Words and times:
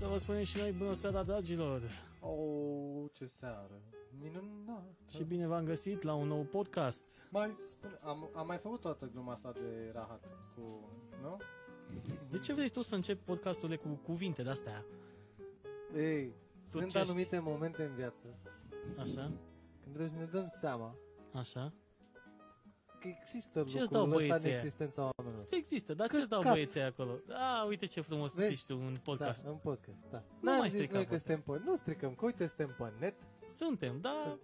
Să 0.00 0.06
vă 0.06 0.16
spunem 0.16 0.42
și 0.42 0.58
noi 0.58 0.72
bună 0.72 0.92
seara, 0.92 1.22
dragilor! 1.22 1.82
Oh, 2.20 3.10
ce 3.12 3.26
seară! 3.26 3.82
Minunat! 4.20 4.94
Și 5.08 5.24
bine 5.24 5.46
v-am 5.46 5.64
găsit 5.64 6.02
la 6.02 6.14
un 6.14 6.28
nou 6.28 6.42
podcast. 6.42 7.28
Mai 7.30 7.50
spune, 7.70 7.98
am, 8.02 8.30
am 8.34 8.46
mai 8.46 8.56
făcut 8.56 8.80
toată 8.80 9.10
gluma 9.12 9.32
asta 9.32 9.52
de 9.52 9.90
rahat 9.92 10.24
cu, 10.54 10.88
nu? 11.22 11.36
De 12.30 12.38
ce 12.38 12.52
vrei 12.52 12.68
tu 12.68 12.82
să 12.82 12.94
începi 12.94 13.24
podcasturile 13.24 13.76
cu 13.76 13.88
cuvinte 13.88 14.42
de-astea? 14.42 14.84
Ei, 15.96 16.34
sunt 16.64 16.82
Turcești. 16.82 17.08
anumite 17.08 17.38
momente 17.38 17.82
în 17.82 17.94
viață 17.94 18.38
Așa, 18.98 19.32
când 19.80 19.94
trebuie 19.94 20.08
să 20.08 20.16
ne 20.16 20.24
dăm 20.24 20.46
seama 20.48 20.94
așa. 21.32 21.72
Că 23.00 23.08
există 23.20 23.62
Ce 23.62 23.78
îți 23.80 23.90
dau 23.90 24.04
lucrul 24.04 24.20
ăsta 24.22 24.34
în 24.34 24.40
băieții 24.40 24.48
aia? 24.48 24.56
existența 24.56 25.10
oamenilor. 25.16 25.46
Există, 25.50 25.94
dar 25.94 26.08
ce-ți 26.08 26.28
dau 26.28 26.38
Căcat. 26.40 26.54
băieții 26.54 26.80
acolo? 26.80 27.12
A, 27.30 27.64
uite 27.64 27.86
ce 27.86 28.00
frumos 28.00 28.34
Vezi? 28.34 28.48
zici 28.54 28.64
tu 28.66 28.76
în 28.86 28.96
podcast. 29.02 29.44
Da, 29.44 29.50
în 29.50 29.56
podcast, 29.56 29.98
da. 30.10 30.18
Nu 30.40 30.50
N-am 30.50 30.58
mai 30.58 30.68
zis 30.68 30.78
strica 30.78 30.94
noi 30.94 31.02
că 31.06 31.08
podcast. 31.10 31.26
suntem 31.34 31.54
pe... 31.54 31.62
Nu 31.70 31.76
stricăm, 31.76 32.14
că 32.14 32.24
uite, 32.24 32.46
suntem 32.46 32.74
pe 32.78 32.92
net. 32.98 33.14
Suntem, 33.58 34.00
da, 34.00 34.38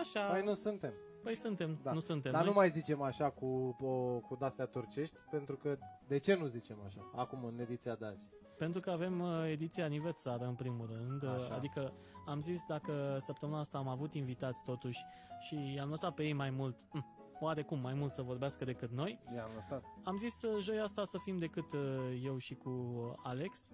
așa. 0.00 0.26
Păi 0.26 0.42
nu 0.44 0.54
suntem. 0.54 0.92
Păi 1.22 1.34
suntem, 1.34 1.78
Da. 1.82 1.92
nu 1.92 1.98
suntem 1.98 2.32
Dar 2.32 2.40
noi. 2.40 2.50
nu 2.50 2.56
mai 2.56 2.68
zicem 2.70 3.02
așa 3.02 3.30
cu, 3.30 3.76
o, 3.80 4.18
cu 4.18 4.36
de-astea 4.38 4.66
turcești, 4.66 5.16
pentru 5.30 5.56
că 5.56 5.78
de 6.06 6.18
ce 6.18 6.34
nu 6.34 6.46
zicem 6.46 6.76
așa? 6.86 7.10
Acum, 7.16 7.44
în 7.44 7.58
ediția 7.60 7.94
de 7.94 8.06
azi. 8.06 8.28
Pentru 8.58 8.80
că 8.80 8.90
avem 8.90 9.20
uh, 9.20 9.44
ediția 9.50 9.84
aniversară 9.84 10.44
în 10.44 10.54
primul 10.54 10.86
rând, 10.92 11.22
uh, 11.22 11.28
Așa. 11.28 11.54
adică 11.54 11.92
am 12.26 12.40
zis 12.40 12.64
dacă 12.68 13.16
săptămâna 13.18 13.58
asta 13.58 13.78
am 13.78 13.88
avut 13.88 14.14
invitați 14.14 14.62
totuși 14.64 14.98
și 15.40 15.78
am 15.82 15.88
lăsat 15.88 16.14
pe 16.14 16.22
ei 16.22 16.32
mai 16.32 16.50
mult, 16.50 16.76
hm, 16.90 17.06
oarecum 17.40 17.80
mai 17.80 17.94
mult 17.94 18.12
să 18.12 18.22
vorbească 18.22 18.64
decât 18.64 18.90
noi, 18.90 19.20
I-am 19.34 19.50
lăsat. 19.54 19.84
Am 20.04 20.16
zis 20.16 20.42
uh, 20.42 20.62
joia 20.62 20.82
asta 20.82 21.04
să 21.04 21.18
fim 21.18 21.38
decât 21.38 21.72
uh, 21.72 22.22
eu 22.24 22.38
și 22.38 22.54
cu 22.54 22.70
Alex 23.22 23.70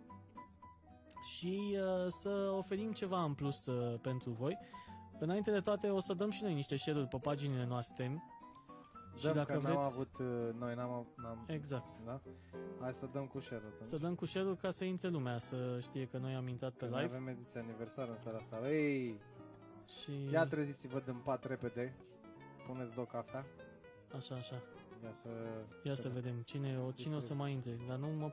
și 1.23 1.77
uh, 1.77 2.07
să 2.09 2.53
oferim 2.57 2.93
ceva 2.93 3.23
în 3.23 3.35
plus 3.35 3.67
uh, 3.67 3.99
pentru 4.01 4.31
voi. 4.31 4.59
Înainte 5.19 5.51
de 5.51 5.61
toate 5.61 5.89
o 5.89 6.01
să 6.01 6.15
dăm 6.15 6.31
și 6.31 6.43
noi 6.43 6.55
niște 6.55 6.77
share-uri 6.77 7.09
pe 7.09 7.19
paginile 7.19 7.67
noastre. 7.67 8.23
și 9.17 9.25
Dăm 9.25 9.35
dacă 9.35 9.53
că 9.53 9.59
vreți, 9.59 9.75
n-am 9.77 9.85
avut, 9.85 10.19
uh, 10.19 10.55
noi 10.59 10.75
n-am, 10.75 11.07
n-am 11.17 11.45
exact, 11.47 11.87
da? 12.05 12.21
Hai 12.81 12.93
să 12.93 13.09
dăm 13.13 13.27
cu 13.27 13.41
share 13.41 13.63
atunci. 13.67 13.89
să 13.89 13.97
dăm 13.97 14.15
cu 14.15 14.27
share 14.27 14.55
ca 14.55 14.71
să 14.71 14.85
intre 14.85 15.09
lumea, 15.09 15.39
să 15.39 15.79
știe 15.81 16.07
că 16.07 16.19
noi 16.19 16.35
am 16.35 16.49
intrat 16.49 16.73
pe 16.73 16.85
Că 16.85 16.91
noi 16.91 17.03
live 17.03 17.15
avem 17.15 17.29
ediția 17.29 17.61
aniversară 17.61 18.11
în 18.11 18.19
seara 18.19 18.39
asta. 18.39 18.71
Ei, 18.71 19.21
și 20.01 20.31
ia 20.31 20.47
treziți-vă 20.47 21.01
din 21.05 21.21
pat 21.25 21.45
repede. 21.45 21.95
Puneți 22.67 22.95
două 22.95 23.07
cafea. 23.07 23.45
Așa, 24.17 24.35
așa. 24.35 24.63
Ia 25.05 25.13
să... 25.23 25.29
Ia 25.83 25.95
să 25.95 26.09
vedem 26.09 26.35
cine, 26.45 26.79
o, 26.87 26.91
cine 26.91 27.15
o 27.15 27.19
să 27.19 27.35
mai 27.35 27.53
intre, 27.53 27.79
dar 27.89 27.97
nu 27.97 28.07
mă, 28.07 28.33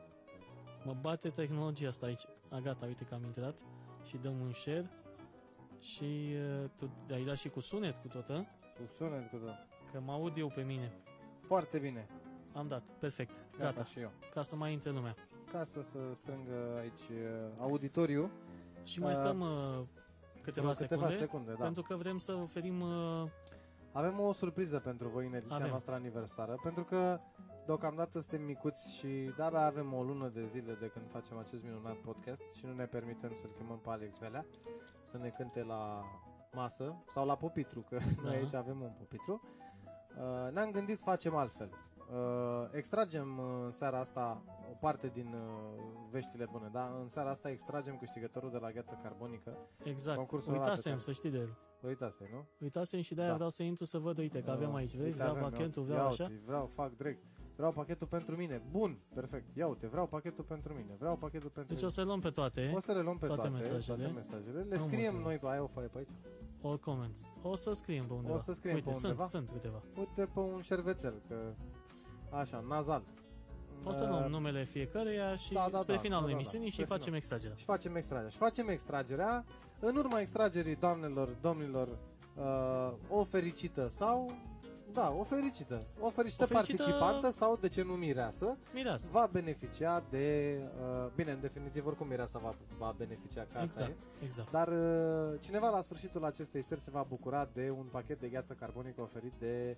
mă 0.83 0.95
bate 1.01 1.29
tehnologia 1.29 1.87
asta 1.87 2.05
aici. 2.05 2.25
A, 2.49 2.59
gata, 2.59 2.85
uite 2.85 3.03
că 3.03 3.13
am 3.13 3.23
intrat 3.23 3.57
și 4.07 4.17
dăm 4.17 4.39
un 4.41 4.51
share 4.51 4.89
și 5.79 6.35
uh, 6.63 6.69
tu 6.75 6.89
ai 7.11 7.23
dat 7.23 7.37
și 7.37 7.49
cu 7.49 7.59
sunet 7.59 7.95
cu 7.95 8.07
tot, 8.07 8.29
a? 8.29 8.45
Cu 8.75 8.93
sunet 8.97 9.29
cu 9.29 9.37
tot. 9.37 9.55
Că 9.91 9.99
mă 9.99 10.11
aud 10.11 10.37
eu 10.37 10.47
pe 10.47 10.61
mine. 10.61 10.91
Foarte 11.41 11.79
bine. 11.79 12.07
Am 12.53 12.67
dat, 12.67 12.83
perfect. 12.99 13.45
Gata, 13.57 13.71
Gata, 13.71 13.83
și 13.83 13.99
eu. 13.99 14.11
ca 14.33 14.41
să 14.41 14.55
mai 14.55 14.71
intre 14.71 14.89
lumea. 14.89 15.15
Ca 15.51 15.63
să 15.63 15.81
se 15.81 15.97
strângă 16.13 16.77
aici 16.79 17.09
uh, 17.09 17.51
auditoriu. 17.59 18.31
Și 18.83 18.99
mai 18.99 19.11
Uh, 19.11 19.17
stăm 19.17 19.39
uh, 19.39 19.83
câteva, 20.41 20.71
Vreo 20.71 20.87
câteva 20.87 21.05
secunde, 21.05 21.15
secunde, 21.15 21.51
da. 21.51 21.63
pentru 21.63 21.81
că 21.81 21.95
vrem 21.95 22.17
să 22.17 22.33
oferim... 22.33 22.81
Uh, 22.81 23.29
Avem 23.93 24.19
o 24.19 24.33
surpriză 24.33 24.79
pentru 24.79 25.07
voi 25.07 25.25
în 25.25 25.33
ediția 25.33 25.55
Avem. 25.55 25.69
noastră 25.69 25.93
aniversară, 25.93 26.55
pentru 26.63 26.83
că 26.83 27.19
deocamdată 27.65 28.19
suntem 28.19 28.41
micuți 28.45 28.93
și 28.95 29.31
de-abia 29.35 29.65
avem 29.65 29.93
o 29.93 30.03
lună 30.03 30.27
de 30.27 30.45
zile 30.45 30.73
de 30.73 30.87
când 30.87 31.05
facem 31.11 31.37
acest 31.37 31.63
minunat 31.63 31.95
podcast 31.95 32.41
și 32.57 32.65
nu 32.65 32.73
ne 32.73 32.85
permitem 32.85 33.33
să-l 33.41 33.49
chemăm 33.57 33.77
pe 33.79 33.89
Alex 33.89 34.17
Velea 34.17 34.45
să 35.03 35.17
ne 35.17 35.29
cânte 35.29 35.63
la 35.63 36.03
masă 36.53 36.95
sau 37.13 37.25
la 37.25 37.35
pupitru, 37.35 37.79
că 37.89 37.97
Da. 37.97 38.21
noi 38.23 38.35
aici 38.35 38.53
avem 38.53 38.81
un 38.81 38.91
pupitru. 38.97 39.41
Uh, 40.17 40.51
ne-am 40.53 40.71
gândit 40.71 40.97
să 40.97 41.03
facem 41.03 41.35
altfel. 41.35 41.69
Uh, 42.11 42.67
extragem 42.71 43.37
uh, 43.37 43.45
în 43.65 43.71
seara 43.71 43.99
asta 43.99 44.43
o 44.71 44.75
parte 44.79 45.07
din 45.13 45.33
uh, 45.33 45.83
veștile 46.11 46.47
bune, 46.51 46.69
da? 46.71 46.97
În 47.01 47.07
seara 47.07 47.29
asta 47.29 47.49
extragem 47.49 47.97
câștigătorul 47.97 48.51
de 48.51 48.57
la 48.57 48.71
gheață 48.71 48.99
carbonică. 49.03 49.57
exact, 49.83 50.17
Concursul 50.17 50.51
uitasem 50.53 50.91
arată 50.91 51.03
să 51.05 51.11
știi 51.11 51.29
de 51.29 51.37
el. 51.37 51.57
Uitați, 51.81 52.21
nu? 52.31 52.45
Uitasem 52.59 53.01
și 53.01 53.13
de-aia 53.13 53.29
Da. 53.29 53.35
vreau 53.35 53.49
să 53.49 53.63
intru 53.63 53.85
să 53.85 53.97
văd, 53.99 54.17
uite, 54.17 54.41
că 54.41 54.51
avem 54.51 54.73
aici, 54.73 54.91
vezi, 54.95 55.03
Uite, 55.03 55.17
vreau 55.17 55.29
avem, 55.35 55.49
pachetul, 55.49 55.81
ia 55.83 55.87
vreau 55.93 56.09
uite, 56.09 56.23
așa. 56.23 56.31
Vreau, 56.45 56.65
fac 56.73 56.95
direct. 56.95 57.23
Vreau 57.55 57.71
pachetul 57.71 58.07
pentru 58.07 58.35
mine. 58.35 58.61
Bun, 58.71 58.99
perfect. 59.13 59.55
Ia 59.57 59.67
uite, 59.67 59.87
vreau 59.87 60.07
pachetul 60.07 60.43
pentru 60.43 60.73
mine. 60.73 60.95
Vreau 60.99 61.15
pachetul 61.17 61.49
pentru 61.49 61.73
Deci 61.73 61.83
o 61.83 61.87
să 61.87 61.99
le 62.01 62.05
luăm 62.05 62.19
pe 62.19 62.29
toate, 62.29 62.71
o 62.75 62.79
să 62.79 62.91
le 62.91 63.01
luăm 63.01 63.17
pe 63.17 63.25
toate 63.25 63.41
toate, 63.41 63.55
mesajele. 63.55 63.97
toate 63.97 64.11
mesajele. 64.13 64.61
Le 64.61 64.75
Am 64.75 64.81
scriem 64.81 65.13
o 65.13 65.17
să- 65.17 65.23
noi 65.23 65.37
pe 65.37 65.47
aia 65.47 65.63
o 65.63 65.67
foaie 65.67 65.87
pe 65.87 65.97
aici. 65.97 66.09
all 66.63 66.79
comments. 66.79 67.33
O 67.41 67.55
să 67.55 67.73
scriem 67.73 68.05
pe 68.05 68.13
undeva. 68.13 68.33
O 68.35 68.37
să 68.37 68.53
scriem 68.53 68.75
uite, 68.75 68.89
pe 68.89 68.95
undeva. 68.95 69.25
sunt, 69.25 69.47
sunt 69.47 69.61
câteva. 69.61 69.81
Uite 69.97 70.25
pe 70.33 70.39
un 70.39 70.61
șervețel, 70.61 71.21
că 71.27 71.53
așa, 72.39 72.63
nazal. 72.67 73.03
O 73.85 73.91
să 73.91 74.03
Uh, 74.03 74.09
luăm 74.09 74.29
numele 74.29 74.63
fiecăruia 74.63 75.35
și 75.35 75.53
da, 75.53 75.67
da, 75.71 75.77
spre 75.77 75.93
da, 75.93 75.99
finalul 75.99 76.25
da, 76.25 76.31
da, 76.31 76.33
da, 76.33 76.39
emisiunii 76.39 76.67
și 76.67 76.73
spre 76.73 76.85
facem 76.85 77.03
final. 77.03 77.17
extragerea. 77.19 77.55
Și 77.55 77.63
facem 77.63 77.95
extragerea. 77.95 78.29
Și 78.31 78.37
facem 78.37 78.67
extragerea. 78.67 79.45
În 79.79 79.95
urma 79.95 80.19
extragerii, 80.19 80.75
doamnelor, 80.75 81.29
domnilor, 81.41 81.87
uh, 82.37 82.93
o 83.09 83.23
fericită 83.23 83.87
sau... 83.91 84.31
Da, 84.93 85.11
o 85.19 85.23
fericită. 85.23 85.79
O 85.99 86.09
fericită, 86.09 86.43
O 86.43 86.47
fericită- 86.47 86.77
participantă 86.83 87.29
sau, 87.31 87.57
de 87.61 87.67
ce 87.69 87.83
nu 87.83 87.93
mireasă, 87.93 88.57
Mireasă. 88.73 89.09
va 89.11 89.27
beneficia 89.31 90.03
de... 90.09 90.57
Uh, 90.79 91.11
bine, 91.15 91.31
în 91.31 91.39
definitiv, 91.41 91.85
oricum 91.85 92.07
mireasa 92.07 92.39
va, 92.39 92.53
va 92.77 92.93
beneficia 92.97 93.47
ca 93.53 93.59
asta 93.59 93.81
e. 93.81 93.85
Exact, 93.85 94.03
exact. 94.23 94.51
Dar 94.51 94.67
uh, 94.67 95.39
cineva 95.39 95.69
la 95.69 95.81
sfârșitul 95.81 96.25
acestei 96.25 96.61
seri 96.61 96.79
se 96.79 96.91
va 96.91 97.05
bucura 97.09 97.49
de 97.53 97.69
un 97.77 97.85
pachet 97.91 98.19
de 98.19 98.27
gheață 98.27 98.53
carbonică 98.53 99.01
oferit 99.01 99.33
de 99.39 99.77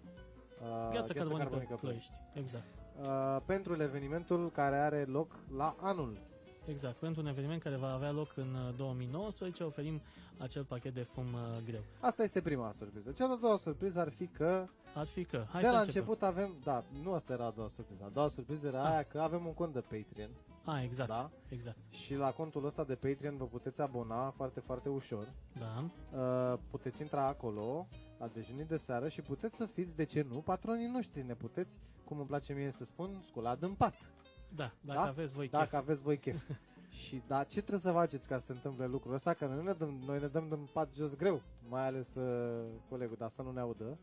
uh, 0.62 0.90
Gheață 0.92 1.14
carbonică 1.14 1.48
Ploiești. 1.48 1.76
Ploiești. 1.80 2.14
Exact. 2.34 2.74
Uh, 3.02 3.38
pentru 3.46 3.82
evenimentul 3.82 4.52
care 4.52 4.76
are 4.76 5.04
loc 5.04 5.36
la 5.58 5.76
anul. 5.82 6.18
Exact. 6.66 6.96
Pentru 6.96 7.22
un 7.22 7.28
eveniment 7.28 7.62
care 7.62 7.76
va 7.76 7.94
avea 7.94 8.12
loc 8.12 8.32
în 8.36 8.54
uh, 8.68 8.76
2019 8.76 9.64
oferim 9.64 10.02
acel 10.38 10.64
pachet 10.64 10.94
de 10.94 11.02
fum 11.02 11.26
uh, 11.34 11.58
greu. 11.66 11.82
Asta 12.00 12.24
este 12.24 12.42
prima 12.42 12.72
surpriză. 12.72 13.12
Cea 13.12 13.28
de-a 13.28 13.36
doua 13.42 13.58
surpriză 13.58 14.00
ar 14.00 14.10
fi 14.10 14.28
că 14.28 14.66
Ar 14.94 15.06
fi 15.06 15.24
că, 15.26 15.46
hai 15.50 15.62
de 15.62 15.68
să 15.68 15.74
la 15.74 15.80
începem. 15.80 16.02
început 16.02 16.22
avem, 16.28 16.56
da, 16.64 16.84
nu 17.04 17.14
asta 17.14 17.34
era 17.34 17.46
a 17.46 17.50
doua 17.50 17.68
surpriză. 17.68 18.04
A 18.06 18.10
doua 18.14 18.28
surpriză 18.28 18.68
era 18.68 18.84
Ah. 18.84 18.92
aia 18.92 19.04
că 19.04 19.20
avem 19.22 19.46
un 19.46 19.54
cont 19.54 19.74
de 19.74 19.80
Patreon 19.80 20.30
Ah, 20.66 20.84
exact, 20.84 21.09
Da. 21.09 21.30
exact. 21.50 21.78
și 21.90 22.16
la 22.16 22.31
contul 22.31 22.66
ăsta 22.66 22.84
de 22.84 22.96
Patreon 22.96 23.38
vă 23.38 23.46
puteți 23.46 23.81
abona 23.81 24.30
foarte, 24.30 24.59
foarte 24.59 24.90
ușor. 24.90 25.34
Da, 25.59 25.84
Uh, 26.20 26.59
puteți 26.70 27.02
intra 27.02 27.28
acolo 27.28 27.88
la 28.20 28.28
dejunii 28.28 28.64
de 28.66 28.78
seară 28.78 29.09
și 29.09 29.22
puteți 29.22 29.56
să 29.56 29.66
fiți, 29.66 29.96
de 29.96 30.04
ce 30.04 30.25
nu, 30.30 30.38
patronii 30.42 30.88
noștri. 30.88 31.22
Ne 31.25 31.34
puteți, 31.34 31.80
cum 32.04 32.18
îmi 32.18 32.28
place 32.28 32.54
mie 32.54 32.72
să 32.72 32.84
spun, 32.86 33.22
scula 33.25 33.58
în 33.59 33.74
pat. 33.74 34.09
da, 34.56 34.72
dacă 34.81 35.00
Da? 35.00 35.08
aveți 35.08 35.34
voi 35.34 35.50
Dacă 35.50 35.64
chef. 35.70 35.74
aveți 35.80 36.02
voi 36.02 36.18
chef. 36.18 36.44
și 37.04 37.22
da, 37.28 37.44
ce 37.44 37.59
trebuie 37.59 37.80
să 37.80 37.92
faceți 37.92 38.28
ca 38.28 38.38
să 38.40 38.46
se 38.46 38.52
întâmple 38.52 38.86
lucrul 38.88 39.14
ăsta? 39.14 39.34
Că 39.34 39.46
noi 39.46 39.64
ne 39.64 39.74
dăm, 39.74 40.01
noi 40.06 40.19
ne 40.19 40.28
dăm 40.28 40.48
din 40.48 40.69
pat 40.74 40.94
jos 40.94 41.16
greu, 41.16 41.42
mai 41.69 41.86
ales 41.88 42.16
uh, 42.16 42.66
colegul, 42.89 43.16
dar 43.19 43.30
să 43.30 43.42
nu 43.42 43.51
ne 43.51 43.60
audă. 43.60 43.98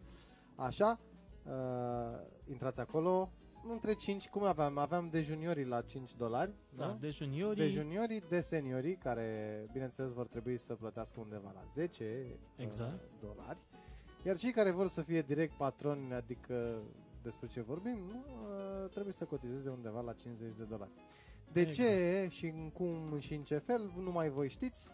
Așa, 0.57 0.99
uh, 1.47 2.21
intrați 2.51 2.81
acolo, 2.81 3.31
între 3.71 3.93
5, 3.95 4.29
cum 4.29 4.43
aveam? 4.43 4.79
Aveam 4.79 5.09
de 5.11 5.23
juniorii 5.23 5.65
la 5.65 5.81
5 5.81 6.15
dolari, 6.17 6.53
Da, 6.77 6.87
nu? 6.87 6.97
de 7.01 7.09
juniorii, 7.11 7.63
de 7.63 7.69
juniorii, 7.71 8.23
de 8.29 8.41
seniorii, 8.41 8.97
care, 8.97 9.67
bineînțeles, 9.73 10.13
vor 10.13 10.27
trebui 10.27 10.57
să 10.59 10.75
plătească 10.75 11.21
undeva 11.21 11.51
la 11.55 11.63
10 11.73 12.27
Exact. 12.57 12.93
uh, 12.93 13.09
dolari. 13.21 13.59
Iar 14.27 14.37
cei 14.37 14.53
care 14.53 14.71
vor 14.71 14.89
să 14.89 15.03
fie 15.03 15.23
direct 15.23 15.53
patroni, 15.57 16.13
adică 16.13 16.83
despre 17.23 17.47
ce 17.47 17.61
vorbim, 17.61 17.99
nu, 18.09 18.25
uh, 18.27 18.91
trebuie 18.91 19.13
să 19.13 19.25
cotizeze 19.25 19.69
undeva 19.69 20.01
la 20.01 20.13
50 20.13 20.57
de 20.57 20.65
dolari. 20.65 20.91
De 21.53 21.61
Exact. 21.61 21.77
ce 21.89 22.27
și 22.31 22.47
în 22.47 22.71
cum 22.71 23.19
și 23.19 23.35
în 23.35 23.43
ce 23.43 23.59
fel, 23.59 23.93
numai 23.99 24.29
voi 24.31 24.49
știți, 24.49 24.91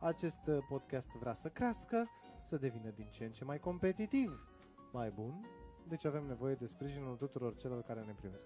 acest 0.00 0.40
uh, 0.46 0.58
podcast 0.68 1.08
vrea 1.20 1.34
să 1.34 1.48
crească, 1.48 2.08
să 2.42 2.56
devină 2.56 2.90
din 2.94 3.06
ce 3.10 3.24
în 3.24 3.30
ce 3.32 3.44
mai 3.44 3.58
competitiv, 3.58 4.46
mai 4.92 5.10
bun, 5.10 5.46
deci 5.88 6.04
avem 6.04 6.26
nevoie 6.26 6.54
de 6.54 6.66
sprijinul 6.66 7.16
tuturor 7.16 7.56
celor 7.56 7.82
care 7.82 8.00
ne 8.00 8.12
primesc. 8.12 8.44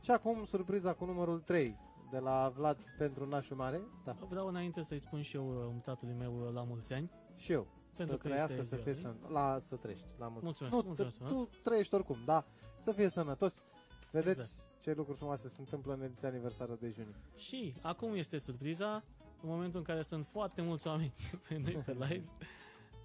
Și 0.00 0.10
acum 0.10 0.44
surpriza 0.44 0.92
cu 0.92 1.04
numărul 1.04 1.40
3 1.40 1.76
de 2.10 2.18
la 2.18 2.52
Vlad 2.56 2.78
pentru 2.98 3.26
nașul 3.28 3.56
mare, 3.56 3.80
da, 4.04 4.16
vreau 4.28 4.46
înainte 4.46 4.82
să-i 4.82 4.98
spun 4.98 5.22
și 5.22 5.36
eu 5.36 5.48
uh, 5.48 5.82
tatălui 5.82 6.14
meu 6.14 6.46
uh, 6.46 6.52
la 6.52 6.62
mulți 6.62 6.92
ani. 6.92 7.10
și 7.36 7.52
eu. 7.52 7.66
Pentru 7.96 8.16
să 8.16 8.22
că 8.22 8.28
trăiască, 8.28 8.52
este 8.60 8.64
să 8.64 8.68
ziua 8.68 8.82
fie 8.82 8.92
lui. 8.92 9.00
sănătos. 9.00 9.30
La 9.30 9.58
să 9.58 9.76
trăiești, 9.76 10.06
la 10.18 10.28
mulți. 10.28 10.44
Mulțumesc, 10.44 10.74
nu, 10.76 10.82
mulțumesc 10.86 11.18
tu, 11.18 11.24
frumos. 11.24 11.48
tu 11.48 11.58
trăiești 11.62 11.94
oricum, 11.94 12.16
da, 12.24 12.44
să 12.78 12.92
fie 12.92 13.08
sănătos. 13.08 13.62
Vedeți 14.10 14.40
Exact. 14.40 14.80
ce 14.80 14.92
lucruri 14.92 15.18
frumoase 15.18 15.48
se 15.48 15.56
întâmplă 15.58 15.92
în 15.94 16.02
ediția 16.02 16.28
aniversară 16.28 16.76
de 16.80 16.94
iunie. 16.96 17.14
Și 17.36 17.74
acum 17.82 18.14
este 18.14 18.38
surpriza, 18.38 19.04
în 19.42 19.48
momentul 19.48 19.78
în 19.78 19.84
care 19.84 20.02
sunt 20.02 20.26
foarte 20.26 20.62
mulți 20.62 20.86
oameni 20.86 21.12
pe 21.48 21.58
noi 21.58 21.72
pe 21.72 21.92
live. 21.92 22.24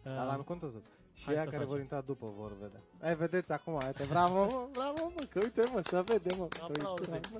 Dar 0.03 0.25
la 0.25 0.33
nu 0.33 0.39
Uh, 0.39 0.45
contează. 0.45 0.81
Și 1.17 1.25
hai 1.25 1.33
ea 1.33 1.39
să 1.43 1.45
care 1.49 1.57
facem. 1.57 1.69
vor 1.71 1.79
intra 1.79 2.01
după 2.01 2.33
vor 2.37 2.57
vedea. 2.61 2.81
Ai, 3.01 3.15
vedeți 3.15 3.51
acum, 3.51 3.73
uite, 3.73 4.05
bravo, 4.09 4.33
mă, 4.45 4.67
bravo, 4.71 5.11
mă, 5.15 5.25
că 5.29 5.39
uite, 5.43 5.63
mă, 5.73 5.81
să 5.81 6.01
vede, 6.05 6.35
mă. 6.37 6.45
că 6.47 6.59
Aplauze. 6.63 7.11
uite, 7.13 7.29
mă. 7.33 7.39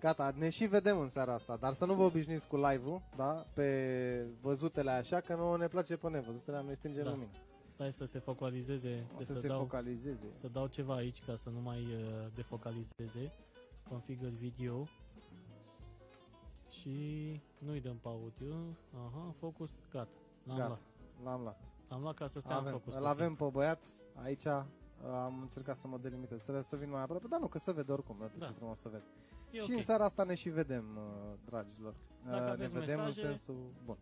Gata, 0.00 0.32
ne 0.38 0.48
și 0.48 0.64
vedem 0.64 0.98
în 0.98 1.08
seara 1.08 1.34
asta, 1.34 1.56
dar 1.56 1.72
să 1.72 1.84
nu 1.84 1.94
vă 1.94 2.02
obișnuiți 2.02 2.46
cu 2.46 2.56
live-ul, 2.56 3.02
da? 3.16 3.46
Pe 3.54 4.26
văzutele 4.40 4.90
așa, 4.90 5.20
că 5.20 5.34
nu 5.34 5.54
ne 5.56 5.66
place 5.68 5.96
pe 5.96 6.08
nevăzutele, 6.08 6.62
noi 6.62 6.76
stingem 6.76 7.04
Da. 7.04 7.10
lumina. 7.10 7.30
Stai 7.66 7.92
să 7.92 8.04
se 8.04 8.18
focalizeze, 8.18 9.06
O 9.14 9.18
de 9.18 9.24
să, 9.24 9.32
să, 9.34 9.40
se 9.40 9.46
dau, 9.48 9.58
focalizeze. 9.58 10.26
să 10.36 10.48
dau 10.48 10.66
ceva 10.66 10.94
aici 10.94 11.22
ca 11.26 11.36
să 11.36 11.50
nu 11.50 11.60
mai 11.60 11.78
uh, 11.80 12.26
defocalizeze. 12.34 13.32
Configure 13.88 14.30
video. 14.30 14.88
Și 16.70 16.90
nu-i 17.58 17.80
dăm 17.80 17.96
pe 18.02 18.08
audio. 18.08 18.54
Aha, 18.94 19.34
focus, 19.38 19.78
gata. 19.92 20.08
L-am 20.46 20.56
Gata. 20.56 20.68
luat. 20.68 20.80
L-am 21.24 21.42
luat. 21.42 21.60
L-am 21.88 22.00
luat 22.00 22.14
ca 22.14 22.26
să 22.26 22.40
stea 22.40 22.54
în 22.54 22.60
Avem, 22.60 22.72
focus. 22.72 22.94
îl 22.94 23.00
tot 23.00 23.08
avem 23.08 23.26
timpul. 23.26 23.46
pe 23.46 23.52
băiat 23.52 23.82
aici, 24.22 24.46
am 24.46 25.38
încercat 25.40 25.76
să 25.76 25.86
mă 25.88 25.98
delimitez. 25.98 26.42
Trebuie 26.42 26.62
să 26.62 26.76
vin 26.76 26.90
mai 26.90 27.02
aproape, 27.02 27.26
dar 27.28 27.40
nu, 27.40 27.46
că 27.46 27.58
se 27.58 27.72
vede 27.72 27.92
oricum, 27.92 28.16
nu 28.20 28.30
Da. 28.38 28.46
ce 28.46 28.52
frumos 28.52 28.80
să 28.80 28.88
vede. 28.88 29.04
E 29.50 29.58
și 29.58 29.70
ok. 29.70 29.76
în 29.76 29.82
seara 29.82 30.04
asta 30.04 30.24
ne 30.24 30.34
și 30.34 30.48
vedem, 30.48 30.84
uh, 30.96 31.38
dragilor. 31.44 31.94
Dacă 32.30 32.44
Uh, 32.44 32.50
aveți 32.50 32.74
ne 32.74 32.80
vedem 32.80 32.98
mesaje- 32.98 33.20
în 33.20 33.26
sensul 33.26 33.56
bun. 33.84 33.96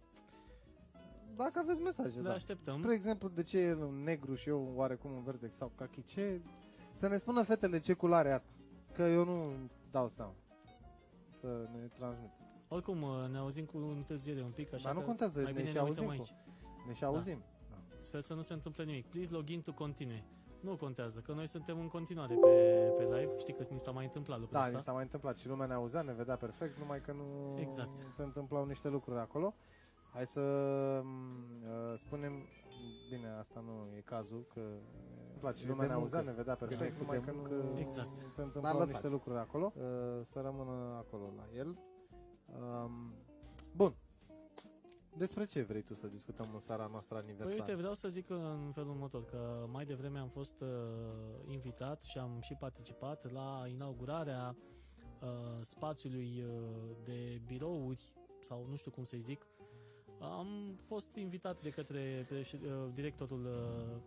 Dacă 1.36 1.58
aveți 1.58 1.80
mesaje, 1.80 2.16
Le 2.20 2.28
da. 2.28 2.32
așteptăm. 2.34 2.78
Spre 2.80 2.94
exemplu, 2.94 3.28
de 3.28 3.42
ce 3.42 3.58
e 3.58 3.66
el 3.66 3.82
un 3.82 4.02
negru 4.02 4.34
și 4.34 4.48
eu 4.48 4.72
oarecum 4.74 5.12
un 5.12 5.22
verde 5.22 5.48
sau 5.48 5.72
cachi? 5.74 6.02
Ce... 6.02 6.40
Să 6.94 7.08
ne 7.08 7.18
spună 7.18 7.42
fetele 7.42 7.78
ce 7.78 7.92
culoare 7.92 8.28
e 8.28 8.32
asta. 8.32 8.50
Că 8.92 9.02
eu 9.02 9.24
nu 9.24 9.52
dau 9.90 10.08
seama. 10.08 10.34
Să 11.40 11.68
ne 11.72 11.86
transmit. 11.86 12.30
Oricum, 12.68 13.02
uh, 13.02 13.28
ne 13.30 13.38
auzim 13.38 13.64
cu 13.64 13.76
întârziere 13.78 14.42
un 14.42 14.50
pic, 14.50 14.72
așa 14.72 14.84
Dar 14.84 14.94
nu 14.94 15.00
că 15.00 15.06
contează, 15.06 15.40
mai 15.42 15.52
ne 15.52 15.58
bine 15.58 15.68
și 15.68 15.74
ne 15.74 15.80
uităm 15.82 16.04
auzim 16.04 16.20
aici. 16.20 16.34
Ne 16.86 16.92
și 16.94 17.04
auzim. 17.04 17.38
Da. 17.38 17.44
Sper 18.02 18.20
să 18.20 18.34
nu 18.34 18.42
se 18.42 18.52
întâmple 18.52 18.84
nimic. 18.84 19.06
Please 19.06 19.34
log 19.34 19.48
in 19.48 19.60
to 19.60 19.72
continue. 19.72 20.24
Nu 20.60 20.76
contează, 20.76 21.20
că 21.20 21.32
noi 21.32 21.46
suntem 21.46 21.78
în 21.80 21.88
continuare 21.88 22.34
pe, 22.34 22.48
pe 22.96 23.02
live. 23.02 23.38
Știi 23.38 23.54
că 23.54 23.64
ni 23.70 23.78
s-a 23.78 23.90
mai 23.90 24.04
întâmplat 24.04 24.38
lucrul 24.38 24.58
Da, 24.58 24.64
ăsta. 24.66 24.76
ni 24.76 24.82
s-a 24.82 24.92
mai 24.92 25.02
întâmplat 25.02 25.36
și 25.36 25.48
lumea 25.48 25.66
ne 25.66 25.72
auzea, 25.74 26.02
ne 26.02 26.12
vedea 26.12 26.36
perfect, 26.36 26.78
numai 26.78 27.00
că 27.00 27.12
nu 27.12 27.56
Exact. 27.60 27.96
se 28.16 28.22
întâmplau 28.22 28.64
niște 28.64 28.88
lucruri 28.88 29.18
acolo. 29.18 29.54
Hai 30.12 30.26
să 30.26 30.40
m, 31.04 31.08
uh, 31.64 31.98
spunem, 31.98 32.32
bine, 33.10 33.28
asta 33.38 33.60
nu 33.60 33.96
e 33.96 34.00
cazul, 34.00 34.46
că 34.54 34.60
uh, 35.42 35.54
și 35.54 35.64
E 35.64 35.68
lumea 35.68 35.86
de 35.86 35.92
ne 35.92 35.98
auzea, 35.98 36.18
muncă. 36.18 36.30
ne 36.30 36.36
vedea 36.36 36.54
perfect, 36.54 36.92
de 36.92 36.98
numai 37.00 37.20
că 37.20 37.30
nu 37.30 37.36
muncă. 37.36 37.78
Exact. 37.78 38.16
se 38.16 38.22
Dar 38.36 38.44
întâmplau 38.44 38.72
lăsați. 38.72 38.92
niște 38.92 39.08
lucruri 39.08 39.38
acolo, 39.38 39.72
uh, 39.76 39.82
să 40.24 40.40
rămână 40.40 40.94
acolo 40.98 41.32
la 41.36 41.44
el. 41.56 41.78
Um, 42.46 43.14
bun. 43.76 43.94
Despre 45.16 45.44
ce 45.44 45.62
vrei 45.62 45.82
tu 45.82 45.94
să 45.94 46.06
discutăm 46.06 46.50
în 46.54 46.60
seara 46.60 46.86
noastră 46.86 47.14
Păi 47.14 47.24
aniversară? 47.24 47.60
uite, 47.60 47.74
vreau 47.74 47.94
să 47.94 48.08
zic 48.08 48.30
în 48.30 48.70
felul 48.74 48.90
următor, 48.90 49.24
că 49.24 49.66
mai 49.70 49.84
devreme 49.84 50.18
am 50.18 50.28
fost 50.28 50.60
uh, 50.60 50.68
invitat 51.46 52.02
și 52.02 52.18
am 52.18 52.38
și 52.40 52.54
participat 52.54 53.32
la 53.32 53.64
inaugurarea 53.68 54.56
uh, 55.22 55.28
spațiului 55.60 56.44
uh, 56.46 56.96
de 57.04 57.40
birouri, 57.46 58.14
sau 58.40 58.66
nu 58.68 58.76
știu 58.76 58.90
cum 58.90 59.04
să-i 59.04 59.20
zic. 59.20 59.46
Am 60.20 60.76
fost 60.86 61.14
invitat 61.14 61.62
de 61.62 61.70
către 61.70 62.26
președ- 62.28 62.62
uh, 62.62 62.92
directorul 62.92 63.44
uh, 63.44 64.00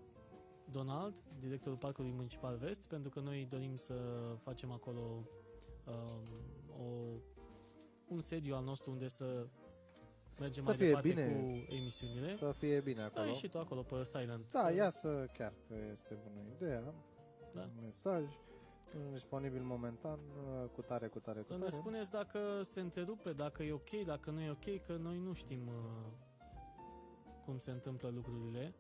Donald, 0.72 1.24
directorul 1.40 1.78
Parcului 1.78 2.12
Municipal 2.12 2.58
Vest, 2.58 2.88
pentru 2.88 3.10
că 3.10 3.20
noi 3.20 3.46
dorim 3.50 3.76
să 3.76 3.96
facem 4.42 4.72
acolo 4.72 5.28
um, 5.86 6.24
o, 6.80 7.20
un 8.08 8.22
sediu 8.22 8.56
al 8.56 8.64
nostru 8.64 8.92
unde 8.92 9.08
să 9.08 9.48
mergem 10.40 10.64
Să 10.64 10.70
mai 10.70 10.78
fie 10.78 10.86
departe 10.88 11.08
bine. 11.10 11.26
cu 11.32 11.74
emisiunile. 11.74 12.36
Să 12.38 12.52
fie 12.58 12.80
bine 12.80 13.00
Da, 13.00 13.06
acolo. 13.06 13.28
e 13.30 13.34
și 13.34 13.48
tu 13.48 13.60
acolo 13.60 13.82
pe 13.82 14.04
Silent. 14.04 14.52
Da, 14.52 14.72
ia 14.72 14.90
să 14.90 15.26
chiar 15.38 15.54
că 15.68 15.76
este 15.92 16.18
bună 16.24 16.40
ideea. 16.56 16.94
Da. 17.54 17.62
Un 17.62 17.70
mesaj 17.82 18.24
disponibil 19.12 19.62
momentan 19.64 20.20
uh, 20.20 20.70
cu 20.70 20.82
tare, 20.82 21.08
cu 21.08 21.20
tare, 21.20 21.38
Să 21.40 21.54
cu 21.54 21.60
ne 21.60 21.66
tare. 21.66 21.72
spuneți 21.82 22.12
dacă 22.12 22.40
se 22.62 22.80
întrerupe, 22.80 23.32
dacă 23.34 23.64
e 23.64 23.72
ok, 23.72 23.90
dacă 24.06 24.30
nu 24.32 24.42
e 24.42 24.50
ok, 24.50 24.86
că 24.86 24.96
noi 24.96 25.18
nu 25.20 25.34
știm 25.34 25.68
uh, 25.68 26.12
cum 27.46 27.58
se 27.58 27.72
întâmplă 27.72 28.10
lucrurile. 28.10 28.74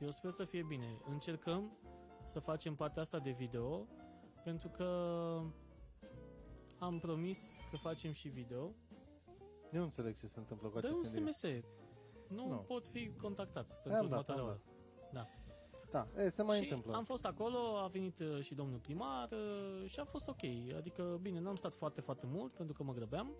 Eu 0.00 0.10
sper 0.10 0.30
să 0.30 0.44
fie 0.44 0.62
bine. 0.62 0.98
Încercăm 1.04 1.72
să 2.24 2.40
facem 2.40 2.74
partea 2.74 3.02
asta 3.02 3.18
de 3.18 3.30
video, 3.30 3.86
pentru 4.44 4.68
că 4.68 4.84
am 6.78 6.98
promis 6.98 7.56
că 7.70 7.76
facem 7.76 8.12
și 8.12 8.28
video. 8.28 8.72
Eu 9.72 9.78
nu 9.78 9.82
înțeleg 9.84 10.16
ce 10.16 10.26
se 10.26 10.38
întâmplă 10.38 10.68
cu 10.68 10.80
Dar 10.80 10.90
un 10.90 10.96
acest 10.98 11.14
individ. 11.16 11.34
SMS. 11.34 11.44
Nu, 12.28 12.48
Nu. 12.48 12.56
pot 12.56 12.88
fi 12.88 13.12
contactat 13.20 13.66
pentru 13.82 13.92
I-am 13.92 14.08
dat, 14.08 14.28
următoarea 14.28 14.42
am 14.44 14.48
oră. 14.48 14.60
Da, 15.90 16.06
e, 16.16 16.28
se 16.28 16.42
mai 16.42 16.56
și 16.56 16.62
întâmplă. 16.62 16.92
am 16.94 17.04
fost 17.04 17.24
acolo, 17.24 17.58
a 17.58 17.86
venit 17.86 18.18
uh, 18.18 18.40
și 18.40 18.54
domnul 18.54 18.78
primar 18.78 19.28
uh, 19.32 19.88
și 19.88 20.00
a 20.00 20.04
fost 20.04 20.28
ok. 20.28 20.42
Adică, 20.76 21.18
bine, 21.22 21.40
n-am 21.40 21.54
stat 21.54 21.74
foarte, 21.74 22.00
foarte 22.00 22.26
mult 22.26 22.52
pentru 22.54 22.74
că 22.74 22.82
mă 22.82 22.92
grăbeam, 22.92 23.32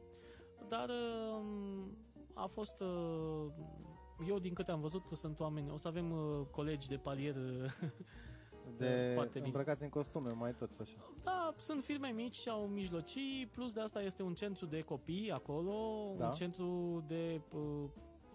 dar 0.69 0.89
uh, 0.89 1.43
a 2.35 2.47
fost... 2.47 2.81
uh, 2.81 3.47
Eu, 4.27 4.39
din 4.39 4.55
câte 4.55 4.71
am 4.71 4.81
văzut, 4.81 5.03
sunt 5.13 5.41
oameni... 5.41 5.71
O 5.71 5.77
să 5.77 5.89
avem 5.89 6.11
uh, 6.11 6.47
colegi 6.51 6.89
de 6.89 6.97
palier... 6.97 7.35
uh, 8.73 8.79
de 8.79 9.11
foarte 9.15 9.33
bine. 9.33 9.45
îmbrăcați 9.47 9.83
în 9.83 9.89
costume, 9.89 10.31
mai 10.31 10.55
toți 10.55 10.81
așa. 10.81 10.97
Da, 11.25 11.55
sunt 11.59 11.85
firme 11.85 12.09
mici 12.09 12.37
sau 12.37 12.61
mijlocii, 12.67 13.49
plus 13.53 13.73
de 13.73 13.81
asta 13.81 14.03
este 14.03 14.23
un 14.23 14.35
centru 14.35 14.67
de 14.67 14.81
copii 14.81 15.31
acolo, 15.31 15.75
Da. 16.19 16.29
un 16.29 16.35
centru 16.35 17.03
de 17.07 17.41
uh, 17.55 17.85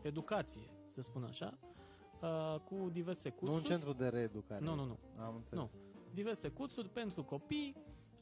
educație, 0.01 0.69
să 0.89 1.01
spun 1.01 1.23
așa, 1.23 1.57
uh, 2.21 2.59
cu 2.59 2.89
diverse 2.91 3.29
cursuri. 3.29 3.51
Nu 3.51 3.57
un 3.57 3.63
centru 3.63 3.93
de 3.93 4.07
reeducare. 4.07 4.63
Nu, 4.63 4.75
nu, 4.75 4.85
nu. 4.85 4.97
Am 5.19 5.35
înțeles. 5.35 5.63
Nu. 5.63 5.69
diverse 6.13 6.47
cursuri 6.49 6.89
pentru 6.89 7.23
copii. 7.23 7.75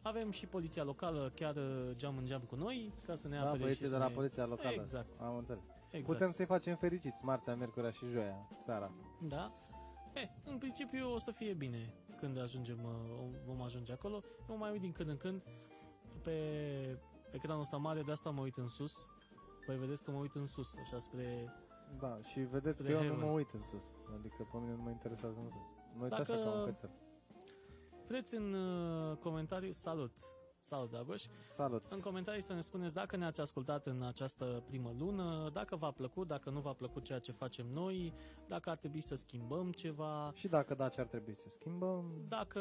Avem 0.03 0.31
și 0.31 0.45
poliția 0.47 0.83
locală 0.83 1.31
chiar 1.35 1.55
uh, 1.55 1.89
geam 1.95 2.17
în 2.17 2.25
geam 2.25 2.41
cu 2.41 2.55
noi, 2.55 2.93
ca 3.05 3.15
să 3.15 3.27
ne 3.27 3.35
Da, 3.35 3.41
apere 3.41 3.57
și 3.57 3.61
băieții 3.63 3.85
să 3.85 3.91
de 3.91 3.97
la 3.97 4.07
ne... 4.07 4.13
poliția 4.13 4.45
locală. 4.45 4.71
Exact, 4.81 5.19
Am 5.19 5.37
înțeles. 5.37 5.63
exact. 5.91 6.05
Putem 6.17 6.31
să-i 6.31 6.45
facem 6.45 6.75
fericiți 6.75 7.25
marțea, 7.25 7.55
miercurea 7.55 7.89
și 7.91 8.05
joia, 8.05 8.47
seara. 8.57 8.91
Da? 9.27 9.51
E, 10.13 10.30
în 10.44 10.57
principiu 10.57 11.13
o 11.13 11.18
să 11.18 11.31
fie 11.31 11.53
bine 11.53 11.94
când 12.21 12.37
ajungem, 12.40 12.80
uh, 12.83 13.35
vom 13.45 13.61
ajunge 13.61 13.92
acolo. 13.92 14.21
Eu 14.49 14.57
mai 14.57 14.71
uit 14.71 14.81
din 14.81 14.92
când 14.92 15.09
în 15.09 15.18
când 15.18 15.42
pe 16.23 16.35
ecranul 17.31 17.61
ăsta 17.61 17.78
mare, 17.78 18.01
de 18.01 18.11
asta 18.11 18.30
mă 18.30 18.42
uit 18.42 18.56
în 18.57 18.68
sus. 18.68 19.07
Păi 19.66 19.78
vedeți 19.78 20.04
că 20.04 20.11
mă 20.11 20.18
uit 20.18 20.33
în 20.35 20.45
sus, 20.45 20.75
așa 20.83 20.99
spre... 20.99 21.54
Da, 21.99 22.19
și 22.21 22.40
vedeți 22.40 22.78
Spre 22.78 22.87
că 22.87 22.94
eu 22.94 23.01
nu 23.01 23.07
heaven. 23.07 23.25
mă 23.28 23.31
uit 23.31 23.49
în 23.54 23.63
sus. 23.63 23.92
Adică 24.18 24.47
pe 24.51 24.57
mine 24.57 24.75
nu 24.75 24.81
mă 24.81 24.90
interesează 24.90 25.40
în 25.40 25.49
sus. 25.49 25.68
Mă 25.95 26.01
uit 26.04 26.09
Dacă- 26.11 26.31
așa 26.31 26.42
ca 26.44 26.51
un 26.51 26.66
cățel. 26.66 26.92
Vreți 28.07 28.35
în 28.35 28.54
uh, 28.54 29.18
comentarii, 29.18 29.71
salut! 29.73 30.11
Salut, 30.63 30.89
Dragoș! 30.89 31.23
Salut! 31.56 31.85
În 31.89 31.99
comentarii 31.99 32.41
să 32.41 32.53
ne 32.53 32.61
spuneți 32.61 32.94
dacă 32.94 33.15
ne-ați 33.18 33.41
ascultat 33.41 33.85
în 33.85 34.03
această 34.03 34.63
primă 34.65 34.94
lună, 34.97 35.49
dacă 35.53 35.75
v-a 35.75 35.91
plăcut, 35.91 36.27
dacă 36.27 36.49
nu 36.49 36.59
v-a 36.59 36.73
plăcut 36.73 37.03
ceea 37.03 37.19
ce 37.19 37.31
facem 37.31 37.68
noi, 37.68 38.13
dacă 38.47 38.69
ar 38.69 38.77
trebui 38.77 39.01
să 39.01 39.15
schimbăm 39.15 39.71
ceva, 39.71 40.31
Și 40.35 40.47
dacă 40.47 40.73
da, 40.73 40.89
ce 40.89 40.99
ar 41.01 41.07
trebui 41.07 41.35
să 41.35 41.45
schimbăm? 41.49 42.25
dacă 42.27 42.59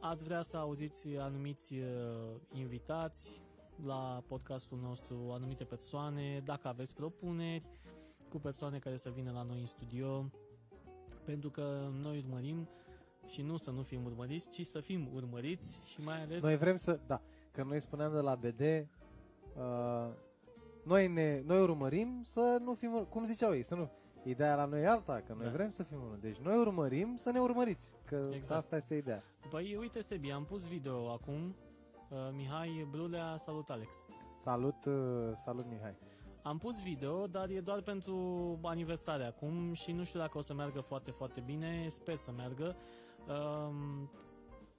ați 0.00 0.24
vrea 0.24 0.42
să 0.42 0.56
auziți 0.56 1.16
anumiți 1.16 1.74
uh, 1.74 2.40
invitați 2.52 3.42
la 3.84 4.22
podcastul 4.26 4.78
nostru, 4.78 5.30
anumite 5.30 5.64
persoane, 5.64 6.42
dacă 6.44 6.68
aveți 6.68 6.94
propuneri 6.94 7.64
cu 8.28 8.38
persoane 8.38 8.78
care 8.78 8.96
să 8.96 9.10
vină 9.10 9.30
la 9.30 9.42
noi 9.42 9.60
în 9.60 9.66
studio, 9.66 10.30
pentru 11.24 11.50
că 11.50 11.90
noi 12.02 12.18
urmărim 12.18 12.68
și 13.28 13.42
nu 13.42 13.56
să 13.56 13.70
nu 13.70 13.82
fim 13.82 14.04
urmăriți, 14.04 14.48
ci 14.48 14.66
să 14.66 14.80
fim 14.80 15.08
urmăriți 15.14 15.80
și 15.86 16.00
mai 16.00 16.22
ales 16.22 16.42
Noi 16.42 16.56
vrem 16.56 16.76
să... 16.76 17.00
Da, 17.06 17.20
că 17.50 17.62
noi 17.62 17.80
spuneam 17.80 18.12
de 18.12 18.20
la 18.20 18.34
BD... 18.34 18.60
Uh, 18.60 20.12
noi, 20.84 21.08
ne, 21.08 21.42
noi 21.44 21.60
urmărim 21.60 22.22
să 22.24 22.58
nu 22.64 22.74
fim... 22.74 23.06
Cum 23.08 23.24
ziceau 23.24 23.54
ei? 23.54 23.62
Să 23.62 23.74
nu... 23.74 23.90
Ideea 24.24 24.54
la 24.54 24.64
noi 24.64 24.82
e 24.82 24.86
alta, 24.88 25.22
că 25.26 25.34
noi 25.36 25.44
Da. 25.44 25.50
vrem 25.52 25.70
să 25.70 25.82
fim 25.82 25.96
unul. 26.02 26.18
Deci 26.20 26.36
noi 26.36 26.56
urmărim 26.56 27.16
să 27.16 27.30
ne 27.30 27.38
urmăriți. 27.40 27.94
Că 28.04 28.30
Exact. 28.32 28.58
asta 28.60 28.76
este 28.76 28.94
ideea. 28.94 29.22
Păi 29.50 29.76
uite 29.80 30.00
Sebi, 30.00 30.30
am 30.30 30.44
pus 30.44 30.66
video 30.66 31.10
acum 31.10 31.56
uh, 32.10 32.18
Mihai 32.32 32.88
Brulea, 32.90 33.36
salut 33.36 33.70
Alex 33.70 34.04
Salut, 34.36 34.84
uh, 34.84 34.94
salut 35.44 35.66
Mihai. 35.70 35.96
Am 36.42 36.58
pus 36.58 36.82
video, 36.82 37.26
dar 37.26 37.48
e 37.48 37.60
doar 37.60 37.80
pentru 37.80 38.16
aniversare 38.62 39.24
acum 39.24 39.72
și 39.72 39.92
nu 39.92 40.04
știu 40.04 40.18
dacă 40.18 40.38
o 40.38 40.40
să 40.40 40.54
meargă 40.54 40.80
foarte, 40.80 41.10
foarte 41.10 41.40
bine, 41.40 41.86
sper 41.88 42.16
să 42.16 42.32
meargă. 42.36 42.76
Um, 43.28 44.10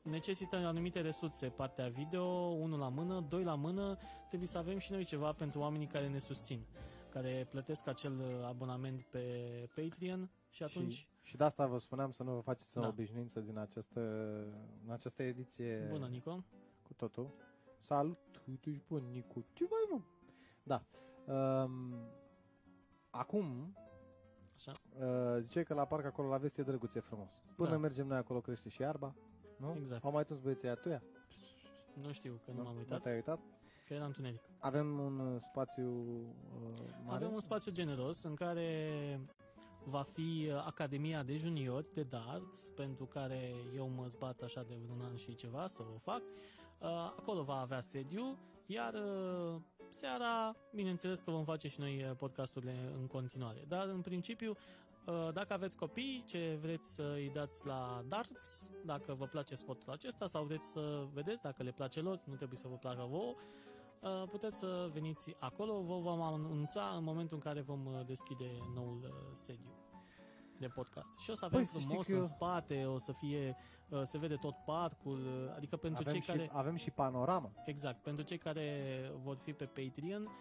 necesită 0.02 0.56
anumite 0.56 1.02
resurse 1.02 1.48
partea 1.50 1.88
video, 1.88 2.24
unul 2.48 2.80
la 2.80 2.88
mână, 2.90 3.26
doi 3.30 3.44
la 3.44 3.56
mână, 3.56 3.98
trebuie 4.28 4.48
să 4.50 4.58
avem 4.58 4.78
și 4.78 4.92
noi 4.92 5.04
ceva 5.04 5.32
pentru 5.34 5.60
oamenii 5.60 5.88
care 5.88 6.08
ne 6.08 6.18
susțin, 6.18 6.66
care 7.10 7.48
plătesc 7.50 7.88
acel 7.88 8.20
uh, 8.20 8.46
abonament 8.48 9.02
pe 9.02 9.24
Patreon 9.76 10.30
și 10.50 10.64
atunci, 10.64 10.94
Și, 10.94 11.08
și 11.22 11.36
de 11.38 11.44
asta 11.44 11.68
vă 11.68 11.78
spuneam 11.78 12.12
să 12.12 12.24
nu 12.24 12.34
vă 12.34 12.40
faceți 12.40 12.78
o 12.78 12.82
Da. 12.82 12.88
obișnuință 12.88 13.40
din 13.40 13.58
această, 13.58 14.00
în 14.86 14.92
această 14.92 15.24
ediție 15.24 15.88
bună 15.92 16.08
Nico, 16.08 16.44
cu 16.84 16.94
totul. 16.94 17.30
Salut, 17.80 18.20
uite 18.50 18.72
și 18.72 18.82
bun, 18.88 19.04
Nicu. 19.12 19.46
Ce 19.54 19.66
faci, 19.66 19.90
mă? 19.90 20.02
Da. 20.64 20.84
Um, 21.34 21.96
acum, 23.10 23.76
așa, 23.76 23.84
uh, 23.84 23.89
ziceai 25.40 25.64
că 25.64 25.74
la 25.74 25.86
parc 25.86 26.06
acolo 26.06 26.28
la 26.30 26.38
vest 26.38 26.58
e 26.58 26.62
drăguț, 26.64 26.96
e 26.96 27.00
frumos. 27.00 27.42
Până 27.56 27.70
Da. 27.70 27.78
mergem 27.78 28.08
noi 28.08 28.18
acolo 28.18 28.40
crește 28.42 28.70
și 28.70 28.82
iarba, 28.82 29.16
nu? 29.58 29.74
Exact. 29.78 30.04
Au 30.04 30.12
mai 30.12 30.26
tuns 30.26 30.40
băieții 30.40 30.68
aia 30.68 30.76
tuia? 30.76 31.04
nu 32.02 32.12
știu 32.12 32.40
că 32.46 32.52
nu, 32.52 32.64
m-am 32.64 32.74
Nu 32.74 32.80
uitat. 32.80 33.02
te-ai 33.02 33.16
uitat? 33.16 33.40
că 33.88 33.94
era 33.94 34.06
întuneric. 34.06 34.42
Avem 34.60 35.00
un 35.00 35.20
uh, 35.20 35.42
spațiu 35.42 35.90
uh, 35.90 36.80
mare? 37.06 37.16
Avem 37.24 37.34
un 37.34 37.40
spațiu 37.40 37.72
generos 37.72 38.24
în 38.24 38.36
care 38.36 38.80
va 39.84 40.02
fi 40.02 40.48
uh, 40.50 40.64
Academia 40.66 41.24
de 41.24 41.36
Juniori 41.36 41.94
de 41.94 42.04
Darts, 42.04 42.70
pentru 42.76 43.06
care 43.06 43.52
eu 43.76 43.88
mă 43.88 44.06
zbat 44.08 44.42
așa 44.42 44.64
de 44.68 44.78
un 44.92 45.02
an 45.02 45.16
și 45.16 45.36
ceva 45.36 45.68
să 45.68 45.82
o 45.96 45.98
fac. 45.98 46.22
Uh, 46.22 46.88
Acolo 47.18 47.44
va 47.44 47.60
avea 47.60 47.82
sediu, 47.82 48.38
iar 48.66 48.94
uh, 48.94 49.62
seara, 49.90 50.56
bineînțeles 50.74 51.20
că 51.20 51.32
vom 51.32 51.44
face 51.44 51.68
și 51.68 51.80
noi 51.80 52.04
uh, 52.04 52.16
podcasturile 52.18 52.76
în 53.00 53.08
continuare. 53.08 53.64
Dar, 53.68 53.88
în 53.88 54.02
principiu, 54.02 54.50
uh, 54.50 54.58
dacă 55.34 55.54
aveți 55.54 55.78
copii 55.78 56.24
ce 56.26 56.58
vreți 56.62 56.94
să 56.96 57.12
îi 57.16 57.30
dați 57.30 57.66
la 57.66 58.04
darts, 58.08 58.70
dacă 58.86 59.14
vă 59.14 59.26
place 59.26 59.56
sportul 59.56 59.94
acesta 59.94 60.28
sau 60.28 60.44
vreți 60.44 60.68
să 60.68 61.08
vedeți 61.14 61.42
dacă 61.42 61.64
le 61.64 61.72
place 61.72 62.02
lor, 62.02 62.22
nu 62.26 62.36
trebuie 62.36 62.58
să 62.58 62.68
vă 62.68 62.76
placă 62.76 63.06
vouă, 63.10 63.36
uh, 64.02 64.24
puteți 64.30 64.60
să 64.60 64.90
veniți 64.94 65.36
acolo, 65.40 65.82
vă 65.82 66.00
vom 66.00 66.22
anunța 66.22 66.94
în 66.98 67.04
momentul 67.04 67.36
în 67.36 67.42
care 67.42 67.62
vom 67.62 67.86
uh, 67.86 68.06
deschide 68.06 68.58
noul 68.76 69.00
uh, 69.04 69.32
sediu 69.34 69.74
de 70.60 70.68
podcast. 70.68 71.20
Și 71.20 71.30
o 71.30 71.36
să 71.36 71.46
avem 71.46 71.58
Păi, 71.58 71.68
să 71.68 71.78
știi 71.78 71.88
frumos 71.88 72.06
că 72.06 72.12
în 72.12 72.18
eu- 72.18 72.24
spate, 72.24 72.86
o 72.86 72.98
să 72.98 73.12
fie, 73.12 73.56
uh, 73.90 74.02
se 74.06 74.18
vede 74.18 74.36
tot 74.36 74.56
parcul, 74.66 75.20
uh, 75.20 75.56
adică 75.56 75.78
pentru 75.78 76.02
avem, 76.02 76.14
cei 76.14 76.22
și, 76.22 76.32
care... 76.32 76.50
avem 76.54 76.76
și 76.76 76.92
panoramă. 76.92 77.52
Exact, 77.66 78.02
pentru 78.02 78.24
cei 78.24 78.38
care 78.38 78.68
vor 79.24 79.38
fi 79.38 79.54
pe 79.54 79.66
Patreon, 79.66 80.22
uh, 80.24 80.32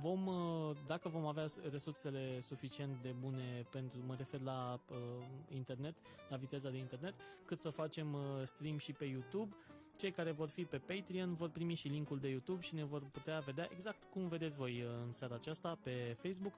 vom, 0.00 0.26
uh, 0.26 0.76
dacă 0.86 1.08
vom 1.08 1.26
avea 1.26 1.46
resursele 1.70 2.40
suficient 2.40 3.02
de 3.02 3.14
bune 3.20 3.66
pentru, 3.70 3.98
mă 4.06 4.14
refer 4.18 4.40
la 4.40 4.80
uh, 4.90 4.96
internet, 5.48 5.94
la 6.28 6.36
viteza 6.36 6.70
de 6.70 6.76
internet, 6.76 7.14
cât 7.44 7.58
să 7.58 7.70
facem 7.70 8.12
uh, 8.12 8.20
stream 8.44 8.78
și 8.78 8.92
pe 8.92 9.04
YouTube, 9.04 9.54
cei 9.96 10.10
care 10.10 10.30
vor 10.30 10.48
fi 10.48 10.64
pe 10.64 10.78
Patreon 10.78 11.34
vor 11.34 11.48
primi 11.48 11.74
și 11.74 11.88
linkul 11.88 12.18
de 12.18 12.28
YouTube 12.28 12.62
și 12.62 12.74
ne 12.74 12.84
vor 12.84 13.02
putea 13.12 13.38
vedea 13.38 13.68
exact 13.72 14.02
cum 14.10 14.28
vedeți 14.28 14.56
voi 14.56 14.82
uh, 14.82 14.88
în 15.04 15.12
seara 15.12 15.34
aceasta 15.34 15.78
pe 15.82 16.16
Facebook, 16.18 16.54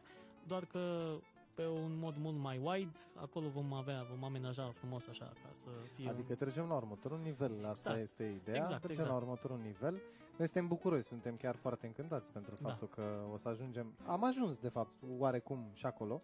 doar 0.46 0.64
că 0.64 1.14
pe 1.56 1.66
un 1.66 1.98
mod 1.98 2.16
mult 2.16 2.38
mai 2.38 2.58
wide, 2.64 2.98
acolo 3.14 3.48
vom 3.48 3.72
avea, 3.72 4.02
vom 4.10 4.24
amenaja 4.24 4.70
frumos 4.70 5.06
așa 5.08 5.24
ca 5.24 5.48
să 5.52 5.68
fie 5.92 6.08
Adică 6.08 6.34
trecem 6.34 6.66
la 6.68 6.74
următorul 6.74 7.18
nivel. 7.18 7.52
Asta 7.56 7.70
Exact. 7.90 7.98
este 7.98 8.24
ideea. 8.24 8.56
Exact, 8.56 8.80
trecem 8.80 9.02
exact. 9.02 9.10
la 9.10 9.16
următorul 9.16 9.58
nivel. 9.62 9.92
Noi 10.38 10.48
suntem 10.48 10.66
bucuroși, 10.68 11.02
suntem 11.02 11.36
chiar 11.36 11.56
foarte 11.56 11.86
încântați 11.86 12.32
pentru 12.32 12.54
Da. 12.60 12.68
faptul 12.68 12.88
că 12.88 13.02
o 13.32 13.36
să 13.36 13.48
ajungem. 13.48 13.94
Am 14.06 14.24
ajuns, 14.24 14.58
de 14.58 14.68
fapt, 14.68 14.92
oarecum 15.18 15.70
și 15.72 15.86
acolo. 15.86 16.22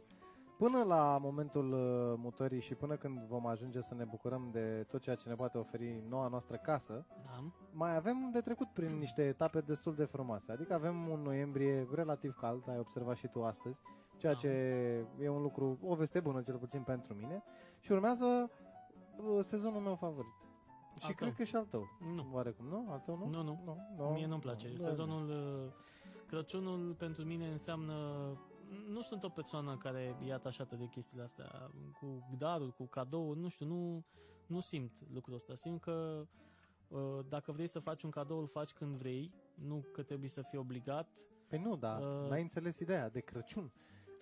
Până 0.59 0.83
la 0.83 1.19
momentul 1.21 1.73
uh, 1.73 2.19
mutării 2.23 2.61
și 2.61 2.75
până 2.75 2.97
când 2.97 3.19
vom 3.21 3.47
ajunge 3.47 3.81
să 3.81 3.95
ne 3.95 4.05
bucurăm 4.05 4.49
de 4.53 4.87
tot 4.91 5.01
ceea 5.01 5.17
ce 5.17 5.29
ne 5.29 5.35
poate 5.35 5.59
oferi 5.59 6.05
noua 6.09 6.29
noastră 6.29 6.57
casă, 6.57 7.07
da, 7.25 7.45
mai 7.73 7.97
avem 7.97 8.31
de 8.33 8.41
trecut 8.41 8.69
prin 8.69 8.99
niște 8.99 9.23
etape 9.27 9.61
destul 9.61 9.95
de 9.95 10.05
frumoase. 10.05 10.53
Adică 10.53 10.75
avem 10.75 11.09
un 11.09 11.21
noiembrie 11.21 11.87
relativ 11.95 12.35
cald, 12.41 12.69
ai 12.69 12.79
observat 12.79 13.17
și 13.17 13.29
tu 13.29 13.45
astăzi, 13.45 13.81
ceea 14.23 14.33
Da. 14.33 14.39
ce 14.39 14.49
e 15.21 15.29
un 15.29 15.43
lucru, 15.43 15.79
o 15.83 15.95
veste 15.95 16.21
bună 16.21 16.43
cel 16.43 16.57
puțin 16.57 16.83
pentru 16.83 17.15
mine. 17.15 17.43
Și 17.81 17.93
urmează 17.93 18.51
uh, 19.17 19.45
sezonul 19.45 19.81
meu 19.81 19.95
favorit. 19.95 20.33
Și 21.01 21.07
Al 21.07 21.13
cred 21.15 21.29
tău. 21.29 21.37
că 21.37 21.45
și 21.45 21.57
al 21.57 21.65
tău. 21.65 21.87
nu. 22.15 22.27
Oarecum, 22.33 22.67
nu? 22.67 22.87
Al 22.91 22.99
tău 22.99 23.17
nu? 23.17 23.29
Nu, 23.29 23.43
nu. 23.43 23.61
nu, 23.65 23.77
nu 23.97 24.11
Mie 24.13 24.27
nu-mi 24.27 24.41
place. 24.41 24.69
nu, 24.69 24.77
Sezonul 24.77 25.29
uh, 25.29 25.73
Crăciunul 26.27 26.95
pentru 26.95 27.25
mine 27.25 27.49
înseamnă 27.49 27.95
nu 28.89 29.03
sunt 29.03 29.23
o 29.23 29.29
persoană 29.29 29.77
care 29.77 30.17
e 30.27 30.33
atașată 30.33 30.77
de 30.77 30.87
chestiile 30.87 31.23
astea 31.25 31.71
cu 32.01 32.25
daruri, 32.39 32.75
cu 32.75 32.85
cadouri, 32.87 33.39
nu 33.39 33.49
știu, 33.49 33.67
nu, 33.67 34.05
nu 34.47 34.61
simt 34.61 34.93
lucrul 35.13 35.35
ăsta. 35.35 35.55
Simt 35.55 35.81
că 35.81 36.27
uh, 36.89 37.19
dacă 37.29 37.53
vrei 37.53 37.67
să 37.67 37.79
faci 37.79 38.03
un 38.03 38.11
cadou, 38.11 38.39
îl 38.39 38.47
faci 38.47 38.73
când 38.73 38.97
vrei, 38.97 39.33
nu 39.55 39.85
că 39.93 40.03
trebuie 40.03 40.29
să 40.29 40.43
fii 40.43 40.59
obligat. 40.59 41.19
Păi 41.49 41.59
nu, 41.59 41.77
da, 41.77 41.99
Uh, 41.99 42.29
n-ai 42.29 42.41
înțeles 42.43 42.79
ideea 42.79 43.09
de 43.11 43.21
Crăciun. 43.21 43.73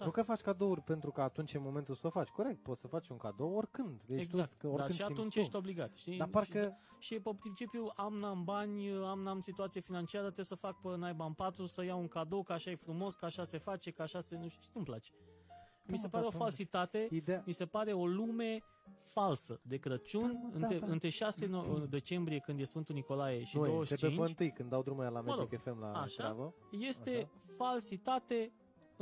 Da. 0.01 0.07
Nu 0.07 0.13
că 0.13 0.23
faci 0.23 0.41
cadouri 0.41 0.81
pentru 0.81 1.11
că 1.11 1.21
atunci 1.21 1.53
e 1.53 1.59
momentul 1.59 1.95
să 1.95 2.07
o 2.07 2.11
faci. 2.11 2.29
Corect, 2.29 2.63
poți 2.63 2.81
să 2.81 2.87
faci 2.87 3.09
un 3.09 3.17
cadou 3.17 3.55
oricând. 3.55 4.03
Deci 4.07 4.21
exact, 4.21 4.51
tu, 4.51 4.57
că 4.59 4.67
dar 4.67 4.73
oricând 4.73 4.91
și 4.99 5.05
simți 5.05 5.13
atunci 5.19 5.33
tu. 5.35 5.39
ești 5.41 5.57
obligat. 5.57 5.95
Știi? 5.95 6.17
Dar 6.17 6.29
parcă 6.29 6.77
Și, 6.99 7.15
și 7.15 7.21
pe 7.21 7.31
principiu 7.39 7.91
am 7.97 8.15
n-am 8.15 8.45
bani, 8.45 8.91
am 8.91 9.21
n-am 9.21 9.41
situație 9.41 9.81
financiară, 9.81 10.25
trebuie 10.25 10.45
să 10.45 10.55
fac 10.55 10.81
pe 10.81 10.97
naiba 10.97 11.25
în 11.25 11.33
patru, 11.33 11.67
să 11.67 11.85
iau 11.85 12.01
un 12.01 12.09
cadou, 12.09 12.43
că 12.43 12.53
așa 12.53 12.71
e 12.71 12.75
frumos, 12.75 13.15
că 13.15 13.25
așa 13.25 13.45
se 13.45 13.59
face, 13.59 13.91
că 13.91 14.03
așa 14.03 14.21
se... 14.21 14.37
Nu 14.37 14.49
știu, 14.49 14.71
nu-mi 14.75 14.87
place. 14.87 15.11
Mi 15.87 15.97
se 15.99 16.05
mă, 16.05 16.11
pare 16.11 16.23
da, 16.23 16.29
o 16.29 16.31
da, 16.31 16.37
mă. 16.39 16.43
falsitate 16.43 17.09
ideea... 17.11 17.43
mi 17.47 17.53
se 17.53 17.67
pare 17.67 17.93
o 17.93 18.07
lume 18.07 18.59
falsă 19.03 19.61
de 19.63 19.77
Crăciun 19.77 20.33
Da, 20.33 20.39
mă, 20.39 20.59
da, 20.59 20.67
între, 20.67 20.79
da. 20.79 20.93
între 20.93 21.09
6 21.09 21.47
no- 21.47 21.89
decembrie 21.89 22.39
când 22.39 22.61
e 22.61 22.65
Sfântul 22.65 22.95
Nicolae 22.95 23.45
și 23.45 23.57
nu, 23.57 23.63
25 23.65 24.03
începe 24.03 24.23
pe 24.23 24.29
întâi 24.29 24.53
când 24.53 24.69
dau 24.71 24.83
drumul 24.83 25.01
aia 25.03 25.11
la 25.11 25.21
Mă 25.21 25.35
rog, 25.35 25.39
Magic 25.39 25.61
FM 25.61 25.81
la 25.81 25.93
așa. 26.01 26.23
treabă. 26.23 26.55
este 26.71 27.31
falsitate 27.57 28.53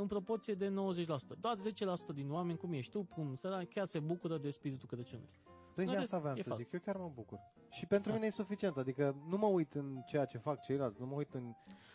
în 0.01 0.07
proporție 0.07 0.53
de 0.53 0.73
90%. 0.73 1.39
Doar 1.39 1.55
10% 1.57 2.13
din 2.13 2.31
oameni, 2.31 2.57
cum 2.57 2.73
ești 2.73 2.91
tu, 2.91 3.03
cum 3.03 3.35
săra, 3.35 3.63
chiar 3.63 3.85
se 3.87 3.99
bucură 3.99 4.37
de 4.37 4.49
spiritul 4.49 4.87
Crăciunului. 4.87 5.29
Păi 5.75 5.85
În 5.85 5.91
de 5.91 5.97
rest, 5.97 6.13
asta 6.13 6.19
vreau 6.19 6.35
e 6.35 6.41
să 6.41 6.49
fals. 6.49 6.61
zic, 6.61 6.71
eu 6.71 6.79
chiar 6.79 6.95
mă 6.95 7.11
bucur. 7.15 7.39
Și 7.69 7.85
pentru 7.85 8.09
Da. 8.09 8.15
mine 8.15 8.27
e 8.27 8.31
suficient, 8.31 8.77
adică 8.77 9.15
nu 9.29 9.37
mă 9.37 9.45
uit 9.45 9.73
în 9.73 10.01
ceea 10.05 10.25
ce 10.25 10.37
fac 10.37 10.61
ceilalți, 10.61 10.97
nu 10.99 11.05
mă 11.05 11.13
uit 11.15 11.33
în... 11.33 11.43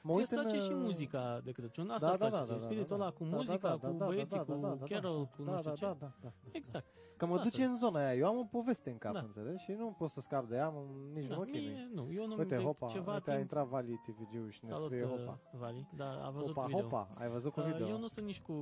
Mă 0.02 0.12
Ți-ți 0.12 0.19
uit 0.19 0.31
în, 0.31 0.47
place 0.47 0.64
și 0.64 0.71
uh, 0.73 0.78
muzica 0.83 1.40
de 1.45 1.52
Crăciun, 1.52 1.90
asta 1.90 2.07
da, 2.07 2.12
îți 2.12 2.21
da, 2.21 2.26
place 2.28 2.40
da, 2.40 2.45
ție, 2.47 2.54
da, 2.54 2.61
spiritul 2.61 2.97
da, 2.99 3.02
ăla 3.02 3.12
cu 3.12 3.25
da, 3.25 3.31
da, 3.31 3.37
muzica, 3.37 3.69
da, 3.69 3.75
cu 3.75 3.87
da, 3.87 3.93
da, 3.93 4.04
băieții, 4.04 4.37
da, 4.37 4.43
cu 4.45 4.52
da, 4.61 4.69
da, 4.75 4.85
carol, 4.87 5.26
cu 5.37 5.43
da, 5.43 5.50
nu 5.50 5.57
știu 5.57 5.71
da, 5.71 5.76
ce. 5.76 5.85
da, 5.85 5.97
da, 6.00 6.12
da. 6.21 6.33
Exact. 6.52 6.87
Că 7.16 7.26
mă 7.26 7.33
Asta 7.35 7.45
duce 7.45 7.64
în 7.64 7.76
zona 7.76 7.99
aia, 7.99 8.14
eu 8.14 8.26
am 8.26 8.38
o 8.38 8.45
poveste 8.45 8.90
în 8.90 8.99
cap, 8.99 9.12
Da. 9.12 9.19
înțelegi? 9.19 9.62
Și 9.64 9.73
nu 9.73 9.95
pot 9.99 10.11
să 10.11 10.21
scap 10.21 10.49
de 10.49 10.54
ea, 10.57 10.69
mă- 10.69 10.85
nici 11.12 11.26
Da, 11.26 11.35
nu 11.35 11.40
mă 11.40 11.47
chinui. 11.47 11.66
mie, 11.66 11.90
nu, 11.95 12.09
eu 12.12 12.26
nu 12.26 12.37
Uite, 12.37 12.57
de 12.57 12.62
Hopa, 12.62 12.87
ceva 12.87 13.12
uite, 13.12 13.31
a 13.31 13.33
timp... 13.33 13.40
intrat 13.40 13.66
Vali 13.66 14.00
TVG 14.07 14.50
și 14.50 14.59
ne 14.62 14.69
Salut, 14.69 14.87
scrie 14.90 15.04
uh, 15.04 15.11
Hopa. 15.11 15.38
Vali, 15.52 15.88
da, 15.97 16.25
a 16.25 16.31
văzut 16.31 16.54
Hopa, 16.54 16.66
video. 16.66 16.83
Hopa, 16.83 17.09
ai 17.19 17.28
văzut 17.28 17.52
cu 17.52 17.61
Uh, 17.61 17.66
video? 17.66 17.87
Eu 17.88 17.99
nu 17.99 18.07
sunt 18.07 18.26
nici 18.26 18.40
cu 18.40 18.52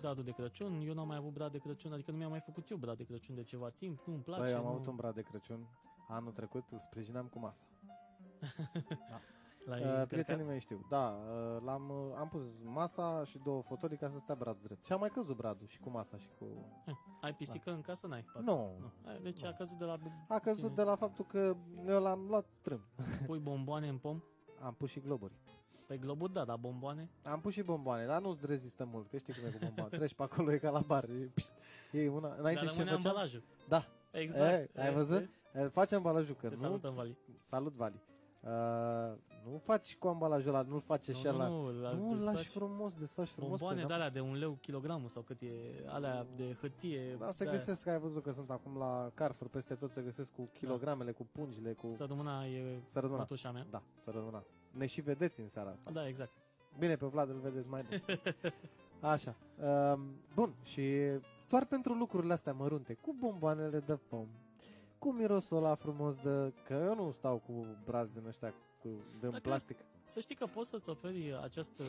bradul 0.00 0.24
de 0.24 0.30
Crăciun, 0.30 0.80
eu 0.86 0.94
n-am 0.94 1.06
mai 1.06 1.16
avut 1.16 1.32
brad 1.32 1.52
de 1.52 1.58
Crăciun, 1.58 1.92
adică 1.92 2.10
nu 2.10 2.16
mi-am 2.16 2.30
mai 2.30 2.40
făcut 2.40 2.70
eu 2.70 2.76
brad 2.76 2.96
de 2.96 3.04
Crăciun 3.04 3.34
de 3.34 3.42
ceva 3.42 3.70
timp, 3.70 4.00
nu-mi 4.06 4.22
place. 4.22 4.42
Băi, 4.42 4.52
am 4.52 4.62
nu... 4.62 4.68
avut 4.68 4.86
un 4.86 4.96
brad 4.96 5.14
de 5.14 5.22
Crăciun 5.22 5.68
anul 6.08 6.32
trecut, 6.32 6.64
îl 6.70 6.78
sprijinam 6.78 7.26
cu 7.26 7.38
masa. 7.38 7.64
L-ai 9.64 9.78
Uh, 9.80 9.84
încărcat? 9.86 10.06
prietenii 10.08 10.44
mei 10.44 10.60
știu. 10.60 10.86
Da, 10.88 11.16
uh, 11.32 11.62
l-am, 11.64 11.88
uh, 11.90 12.14
am 12.18 12.28
pus 12.28 12.42
masa 12.62 13.24
și 13.24 13.38
două 13.44 13.62
fotolii 13.62 13.96
ca 13.96 14.08
să 14.08 14.18
stea 14.18 14.34
bradul 14.34 14.60
drept. 14.62 14.84
Și 14.84 14.92
a 14.92 14.96
mai 14.96 15.08
căzut 15.08 15.36
bradul 15.36 15.66
și 15.66 15.78
cu 15.78 15.90
masa 15.90 16.16
și 16.18 16.28
cu... 16.38 16.44
Eh, 16.86 16.94
Ai 17.20 17.34
pisică 17.34 17.70
în 17.70 17.80
casă? 17.80 18.06
N-ai? 18.06 18.22
parcă? 18.22 18.50
Nu. 18.50 18.72
nu. 18.80 19.10
Eh, 19.12 19.22
Deci 19.22 19.44
a 19.44 19.52
căzut 19.52 19.78
de 19.78 19.84
la... 19.84 19.98
A 20.28 20.38
căzut 20.38 20.74
de 20.74 20.82
la 20.82 20.96
faptul 20.96 21.24
că 21.24 21.56
eu 21.86 22.00
l-am 22.02 22.26
luat 22.28 22.46
trâm. 22.60 22.80
Pui 23.26 23.38
bomboane 23.38 23.88
în 23.88 23.98
pom? 23.98 24.20
Am 24.62 24.74
pus 24.74 24.90
și 24.90 25.00
globuri. 25.00 25.32
Pe 25.86 25.96
globul, 25.96 26.28
da, 26.32 26.44
dar 26.44 26.56
bomboane? 26.56 27.08
Am 27.22 27.40
pus 27.40 27.52
și 27.52 27.62
bomboane, 27.62 28.06
dar 28.06 28.20
nu 28.20 28.38
rezistă 28.42 28.84
mult, 28.84 29.08
că 29.10 29.16
știi 29.18 29.34
cum 29.34 29.46
e 29.46 29.50
cu 29.50 29.58
bomboane. 29.64 29.96
Treci 29.96 30.14
pe 30.14 30.22
acolo, 30.22 30.52
e 30.52 30.58
ca 30.58 30.70
la 30.70 30.80
bar. 30.80 31.04
E, 31.04 31.30
pșt, 31.34 31.52
e 31.92 32.08
una, 32.08 32.34
înainte 32.38 32.64
dar 32.64 32.72
ce 32.72 32.78
rămâne 32.78 32.96
făceam? 32.96 33.10
ambalajul. 33.10 33.42
Da, 33.68 33.84
Exact. 34.10 34.76
E, 34.76 34.80
ai 34.80 34.88
Eh, 34.88 34.94
văzut? 34.94 35.18
vezi? 35.18 35.38
E, 35.58 35.68
Face 35.68 35.94
ambalajul 35.94 36.34
că 36.34 36.48
Te 36.48 36.54
nu... 36.54 36.60
salutăm, 36.60 36.92
Vali. 36.92 37.16
Salut, 37.40 37.74
Vali. 37.74 38.00
Uh, 38.40 38.50
nu 39.50 39.58
faci 39.58 39.96
cu 39.96 40.08
ambalajul 40.08 40.48
ăla, 40.54 40.62
nu-l 40.62 40.80
faci 40.80 41.08
așa 41.08 41.30
Nu, 41.30 41.38
la... 41.38 41.48
nu, 41.48 41.80
la, 41.80 41.92
Nu, 41.92 42.08
îl 42.10 42.16
desfaci 42.16 42.34
lași 42.34 42.48
frumos, 42.48 42.94
desfaci 42.94 43.28
frumos. 43.28 43.58
Bomboane 43.58 43.80
pe 43.80 43.86
de 43.86 43.92
alea 43.92 44.10
de 44.10 44.20
un 44.20 44.34
leu 44.34 44.58
kilogramul 44.60 45.08
sau 45.08 45.22
cât 45.22 45.40
e, 45.42 45.48
alea 45.86 46.26
de 46.36 46.56
hârtie. 46.60 47.16
Da, 47.18 47.30
se 47.30 47.44
de-aia. 47.44 47.58
găsesc, 47.58 47.86
ai 47.86 47.98
văzut 47.98 48.22
că 48.22 48.32
sunt 48.32 48.50
acum 48.50 48.76
la 48.78 49.10
Carrefour, 49.14 49.50
peste 49.50 49.74
tot 49.74 49.90
se 49.90 50.02
găsesc 50.02 50.30
cu 50.32 50.48
kilogramele, 50.52 51.12
cu 51.12 51.26
pungile, 51.32 51.72
cu... 51.72 51.88
Săptămâna 51.88 52.44
e 52.46 52.80
Să 52.84 53.00
rămână. 53.00 53.18
mătușa 53.18 53.50
mea. 53.50 53.66
Da, 53.70 53.82
să 54.04 54.10
rămână. 54.10 54.44
Ne 54.70 54.86
și 54.86 55.00
vedeți 55.00 55.40
în 55.40 55.48
seara 55.48 55.70
asta. 55.70 55.90
Da, 55.90 56.06
exact. 56.08 56.32
Bine, 56.78 56.96
pe 56.96 57.06
Vlad 57.06 57.28
îl 57.28 57.38
vedeți 57.38 57.68
mai 57.68 57.82
des. 57.88 58.00
Așa. 59.00 59.36
Um, 59.92 60.00
bun, 60.34 60.54
și 60.62 60.82
doar 61.48 61.64
pentru 61.66 61.94
lucrurile 61.94 62.32
astea 62.32 62.52
mărunte, 62.52 62.94
cu 62.94 63.14
bomboanele 63.18 63.80
de 63.80 63.98
pom, 64.08 64.26
cu 64.98 65.12
mirosul 65.12 65.56
ăla 65.56 65.74
frumos 65.74 66.16
de... 66.16 66.52
Că 66.64 66.72
eu 66.74 66.94
nu 66.94 67.10
stau 67.10 67.38
cu 67.46 67.66
braț 67.84 68.08
din 68.08 68.26
ăștia 68.26 68.50
cu, 68.82 68.88
de 69.20 69.26
un 69.26 69.30
Dacă- 69.32 69.40
plastic. 69.48 69.78
Să 70.04 70.20
știi 70.20 70.34
că 70.34 70.46
poți 70.46 70.68
să-ți 70.70 70.90
oferi 70.90 71.34
această... 71.42 71.82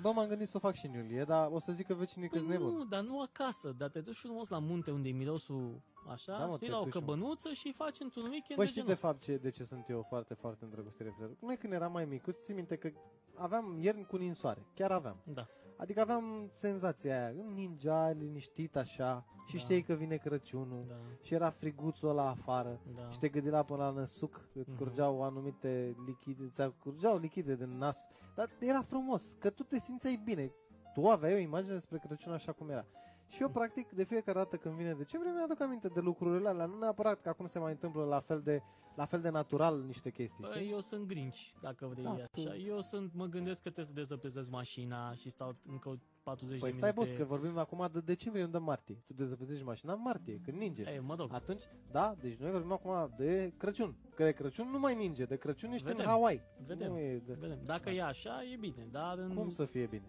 Bă, 0.00 0.10
m-am 0.12 0.28
gândit 0.28 0.48
să 0.48 0.56
o 0.56 0.60
fac 0.60 0.74
și 0.74 0.86
în 0.86 0.92
iulie, 0.92 1.24
dar 1.24 1.48
o 1.50 1.58
să 1.58 1.72
zic 1.72 1.86
că 1.86 1.94
vecinii 1.94 2.28
că 2.28 2.38
Păi 2.38 2.46
nebun. 2.46 2.72
nu, 2.74 2.84
dar 2.84 3.00
nu 3.02 3.20
acasă, 3.20 3.74
dar 3.78 3.88
te 3.90 4.00
duci 4.00 4.16
frumos 4.16 4.48
la 4.48 4.58
munte 4.58 4.90
unde 4.90 5.08
e 5.08 5.12
mirosul 5.12 5.80
așa, 6.08 6.38
Da, 6.38 6.46
mă, 6.46 6.54
știi, 6.54 6.66
te 6.66 6.72
la 6.72 6.78
o 6.78 6.82
duci, 6.84 6.92
mă. 6.94 7.00
căbănuță 7.00 7.52
și 7.52 7.72
faci 7.72 8.00
într-un 8.00 8.22
weekend 8.22 8.58
Bă, 8.58 8.62
de 8.62 8.68
știi 8.68 8.72
genul 8.74 8.86
de 8.86 8.92
ăsta. 8.92 9.06
fapt 9.06 9.20
ce, 9.22 9.36
de 9.36 9.50
ce 9.50 9.64
sunt 9.64 9.88
eu 9.88 10.02
foarte, 10.08 10.34
foarte 10.34 10.64
îndrăgostit 10.64 11.06
de 11.06 11.36
Noi 11.40 11.56
când 11.56 11.72
eram 11.72 11.92
mai 11.92 12.04
micuți, 12.04 12.42
ții 12.42 12.54
minte 12.54 12.76
că 12.76 12.90
aveam 13.34 13.78
ierni 13.80 14.04
cu 14.04 14.16
ninsoare. 14.16 14.66
Chiar 14.74 14.90
aveam. 14.90 15.16
Da. 15.24 15.46
Adică 15.78 16.00
aveam 16.00 16.50
senzația 16.52 17.16
aia, 17.26 17.34
ninja, 17.54 18.10
liniștit 18.10 18.76
așa, 18.76 19.24
și 19.46 19.54
Da. 19.54 19.60
știai 19.60 19.80
că 19.80 19.94
vine 19.94 20.16
Crăciunul. 20.16 20.84
Da, 20.88 20.94
Și 21.22 21.34
era 21.34 21.50
friguțul 21.50 22.08
ăla 22.08 22.28
afară 22.28 22.80
da. 22.96 23.08
Și 23.10 23.18
te 23.18 23.28
gâdila 23.28 23.62
până 23.62 23.82
la 23.82 23.90
năsuc 23.90 24.34
Îți 24.54 24.68
Mhm. 24.68 24.70
scurgeau 24.70 25.22
anumite 25.22 25.96
lichide 26.06 26.42
Îți 26.44 26.62
scurgeau 26.78 27.18
lichide 27.18 27.54
din 27.56 27.76
nas 27.78 28.06
Dar 28.34 28.50
era 28.58 28.82
frumos, 28.82 29.36
că 29.38 29.50
tu 29.50 29.62
te 29.62 29.78
simțeai 29.78 30.20
bine 30.24 30.52
Tu 30.94 31.08
aveai 31.08 31.34
o 31.34 31.38
imagine 31.38 31.72
despre 31.72 31.98
Crăciun 32.06 32.32
așa 32.32 32.52
cum 32.52 32.68
era 32.68 32.84
Și 33.28 33.42
eu 33.42 33.48
practic 33.48 33.90
de 33.92 34.04
fiecare 34.04 34.38
dată 34.38 34.56
când 34.56 34.74
vine 34.74 34.92
decembrie 34.94 35.32
Mi-aduc 35.32 35.60
aminte 35.60 35.88
de 35.88 36.00
lucrurile 36.00 36.48
alea 36.48 36.66
Nu 36.66 36.78
neapărat 36.78 37.20
că 37.20 37.28
acum 37.28 37.46
se 37.46 37.58
mai 37.58 37.70
întâmplă 37.72 38.04
la 38.04 38.20
fel 38.20 38.40
de 38.40 38.62
la 38.98 39.04
fel 39.06 39.20
de 39.20 39.28
natural 39.28 39.82
niște 39.86 40.10
chestii, 40.10 40.44
Bă, 40.48 40.52
știi? 40.54 40.70
eu 40.70 40.80
sunt 40.80 41.06
grinci, 41.06 41.54
dacă 41.60 41.86
vrei 41.86 42.04
Da, 42.04 42.10
așa. 42.10 42.24
tu- 42.32 42.56
Eu 42.66 42.80
sunt, 42.80 43.10
mă 43.14 43.26
gândesc 43.26 43.56
că 43.62 43.70
trebuie 43.70 43.84
să 43.84 43.92
dezăpezesc 43.92 44.50
mașina 44.50 45.14
și 45.14 45.30
stau 45.30 45.56
încă 45.68 45.98
40 46.22 46.58
Păi 46.60 46.70
de 46.70 46.76
stai, 46.76 46.92
minute. 46.94 47.10
boss, 47.14 47.18
că 47.20 47.24
vorbim 47.34 47.58
acum 47.58 47.88
de 47.92 48.00
decembrie, 48.00 48.44
nu 48.44 48.50
de 48.50 48.58
martie. 48.58 49.02
Tu 49.06 49.12
dezăpezești 49.12 49.64
mașina 49.64 49.92
în 49.92 50.00
martie, 50.02 50.40
când 50.44 50.58
ninge. 50.58 50.82
Ei, 50.82 51.00
mă 51.00 51.14
rog, 51.14 51.32
Atunci, 51.32 51.62
da, 51.90 52.14
deci 52.20 52.36
noi 52.36 52.50
vorbim 52.50 52.72
acum 52.72 53.14
de 53.16 53.52
Crăciun. 53.56 53.94
Că 54.14 54.24
de 54.24 54.32
Crăciun 54.32 54.68
nu 54.70 54.78
mai 54.78 54.94
ninge, 54.94 55.24
de 55.24 55.36
Crăciun 55.36 55.72
ești 55.72 55.86
Vedem. 55.86 56.00
în 56.00 56.06
Hawaii. 56.10 56.42
vedem, 56.66 56.92
Nu 56.92 56.98
e 56.98 57.22
de... 57.26 57.32
vedem. 57.40 57.58
Dacă 57.64 57.82
Da. 57.84 57.90
e 57.90 58.02
așa, 58.02 58.42
e 58.52 58.56
bine, 58.56 58.86
dar 58.90 59.18
în... 59.18 59.34
Cum 59.34 59.50
să 59.50 59.64
fie 59.64 59.86
bine? 59.86 60.06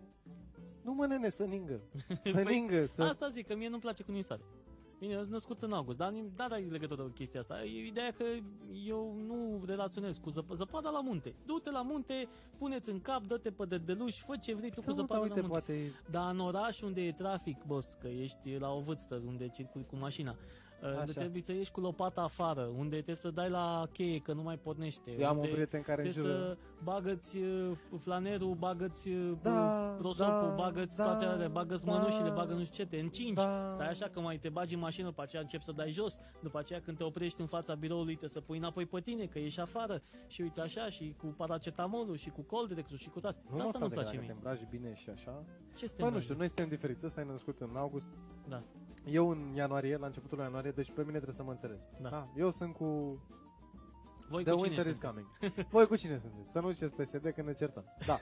Nu 0.81 0.93
mă 0.93 1.05
nene 1.05 1.29
să 1.29 1.43
ningă. 1.45 1.81
Să 2.23 2.43
Păi, 2.43 2.43
ningă, 2.43 2.85
să... 2.85 3.03
Asta 3.03 3.29
zic, 3.29 3.47
că 3.47 3.55
mie 3.55 3.67
nu-mi 3.69 3.81
place 3.81 4.03
cu 4.03 4.11
ninsoare. 4.11 4.41
Bine, 4.99 5.13
eu 5.13 5.19
sunt 5.19 5.31
născut 5.31 5.61
în 5.61 5.71
august, 5.71 5.97
dar 5.97 6.11
nim- 6.11 6.33
dar 6.35 6.51
ai 6.51 6.63
legătură 6.69 7.01
cu 7.01 7.09
chestia 7.09 7.39
asta. 7.39 7.63
E 7.63 7.85
ideea 7.87 8.11
că 8.11 8.23
eu 8.85 9.15
nu 9.27 9.63
relaționez 9.65 10.17
cu 10.17 10.29
zăp- 10.29 10.53
zăpada 10.53 10.89
la 10.89 11.01
munte. 11.01 11.35
Du-te 11.45 11.71
la 11.71 11.81
munte, 11.81 12.27
puneți 12.57 12.89
în 12.89 13.01
cap, 13.01 13.23
dă-te 13.23 13.51
pe 13.51 13.65
dedeluși, 13.65 14.23
fă 14.23 14.35
ce 14.41 14.55
vrei 14.55 14.69
tu 14.69 14.75
cu 14.81 14.81
Da, 14.81 14.91
mă, 14.91 14.93
zăpada 14.93 15.19
dar 15.19 15.27
la 15.29 15.35
uite, 15.35 15.41
munte. 15.47 15.59
poate... 15.59 15.91
Dar 16.11 16.33
în 16.33 16.39
oraș 16.39 16.81
unde 16.81 17.01
e 17.01 17.11
trafic, 17.11 17.63
boss, 17.65 17.93
că 17.93 18.07
ești 18.07 18.57
la 18.57 18.71
o 18.73 18.79
vârstă 18.79 19.21
unde 19.25 19.47
circuli 19.47 19.85
cu 19.85 19.95
mașina, 19.95 20.35
Așa. 20.81 20.99
unde 20.99 21.11
trebuie 21.11 21.41
să 21.41 21.51
ieși 21.51 21.71
cu 21.71 21.79
lopata 21.79 22.21
afară, 22.21 22.61
unde 22.61 22.89
trebuie 22.95 23.15
să 23.15 23.31
dai 23.31 23.49
la 23.49 23.87
cheie 23.91 24.19
că 24.19 24.33
nu 24.33 24.41
mai 24.41 24.57
pornește, 24.57 25.11
Eu 25.19 25.27
am 25.27 25.37
un 25.37 25.41
unde 25.43 25.53
prieten 25.53 25.81
care 25.81 26.01
trebuie 26.01 26.23
înjură... 26.23 26.47
să 26.49 26.57
bagăți 26.83 27.37
uh, 27.37 27.71
flanerul, 27.99 28.53
bagăți 28.55 29.09
uh, 29.09 29.31
Da, 29.41 29.95
prosopul, 29.97 30.47
da, 30.47 30.53
bagăți 30.55 30.97
da, 30.97 31.03
toate 31.03 31.25
alea, 31.25 31.47
bagăți 31.47 31.85
da. 31.85 31.91
mănușile, 31.91 32.29
bagă 32.29 32.53
nu 32.53 32.63
știu 32.63 32.83
ce, 32.83 32.89
te 32.89 32.97
încingi, 32.99 33.33
Da. 33.33 33.69
stai 33.71 33.87
așa 33.89 34.07
că 34.09 34.19
mai 34.19 34.37
te 34.37 34.49
bagi 34.49 34.73
în 34.73 34.79
mașină, 34.79 35.07
după 35.07 35.21
aceea 35.21 35.41
începi 35.41 35.63
să 35.63 35.71
dai 35.71 35.91
jos, 35.91 36.19
după 36.41 36.59
aceea 36.59 36.81
când 36.81 36.97
te 36.97 37.03
oprești 37.03 37.41
în 37.41 37.47
fața 37.47 37.73
biroului 37.75 38.15
te 38.15 38.27
să 38.27 38.41
pui 38.41 38.57
înapoi 38.57 38.85
pe 38.85 38.99
tine, 38.99 39.25
că 39.25 39.39
ești 39.39 39.59
afară 39.59 40.01
și 40.27 40.41
uite 40.41 40.61
așa 40.61 40.89
și 40.89 41.15
cu 41.17 41.25
paracetamolul 41.27 42.15
și 42.17 42.29
cu 42.29 42.41
coldrexul 42.41 42.97
și 42.97 43.09
cu 43.09 43.19
toate. 43.19 43.37
Nu 43.49 43.55
mă, 43.55 43.61
Asta 43.61 43.77
frate, 43.77 43.77
nu-mi 43.79 43.89
că 43.93 43.99
place 43.99 44.15
dacă 44.15 44.25
te 44.25 44.33
mie. 44.33 44.35
îmbraci 44.35 44.69
bine 44.69 44.93
și 44.93 45.09
așa... 45.09 45.43
Ce 45.75 45.83
este 45.85 46.01
Bă, 46.01 46.09
nu 46.09 46.19
știu, 46.19 46.35
noi 46.35 46.47
suntem 46.47 46.67
diferiți. 46.67 47.05
Ăsta 47.05 47.21
e 47.21 47.23
născut 47.23 47.59
în 47.59 47.75
august. 47.75 48.07
Da. 48.47 48.63
Eu 49.05 49.29
în 49.29 49.53
ianuarie, 49.55 49.97
la 49.97 50.05
începutul 50.05 50.37
lui 50.37 50.45
ianuarie, 50.45 50.71
deci 50.71 50.91
pe 50.91 50.99
mine 51.01 51.11
trebuie 51.19 51.35
să 51.35 51.43
mă 51.43 51.51
înțelegi. 51.51 51.85
Da. 52.01 52.27
eu 52.35 52.51
sunt 52.51 52.73
cu 52.75 53.19
Voi 54.29 54.43
The 54.43 54.51
cu 54.51 54.57
cine 54.57 54.67
Winter 54.69 54.85
is 54.91 54.97
sunteți? 54.99 54.99
coming. 55.41 55.67
Voi 55.69 55.87
cu 55.87 55.95
cine 55.95 56.17
sunteți? 56.17 56.51
Să 56.51 56.59
nu 56.59 56.69
ziceți 56.71 56.93
PSD 56.93 57.31
că 57.35 57.41
ne 57.41 57.53
certăm. 57.53 57.83
Da. 58.05 58.19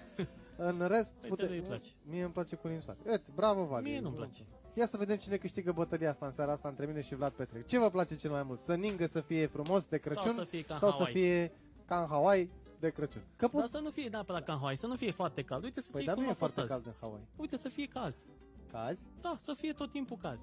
În 0.58 0.88
rest, 0.88 1.14
Uite, 1.30 1.46
lui 1.48 1.58
îi 1.58 1.64
place. 1.64 1.90
mie 2.04 2.24
îmi 2.24 2.32
place 2.34 2.56
cu 2.56 2.68
ninsoare. 2.68 3.00
Uite, 3.06 3.32
bravo, 3.36 3.66
Vali. 3.66 3.90
Mie 3.90 4.00
nu-mi 4.00 4.16
place. 4.16 4.46
Ia 4.74 4.86
să 4.86 4.98
vedem 4.98 5.16
cine 5.18 5.38
câștigă 5.38 5.72
bătălia 5.72 6.10
asta 6.10 6.26
în 6.26 6.32
seara 6.32 6.52
asta 6.52 6.68
între 6.70 6.86
mine 6.86 7.02
și 7.02 7.16
Vlad 7.16 7.32
Petre. 7.32 7.64
Ce 7.66 7.80
vă 7.80 7.90
place 7.90 8.16
cel 8.16 8.32
mai 8.32 8.44
mult? 8.44 8.62
Să 8.62 8.76
ningă 8.76 9.06
să 9.06 9.22
fie 9.22 9.46
frumos 9.48 9.86
de 9.86 9.98
Crăciun 9.98 10.24
Sau 10.24 10.34
să 10.34 10.44
fie 10.44 10.62
ca 10.64 10.74
în 10.74 10.80
sau 10.80 10.90
să 10.90 10.96
Hawaii. 10.96 11.14
fie 11.16 11.52
ca 11.86 12.00
în 12.02 12.08
Hawaii 12.08 12.50
de 12.80 12.90
Crăciun? 12.90 13.22
Că 13.22 13.48
Dar 13.48 13.50
poți... 13.62 13.72
să 13.72 13.80
nu 13.80 13.90
fie 13.90 14.08
neapărat 14.10 14.44
ca 14.46 14.54
în 14.54 14.58
Hawaii, 14.60 14.78
să 14.78 14.88
nu 14.88 14.96
fie 14.96 15.12
foarte 15.12 15.44
cald. 15.44 15.64
Uite 15.64 15.82
să 15.82 15.90
Păi, 15.92 15.98
fie 16.02 16.08
dar 16.08 16.16
cum 16.16 16.24
nu 16.24 16.30
a 16.30 16.32
e 16.32 16.36
fost 16.36 16.54
foarte 16.54 16.74
azi. 16.74 16.84
cald 16.84 16.96
în 16.96 17.08
Hawaii. 17.08 17.28
Uite 17.36 17.58
să 17.58 17.70
fie 17.70 17.86
caz. 17.88 18.24
Ca 18.72 18.84
azi? 18.84 19.06
Da, 19.22 19.36
să 19.40 19.54
fie 19.54 19.74
tot 19.74 19.92
timpul 19.92 20.18
caz. 20.18 20.38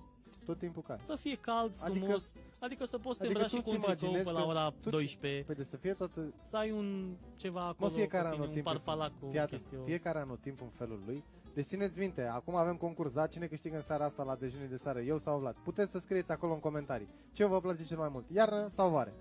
Tot 0.45 0.59
timpul 0.59 0.83
cald. 0.83 1.01
Să 1.03 1.17
fie 1.17 1.37
cald, 1.37 1.75
Adică- 1.81 1.99
frumos, 2.05 2.35
adică, 2.59 2.85
să 2.85 2.99
poți 2.99 3.17
să 3.17 3.23
te 3.23 3.29
adică 3.29 3.41
îmbraci 3.41 3.51
și 3.51 3.57
tu 3.57 3.63
cu 3.63 3.71
un 3.71 3.77
ți 3.77 3.87
tricou 3.87 4.09
imaginezi 4.09 4.25
pe 4.25 4.33
la 4.33 4.41
că- 4.41 4.47
ora 4.47 4.69
tu 4.71 4.75
ți- 4.83 4.91
12, 4.91 5.43
Păi 5.45 5.55
de 5.55 5.65
să 5.65 5.77
fie 5.77 5.93
tot... 5.93 6.11
să 6.43 6.57
ai 6.57 6.71
un 6.71 7.17
ceva 7.37 7.67
acolo, 7.67 7.91
fiecare 7.91 8.29
cu 8.29 8.35
tine, 8.35 8.45
un 8.45 8.51
anotimp- 8.51 8.65
parpalac 8.65 9.13
cu 9.21 9.27
Fii 9.31 9.39
atent, 9.39 9.51
chestii. 9.61 9.79
fiecare 9.85 10.19
anotimp 10.19 10.61
în 10.61 10.69
felul 10.69 11.03
lui. 11.07 11.25
Deci 11.55 11.65
țineți 11.65 11.99
minte, 11.99 12.23
acum 12.23 12.55
avem 12.57 12.77
concurs, 12.77 13.13
da? 13.13 13.27
Cine 13.27 13.47
câștigă 13.47 13.77
în 13.77 13.83
seara 13.83 14.05
asta 14.05 14.23
la 14.23 14.35
dejunii 14.37 14.69
de 14.69 14.77
seară, 14.77 15.01
eu 15.01 15.19
sau 15.19 15.39
Vlad? 15.39 15.55
Puteți 15.65 15.91
să 15.91 15.99
scrieți 15.99 16.33
acolo 16.33 16.53
în 16.53 16.61
comentarii. 16.61 17.09
Ce 17.33 17.45
vă 17.45 17.61
place 17.61 17.85
cel 17.85 17.99
mai 17.99 18.09
mult, 18.13 18.25
iarnă 18.31 18.69
sau 18.69 18.91
vară? 18.91 19.13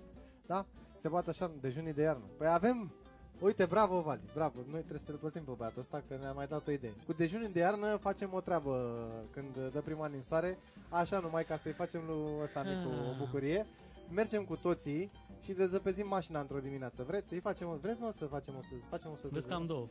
Da? 0.46 0.66
Se 0.96 1.08
poate 1.08 1.30
așa 1.30 1.50
dejunii 1.60 1.92
de 1.92 2.02
iarnă. 2.02 2.24
Păi 2.38 2.46
avem 2.46 2.92
Uite, 3.44 3.66
bravo, 3.66 4.00
Vali, 4.00 4.20
bravo. 4.34 4.58
Noi 4.70 4.78
trebuie 4.80 4.98
să-l 4.98 5.14
plătim 5.14 5.44
pe 5.44 5.50
băiatul 5.56 5.80
ăsta 5.80 6.02
că 6.08 6.16
ne-a 6.20 6.32
mai 6.32 6.46
dat 6.46 6.66
o 6.66 6.70
idee. 6.70 6.94
Cu 7.06 7.12
dejunii 7.12 7.48
de 7.48 7.58
iarnă 7.58 7.96
facem 7.96 8.32
o 8.32 8.40
treabă 8.40 9.06
când 9.30 9.70
dă 9.72 9.80
prima 9.80 10.06
ninsoare, 10.06 10.58
așa 10.88 11.18
numai 11.18 11.44
ca 11.44 11.56
să-i 11.56 11.72
facem 11.72 12.02
lui 12.06 12.42
ăsta 12.42 12.62
micu 12.62 12.88
o 12.88 13.16
bucurie. 13.18 13.66
Mergem 14.10 14.44
cu 14.44 14.56
toții 14.56 15.10
și 15.40 15.52
dezăpezim 15.52 16.08
mașina 16.08 16.40
într-o 16.40 16.58
dimineață. 16.58 17.02
Vreți 17.02 17.28
să-i 17.28 17.40
facem 17.40 17.68
o... 17.68 17.76
Vreți 17.76 18.00
mă 18.00 18.12
să 18.12 18.26
facem 18.26 18.54
o 18.56 18.60
să 18.60 18.74
facem 18.88 19.10
o 19.10 19.16
să 19.16 19.28
Vezi 19.30 19.48
că 19.48 19.54
am 19.54 19.66
două. 19.66 19.88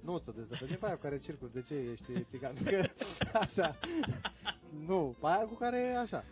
nu, 0.00 0.18
ți-o 0.18 0.32
dezăpezim 0.32 0.76
pe 0.76 0.86
aia 0.86 0.94
cu 0.94 1.00
care 1.00 1.18
circul. 1.18 1.50
De 1.52 1.62
ce 1.62 1.74
ești 1.74 2.24
țigan? 2.24 2.54
Că, 2.64 2.88
așa. 3.32 3.76
Nu, 4.86 5.16
pe 5.20 5.26
aia 5.26 5.46
cu 5.46 5.54
care 5.54 5.94
așa. 5.94 6.24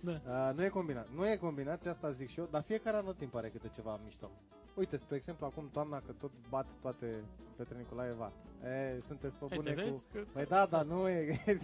Da. 0.00 0.20
Uh, 0.26 0.56
nu 0.56 0.64
e 0.64 0.68
combinat. 0.68 1.08
Nu 1.14 1.28
e 1.28 1.36
combinația 1.36 1.90
asta 1.90 2.10
zic 2.10 2.28
și 2.28 2.38
eu, 2.38 2.48
dar 2.50 2.62
fiecare 2.62 2.96
anotimp 2.96 3.30
pare 3.30 3.48
câte 3.48 3.70
ceva 3.74 4.00
mișto. 4.04 4.30
Uite, 4.78 4.96
spre 4.96 5.16
exemplu, 5.16 5.46
acum 5.46 5.68
toamna 5.72 6.00
că 6.00 6.12
tot 6.12 6.30
bat 6.48 6.66
toate 6.80 7.24
Petre 7.56 7.76
Nicolae 7.78 8.12
va. 8.12 8.32
E, 8.68 9.00
sunteți 9.00 9.36
pe 9.36 9.46
Hai, 9.48 9.58
bune 9.58 9.72
te 9.72 9.82
cu... 9.82 9.88
vezi? 9.88 10.06
Că... 10.12 10.24
Păi 10.32 10.44
da, 10.44 10.66
dar 10.66 10.84
nu 10.84 11.08
e, 11.08 11.40
e 11.48 11.56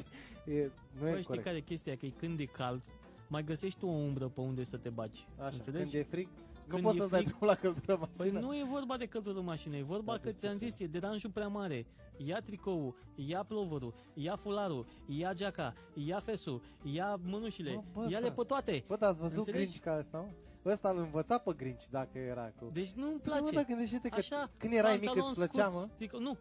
nu 0.44 0.52
e 0.52 0.70
Băi, 1.00 1.10
știi 1.12 1.24
corect. 1.24 1.44
care 1.44 1.56
e 1.56 1.60
chestia? 1.60 1.96
Că 1.96 2.06
e 2.06 2.08
când 2.08 2.38
e 2.40 2.44
cald, 2.44 2.82
mai 3.28 3.44
găsești 3.44 3.78
tu 3.78 3.86
o 3.86 3.90
umbră 3.90 4.28
pe 4.28 4.40
unde 4.40 4.64
să 4.64 4.76
te 4.76 4.88
bagi. 4.88 5.26
Așa, 5.38 5.48
Înțelegi? 5.52 5.90
când 5.90 6.02
e 6.04 6.06
frig, 6.10 6.28
nu 6.28 6.64
Când 6.68 6.82
poți 6.82 6.96
e 6.96 6.98
să-ți 7.00 7.10
dai 7.10 7.20
frig- 7.22 7.28
drumul 7.28 7.46
la 7.46 7.54
căldură 7.54 7.92
în 7.92 7.98
Păi 7.98 8.08
mașină. 8.30 8.40
nu 8.40 8.54
e 8.56 8.64
vorba 8.70 8.96
de 8.96 9.06
căldură 9.06 9.38
în 9.38 9.44
mașină, 9.44 9.76
e 9.76 9.82
vorba 9.82 10.12
Da, 10.12 10.18
că 10.18 10.24
despre 10.24 10.46
ți-am 10.48 10.58
ce? 10.58 10.64
zis, 10.68 10.78
e 10.80 10.86
deranjul 10.86 11.30
prea 11.30 11.48
mare. 11.48 11.86
Ia 12.16 12.40
tricoul, 12.40 12.94
ia 13.14 13.42
plovărul, 13.42 13.94
ia 14.14 14.36
fularul, 14.36 14.86
ia 15.06 15.32
geaca, 15.32 15.74
ia 15.94 16.18
fesul, 16.18 16.62
ia 16.82 17.18
mânușile, 17.22 17.84
Bă, 17.92 18.00
bă, 18.00 18.06
ia-le 18.10 18.24
frate. 18.26 18.34
pe 18.40 18.42
toate. 18.46 18.84
Bă, 18.86 18.96
dar 18.96 19.10
ați 19.10 19.20
văzut 19.20 19.36
Înțelegi? 19.38 19.64
Grinch 19.64 19.84
ca 19.84 19.92
asta, 19.92 20.18
mă? 20.18 20.28
Ăsta 20.64 20.88
îl 20.88 20.98
învăța 20.98 21.38
pe 21.38 21.52
Grinch 21.56 21.84
dacă 21.90 22.18
era 22.18 22.52
cu... 22.58 22.70
Deci 22.72 22.90
nu-mi 22.92 23.12
Mă, 23.12 23.18
place. 23.22 23.54
dar 23.54 23.64
gândește-te 23.64 24.08
că 24.08 24.14
Așa, 24.18 24.50
când 24.56 24.72
erai 24.72 24.96
mic 24.96 25.04
pantalon 25.04 25.28
îți 25.28 25.38
plăcea, 25.38 25.70
scurt, 25.70 25.86
mă? 25.88 25.94
Trico, 25.96 26.18
nu, 26.18 26.36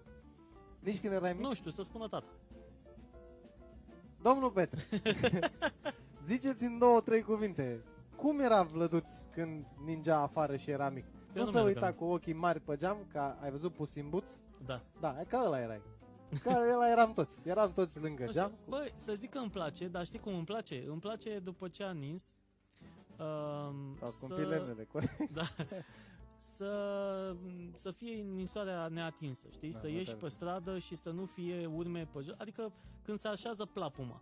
Nici 0.80 1.00
când 1.00 1.14
erai 1.14 1.34
mic? 1.34 1.42
nu 1.42 1.54
știu, 1.54 1.70
să 1.70 1.82
spună 1.82 2.08
tata. 2.08 2.26
Domnul 4.22 4.52
Petre, 4.52 4.82
ziceți 6.28 6.64
în 6.64 6.78
două, 6.78 7.02
trei 7.02 7.22
cuvinte. 7.22 7.84
Cum 8.16 8.40
era 8.40 8.64
Vlăduț 8.64 9.10
când 9.32 9.66
ningea 9.86 10.20
afară 10.20 10.56
și 10.56 10.70
era 10.70 10.90
mic? 10.90 11.06
Eu 11.06 11.12
nu 11.34 11.40
nu 11.40 11.46
se 11.46 11.52
mi-aduc 11.52 11.68
uita 11.68 11.86
aminte. 11.86 12.04
cu 12.04 12.12
ochii 12.12 12.34
mari 12.34 12.60
pe 12.60 12.76
geam, 12.76 12.98
ca 13.14 13.38
ai 13.42 13.52
văzut 13.52 13.74
Puss 13.74 13.96
in 13.96 14.10
Boots? 14.10 14.40
Da. 14.66 14.82
Da, 15.00 15.18
e 15.22 15.24
ca 15.24 15.44
ăla 15.46 15.60
erai. 15.60 15.82
Ca 16.44 16.62
ăla 16.74 16.90
eram 16.90 17.14
toți. 17.14 17.42
Eram 17.46 17.74
toți 17.74 18.00
lângă 18.00 18.24
Nu 18.24 18.30
știu, 18.30 18.42
geam. 18.42 18.52
Bă, 18.68 18.92
să 18.96 19.14
zic 19.14 19.30
că 19.30 19.38
îmi 19.38 19.50
place, 19.50 19.88
dar 19.88 20.06
știi 20.06 20.20
cum 20.20 20.34
îmi 20.36 20.44
place? 20.46 20.84
Îmi 20.88 21.00
place 21.00 21.40
după 21.40 21.68
ce 21.68 21.84
a 21.84 21.92
nins. 21.92 22.36
Um, 23.20 23.96
Sau 23.96 24.10
scumpii 24.10 24.46
lemnele. 24.46 24.84
corect. 24.84 25.32
Da. 25.34 25.44
Să, 26.38 27.36
să 27.74 27.92
fie 27.92 28.14
ninsoarea 28.22 28.88
neatinsă, 28.88 29.48
știi? 29.52 29.72
Da, 29.72 29.78
să 29.78 29.88
mă, 29.88 29.92
ieși 29.94 30.06
tare. 30.06 30.18
pe 30.18 30.28
stradă 30.28 30.80
și 30.80 30.96
să 30.96 31.10
nu 31.12 31.26
fie 31.26 31.66
urme 31.66 32.06
pe 32.14 32.20
jos. 32.22 32.36
Adică 32.38 32.72
când 33.04 33.20
se 33.20 33.28
așează 33.28 33.66
plapuma. 33.66 34.22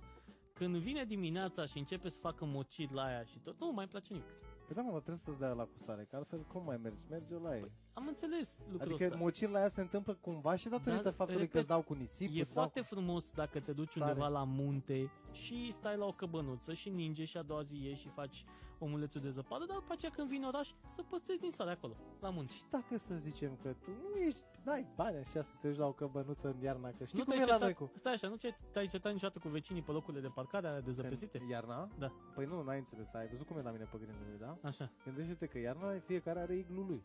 Când 0.53 0.75
vine 0.77 1.03
dimineața 1.03 1.65
și 1.65 1.77
începe 1.77 2.09
să 2.09 2.19
facă 2.19 2.45
mocit 2.45 2.91
la 2.91 3.03
aia 3.03 3.23
și 3.23 3.37
tot, 3.39 3.59
nu 3.59 3.71
mai 3.71 3.87
place 3.87 4.13
nimic. 4.13 4.27
Păi 4.73 4.83
da, 4.83 4.85
mă, 4.87 4.93
dar 4.95 5.01
trebuie 5.01 5.23
să-ți 5.25 5.39
dai 5.39 5.55
la 5.55 5.63
cu 5.63 5.77
sare, 5.77 6.07
că 6.09 6.15
altfel 6.15 6.39
cum 6.39 6.63
mai 6.65 6.77
mergi? 6.83 6.97
Mergi 7.09 7.33
la 7.43 7.55
ei. 7.55 7.71
Am 7.93 8.07
înțeles 8.07 8.57
lucrul 8.71 8.89
Adică 8.89 9.03
ăsta. 9.03 9.17
mocir 9.17 9.49
la 9.49 9.59
ea 9.59 9.67
se 9.67 9.81
întâmplă 9.81 10.13
cumva 10.13 10.55
și 10.55 10.69
datorită 10.69 11.03
Dar, 11.03 11.13
faptului 11.13 11.47
că 11.47 11.57
repet, 11.57 11.59
îți 11.59 11.67
dau 11.67 11.81
cu 11.81 11.93
nisip, 11.93 12.29
E 12.33 12.41
îți 12.41 12.53
dau 12.53 12.63
foarte 12.63 12.81
frumos 12.81 13.31
dacă 13.31 13.59
te 13.59 13.71
duci 13.71 13.93
Tare. 13.97 14.11
undeva 14.11 14.27
la 14.27 14.43
munte 14.43 15.11
și 15.31 15.71
stai 15.71 15.97
la 15.97 16.05
o 16.05 16.11
căbănuță 16.11 16.73
și 16.73 16.89
ninge 16.89 17.25
și 17.25 17.37
a 17.37 17.41
doua 17.41 17.61
zi 17.61 17.83
ieși 17.83 18.01
și 18.01 18.09
faci 18.09 18.45
omulețul 18.79 19.21
de 19.21 19.29
zăpadă, 19.29 19.65
dar 19.65 19.77
după 19.77 19.93
aceea 19.93 20.11
când 20.11 20.27
vin 20.27 20.43
oraș 20.43 20.69
să 20.95 21.03
păstrezi 21.09 21.39
din 21.39 21.51
soare 21.51 21.71
acolo, 21.71 21.95
la 22.19 22.29
munte. 22.29 22.53
Și 22.53 22.63
dacă 22.69 22.97
să 22.97 23.15
zicem 23.15 23.57
că 23.61 23.75
tu 23.83 23.89
nu 23.91 24.15
ești, 24.19 24.41
n-ai 24.63 24.87
bani 24.95 25.17
așa 25.17 25.41
să 25.41 25.55
te 25.61 25.67
duci 25.67 25.77
la 25.77 25.87
o 25.87 25.91
căbănuță 25.91 26.47
în 26.47 26.61
iarna, 26.61 26.91
că 26.97 27.05
știi 27.05 27.17
nu 27.17 27.23
cum 27.23 27.33
te-ai 27.33 27.45
e 27.45 27.45
la 27.45 27.51
certat, 27.51 27.61
noi 27.61 27.73
cu... 27.73 27.91
Stai 27.95 28.13
așa, 28.13 28.27
nu 28.27 28.35
ce- 28.35 28.57
te-ai 28.71 28.87
certat 28.87 29.11
niciodată 29.11 29.39
cu 29.39 29.47
vecinii 29.47 29.81
pe 29.81 29.91
locurile 29.91 30.21
de 30.21 30.27
parcare 30.27 30.67
alea 30.67 30.81
de 30.81 30.91
zăpezite? 30.91 31.37
Când 31.37 31.49
Iarna? 31.49 31.89
Da. 31.97 32.11
Păi 32.35 32.45
nu, 32.45 32.63
n-ai 32.63 32.77
înțeles, 32.77 33.13
ai 33.13 33.27
văzut 33.27 33.47
cum 33.47 33.57
e 33.57 33.61
la 33.61 33.71
mine 33.71 33.83
pe 33.91 33.97
grindului, 33.97 34.37
da? 34.39 34.57
Așa. 34.67 34.91
Gândește-te 35.03 35.45
că 35.45 35.59
iarna 35.59 35.99
fiecare 35.99 36.39
are 36.39 36.55
iglul 36.55 36.85
lui. 36.85 37.03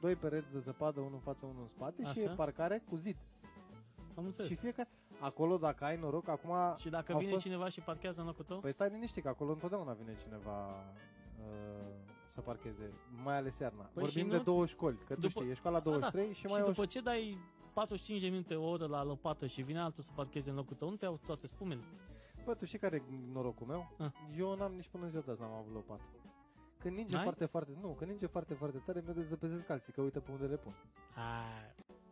Doi 0.00 0.16
pereți 0.16 0.52
de 0.52 0.58
zăpadă, 0.58 1.00
unul 1.00 1.12
în 1.12 1.20
față, 1.20 1.46
unul 1.46 1.62
în 1.62 1.68
spate 1.68 2.02
și 2.02 2.08
Așa. 2.08 2.20
e 2.20 2.34
parcare 2.34 2.82
cu 2.88 2.96
zid. 2.96 3.16
Am 4.14 4.24
înțeles. 4.24 4.50
Și 4.50 4.56
fiecare... 4.56 4.88
Acolo, 5.20 5.56
dacă 5.56 5.84
ai 5.84 5.96
noroc, 5.96 6.28
acum... 6.28 6.52
Și 6.76 6.88
dacă 6.88 7.12
au 7.12 7.18
vine 7.18 7.30
fost- 7.30 7.42
cineva 7.42 7.68
și 7.68 7.80
parchează 7.80 8.20
în 8.20 8.26
locul 8.26 8.44
tău? 8.44 8.60
Păi 8.60 8.72
stai 8.72 8.88
liniștit, 8.88 9.22
că 9.22 9.28
acolo 9.28 9.52
întotdeauna 9.52 9.92
vine 9.92 10.16
cineva 10.22 10.66
uh, 11.38 12.12
să 12.34 12.40
parcheze, 12.40 12.92
mai 13.24 13.36
ales 13.36 13.58
iarna. 13.58 13.82
Păi 13.82 14.02
Vorbim 14.02 14.24
și 14.24 14.30
de 14.30 14.36
nu- 14.36 14.42
două 14.42 14.66
școli, 14.66 14.96
că 15.06 15.14
tu 15.14 15.20
După- 15.20 15.40
știi, 15.40 15.50
e 15.50 15.54
școala 15.54 15.76
A, 15.76 15.80
da. 15.80 15.90
23 15.90 16.28
și 16.32 16.34
și 16.40 16.46
mai 16.46 16.58
e 16.60 16.62
o 16.62 16.66
după 16.66 16.84
ce 16.86 17.00
dai 17.00 17.38
45 17.72 18.20
de 18.20 18.28
minute, 18.28 18.54
o 18.54 18.68
oră 18.68 18.86
la 18.86 19.04
lopată 19.04 19.46
și 19.46 19.62
vine 19.62 19.80
altul 19.80 20.02
să 20.02 20.12
parcheze 20.14 20.50
în 20.50 20.56
locul 20.56 20.76
tău, 20.76 20.88
nu 20.90 20.96
te 20.96 21.04
iau 21.04 21.20
toate 21.26 21.46
spumele. 21.46 21.80
Bă, 22.44 22.54
tu 22.54 22.64
știi 22.64 22.78
care 22.78 22.96
e 22.96 23.02
norocul 23.32 23.66
meu? 23.66 23.94
Ah. 23.98 24.10
Eu 24.36 24.56
n-am 24.56 24.72
nici 24.72 24.88
până 24.88 25.04
în 25.04 25.10
ziua 25.10 25.22
de 25.26 25.30
azi 25.30 25.40
n-am 25.40 25.52
avut 25.52 25.72
lopată. 25.72 26.02
Când 26.78 26.96
ninge 26.96 27.14
N-ai? 27.14 27.22
foarte, 27.24 27.44
foarte, 27.44 27.72
nu, 27.80 27.88
când 27.88 28.10
ninge 28.10 28.26
foarte, 28.26 28.54
foarte 28.54 28.78
tare, 28.78 29.02
mi-o 29.04 29.12
dezăpezesc 29.12 29.70
alții, 29.70 29.92
că 29.92 30.00
uite 30.00 30.20
pe 30.20 30.30
unde 30.30 30.46
le 30.46 30.56
pun. 30.56 30.74
A, 31.16 31.44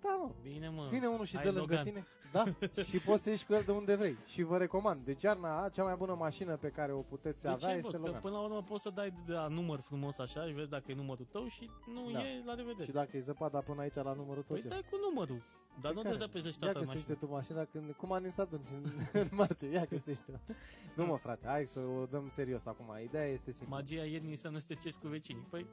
Da, 0.02 0.08
mă. 0.22 0.30
Bine, 0.42 0.68
mă. 0.68 0.86
Vine 0.90 1.06
unul 1.06 1.24
și 1.24 1.34
Hai, 1.34 1.44
dă 1.44 1.50
lângă 1.50 1.74
Logan. 1.74 1.84
tine. 1.84 2.06
Da, 2.32 2.44
și 2.90 2.98
poți 2.98 3.22
să 3.22 3.30
ieși 3.30 3.46
cu 3.46 3.52
el 3.52 3.62
de 3.66 3.72
unde 3.72 3.94
vrei. 3.94 4.16
Și 4.26 4.42
vă 4.42 4.56
recomand. 4.58 5.04
Deci 5.04 5.22
iarna, 5.22 5.68
cea 5.68 5.82
mai 5.84 5.94
bună 5.96 6.14
mașină 6.14 6.56
pe 6.56 6.68
care 6.68 6.92
o 6.92 7.00
puteți 7.00 7.42
De 7.42 7.48
avea 7.48 7.68
ce, 7.68 7.74
este 7.74 7.82
boss? 7.88 7.96
Că 7.98 8.04
Logan. 8.06 8.20
până 8.20 8.34
la 8.34 8.40
urmă 8.40 8.62
poți 8.62 8.82
să 8.82 8.90
dai 8.90 9.12
de 9.26 9.32
la 9.32 9.46
număr 9.46 9.80
frumos 9.80 10.18
așa 10.18 10.46
și 10.46 10.52
vezi 10.52 10.68
dacă 10.68 10.84
e 10.90 10.94
numărul 10.94 11.26
tău 11.30 11.46
și 11.46 11.70
nu 11.94 12.10
Da. 12.12 12.18
e 12.20 12.42
la 12.44 12.54
revedere. 12.54 12.84
Și 12.84 12.90
dacă 12.90 13.16
e 13.16 13.20
zăpada 13.20 13.58
până 13.58 13.80
aici 13.80 13.94
la 13.94 14.12
numărul 14.12 14.42
tău, 14.42 14.56
Păi 14.56 14.60
ce? 14.62 14.68
dai 14.68 14.82
cu 14.90 14.96
numărul. 15.10 15.42
Dar 15.80 15.90
Pe 15.92 15.96
nu 15.96 16.02
care? 16.02 16.14
te 16.14 16.20
zăpezești 16.20 16.64
Ia 16.64 16.70
toată 16.72 16.86
găsește 16.86 17.12
mașina. 17.12 17.26
tu 17.26 17.32
mașina 17.34 17.64
când, 17.64 17.94
cum 17.96 18.12
a 18.12 18.18
nins 18.18 18.38
atunci 18.38 18.66
în, 18.82 18.90
în 19.20 19.28
martie, 19.30 19.68
ia 19.68 19.84
găsește 19.84 20.40
Nu 20.94 21.06
mă 21.06 21.16
frate, 21.16 21.46
hai 21.46 21.64
să 21.66 21.80
o 21.80 22.06
dăm 22.06 22.28
serios 22.28 22.66
acum, 22.66 22.86
ideea 23.04 23.26
este 23.26 23.52
simplă 23.52 23.76
Magia 23.76 24.04
iernii 24.04 24.30
înseamnă 24.30 24.58
să 24.58 24.64
te 24.68 24.74
ceri 24.74 24.96
cu 25.02 25.08
vecinii. 25.08 25.46
Păi, 25.50 25.66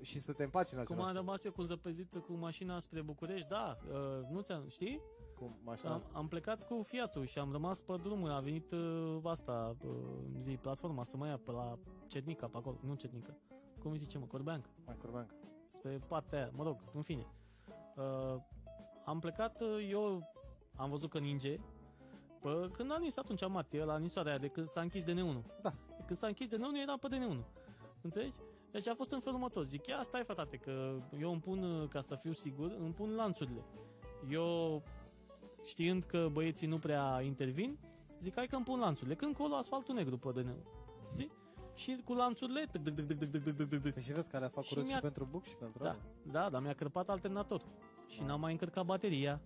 Și 0.00 0.20
să 0.20 0.32
te 0.32 0.42
împaci 0.42 0.72
în 0.72 0.76
cum 0.76 0.82
același 0.82 1.00
am 1.00 1.14
timp 1.14 1.26
rămas 1.26 1.44
eu 1.44 1.52
cu 1.52 1.62
zăpezit 1.62 2.16
cu 2.26 2.32
mașina 2.32 2.78
spre 2.78 3.02
București, 3.02 3.48
da, 3.48 3.76
uh, 3.90 4.28
nu 4.30 4.40
ți-am, 4.40 4.68
știi? 4.68 5.00
cu 5.40 5.58
mașina 5.64 5.92
Am, 5.92 6.02
am 6.12 6.28
plecat 6.28 6.66
cu 6.66 6.82
Fiatul 6.82 7.24
și 7.24 7.38
am 7.38 7.52
rămas 7.52 7.80
pe 7.80 7.96
drumul, 8.02 8.30
a 8.30 8.40
venit 8.40 8.72
uh, 8.72 9.20
asta, 9.24 9.76
uh, 9.84 9.92
zi, 10.38 10.50
platforma 10.50 11.04
să 11.04 11.16
mă 11.16 11.26
ia 11.26 11.38
pe 11.44 11.50
la 11.50 11.78
Cetnica, 12.06 12.46
pe 12.46 12.56
acolo, 12.56 12.76
nu 12.80 12.94
Cetnica, 12.94 13.36
cum 13.78 13.90
îi 13.90 13.98
zice 13.98 14.18
mă, 14.18 14.26
Corbeanca, 14.26 14.68
mai 14.86 14.96
curbeancă. 14.96 15.34
spre 15.68 15.98
partea 16.08 16.38
aia, 16.38 16.50
mă 16.52 16.62
rog, 16.62 16.76
în 16.92 17.02
fine. 17.02 17.26
Uh, 17.96 18.40
am 19.04 19.18
plecat, 19.18 19.60
uh, 19.60 19.88
eu 19.90 20.32
am 20.76 20.90
văzut 20.90 21.10
că 21.10 21.18
ninge, 21.18 21.60
Pă, 22.40 22.68
când 22.72 22.92
a 22.92 22.98
nins 22.98 23.16
atunci 23.16 23.48
martie, 23.48 23.84
la 23.84 23.98
ninsoarea 23.98 24.30
aia, 24.32 24.40
de 24.40 24.48
când 24.48 24.68
s-a 24.68 24.80
închis 24.80 25.02
DN1. 25.02 25.60
Da. 25.62 25.72
De 25.96 26.02
când 26.06 26.18
s-a 26.18 26.26
închis 26.26 26.48
DN1, 26.48 26.82
eram 26.82 26.98
pe 26.98 27.08
DN1. 27.08 27.44
Înțelegi? 28.00 28.38
Deci 28.72 28.88
a 28.88 28.94
fost 28.94 29.12
în 29.12 29.20
felul 29.20 29.38
următor. 29.38 29.64
Zic, 29.64 29.86
ia 29.86 30.02
stai 30.02 30.24
fatate, 30.24 30.56
că 30.56 30.94
eu 31.20 31.30
îmi 31.30 31.40
pun, 31.40 31.62
uh, 31.62 31.88
ca 31.88 32.00
să 32.00 32.14
fiu 32.14 32.32
sigur, 32.32 32.76
îmi 32.78 32.92
pun 32.92 33.14
lanțurile. 33.14 33.64
Eu, 34.30 34.82
știind 35.64 36.04
că 36.04 36.28
băieții 36.32 36.66
nu 36.66 36.78
prea 36.78 37.20
intervin, 37.20 37.78
zic, 38.20 38.34
hai 38.34 38.46
că 38.46 38.56
îmi 38.56 38.64
pun 38.64 38.78
lanțurile. 38.78 39.14
Când 39.14 39.36
colo 39.36 39.54
asfaltul 39.54 39.94
negru 39.94 40.18
pe 40.18 40.30
dn 40.32 40.54
Știi? 41.12 41.30
Și 41.74 42.02
cu 42.04 42.14
lanțurile... 42.14 42.64
Păi 43.92 44.02
și 44.02 44.12
vezi 44.12 44.30
că 44.30 44.36
alea 44.36 44.48
fac 44.48 44.64
curăț 44.64 44.88
și, 44.88 44.98
pentru 45.00 45.28
buc 45.30 45.44
și 45.44 45.54
pentru 45.54 45.82
da, 45.82 45.96
da, 46.22 46.48
dar 46.50 46.62
mi-a 46.62 46.72
crăpat 46.72 47.08
alternator. 47.08 47.62
Și 48.08 48.22
n-am 48.22 48.40
mai 48.40 48.52
încărcat 48.52 48.84
bateria. 48.84 49.40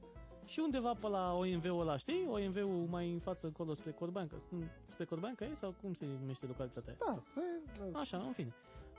Și 0.45 0.61
undeva 0.61 0.93
pe 1.01 1.09
la 1.09 1.35
OMV-ul 1.35 1.81
ăla, 1.81 1.97
știi? 1.97 2.27
OMV-ul 2.29 2.87
mai 2.91 3.13
în 3.13 3.19
față, 3.19 3.47
acolo, 3.47 3.75
spre 3.75 3.91
Corbanca. 3.91 4.37
Spre 4.85 5.05
Corbanca 5.05 5.45
e 5.45 5.55
sau 5.55 5.75
cum 5.81 5.93
se 5.93 6.07
numește 6.21 6.47
localitatea? 6.47 6.95
Da, 6.99 7.23
spre... 7.31 7.43
Așa, 7.93 8.17
în 8.17 8.33
fine. 8.33 8.55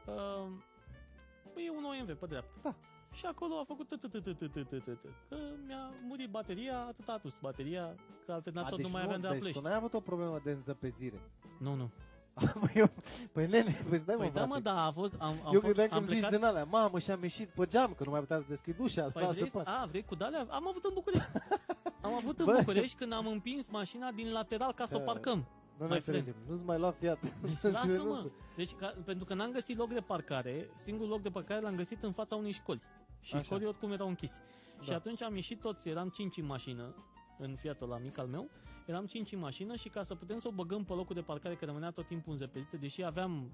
Uh, 0.07 1.63
e 1.65 1.69
un 1.69 1.83
OMV 1.83 2.17
pe 2.19 2.25
dreapta. 2.25 2.51
Da. 2.61 2.75
Și 3.11 3.25
acolo 3.25 3.53
a 3.59 3.63
făcut 3.67 3.87
tăt, 3.87 3.99
tăt, 4.01 4.11
tăt, 4.11 4.23
tăt, 4.23 4.37
tăt, 4.51 4.69
tăt, 4.69 4.83
tăt. 4.83 4.99
Că 5.29 5.35
mi-a 5.67 5.93
murit 6.07 6.29
bateria, 6.29 6.77
atât 6.79 7.07
a 7.07 7.13
adus 7.13 7.33
bateria, 7.41 7.95
că 8.25 8.31
alternator 8.31 8.73
A, 8.73 8.75
deci 8.75 8.85
nu 8.85 8.91
mai 8.91 9.01
aveam 9.03 9.21
de 9.21 9.27
deci 9.27 9.37
aplești. 9.37 9.59
tu 9.59 9.65
n-ai 9.67 9.75
avut 9.75 9.93
o 9.93 9.99
problemă 9.99 10.39
de 10.43 10.51
înzăpezire. 10.51 11.21
Nu, 11.59 11.73
nu. 11.73 11.89
păi, 12.61 12.71
eu, 12.73 12.89
păi 13.31 13.47
nene, 13.47 13.81
păi 13.89 13.99
stai 13.99 14.15
Păi 14.15 14.25
mă, 14.25 14.31
da, 14.33 14.39
frate. 14.39 14.47
mă, 14.47 14.59
da, 14.59 14.85
a 14.85 14.91
fost, 14.91 15.13
am, 15.19 15.27
am 15.45 15.53
eu 15.53 15.59
fost, 15.59 15.63
gândeam 15.63 15.87
că 15.87 15.93
am 15.95 15.99
îmi 16.01 16.07
zici 16.09 16.19
plecat, 16.19 16.31
din 16.39 16.43
alea, 16.47 16.63
mamă, 16.63 16.99
și 16.99 17.11
am 17.11 17.21
ieșit 17.21 17.49
pe 17.49 17.65
geam, 17.65 17.93
că 17.97 18.03
nu 18.03 18.11
mai 18.11 18.19
putea 18.19 18.37
să 18.37 18.43
deschid 18.47 18.75
ușa. 18.79 19.03
Păi 19.03 19.21
la 19.23 19.29
vrei, 19.31 19.49
săpat. 19.49 19.67
a, 19.67 19.85
vrei 19.89 20.03
cu 20.05 20.15
dalea? 20.15 20.47
Am 20.49 20.67
avut 20.67 20.83
în 20.83 20.91
București. 20.93 21.29
Am 22.01 22.13
avut 22.13 22.39
în 22.39 22.45
Bă. 22.45 22.53
București 22.57 22.97
când 22.97 23.13
am 23.13 23.27
împins 23.27 23.69
mașina 23.69 24.11
din 24.11 24.31
lateral 24.31 24.73
ca 24.73 24.85
să 24.85 24.95
o 24.95 24.97
Da. 24.99 25.03
parcăm. 25.03 25.45
Nu 25.77 25.88
ne 25.88 25.93
my 25.93 25.99
friend. 26.01 26.17
înțelegem, 26.17 26.35
nu-ți 26.47 26.63
mai 26.63 26.79
lua 26.79 26.91
fiat. 26.91 27.39
Deci 27.41 27.61
lasă-mă. 27.73 28.29
Deci 28.55 28.71
ca, 28.71 28.95
pentru 29.05 29.25
că 29.25 29.33
n-am 29.33 29.51
găsit 29.51 29.77
loc 29.77 29.93
de 29.93 29.99
parcare, 30.01 30.69
singurul 30.75 31.09
loc 31.09 31.21
de 31.21 31.29
parcare 31.29 31.61
l-am 31.61 31.75
găsit 31.75 32.03
în 32.03 32.11
fața 32.11 32.35
unei 32.35 32.51
școli. 32.51 32.81
Și 33.19 33.35
Așa. 33.35 33.43
școlii 33.43 33.67
oricum 33.67 33.91
erau 33.91 34.07
închise. 34.07 34.41
Și 34.81 34.89
Da. 34.89 34.95
atunci 34.95 35.21
am 35.21 35.35
ieșit 35.35 35.59
toți, 35.61 35.89
eram 35.89 36.09
cinci 36.09 36.38
în 36.38 36.45
mașină, 36.45 36.95
în 37.39 37.55
Fiatul 37.55 37.88
la 37.88 37.97
mic 37.97 38.17
al 38.17 38.27
meu, 38.27 38.49
eram 38.85 39.05
cinci 39.05 39.31
în 39.31 39.39
mașină 39.39 39.75
și 39.75 39.89
ca 39.89 40.03
să 40.03 40.15
putem 40.15 40.38
să 40.39 40.47
o 40.47 40.51
băgăm 40.51 40.83
pe 40.83 40.93
locul 40.93 41.15
de 41.15 41.21
parcare, 41.21 41.55
că 41.55 41.65
rămânea 41.65 41.91
tot 41.91 42.07
timpul 42.07 42.31
înzăpezită, 42.31 42.77
deși 42.77 43.03
aveam 43.03 43.51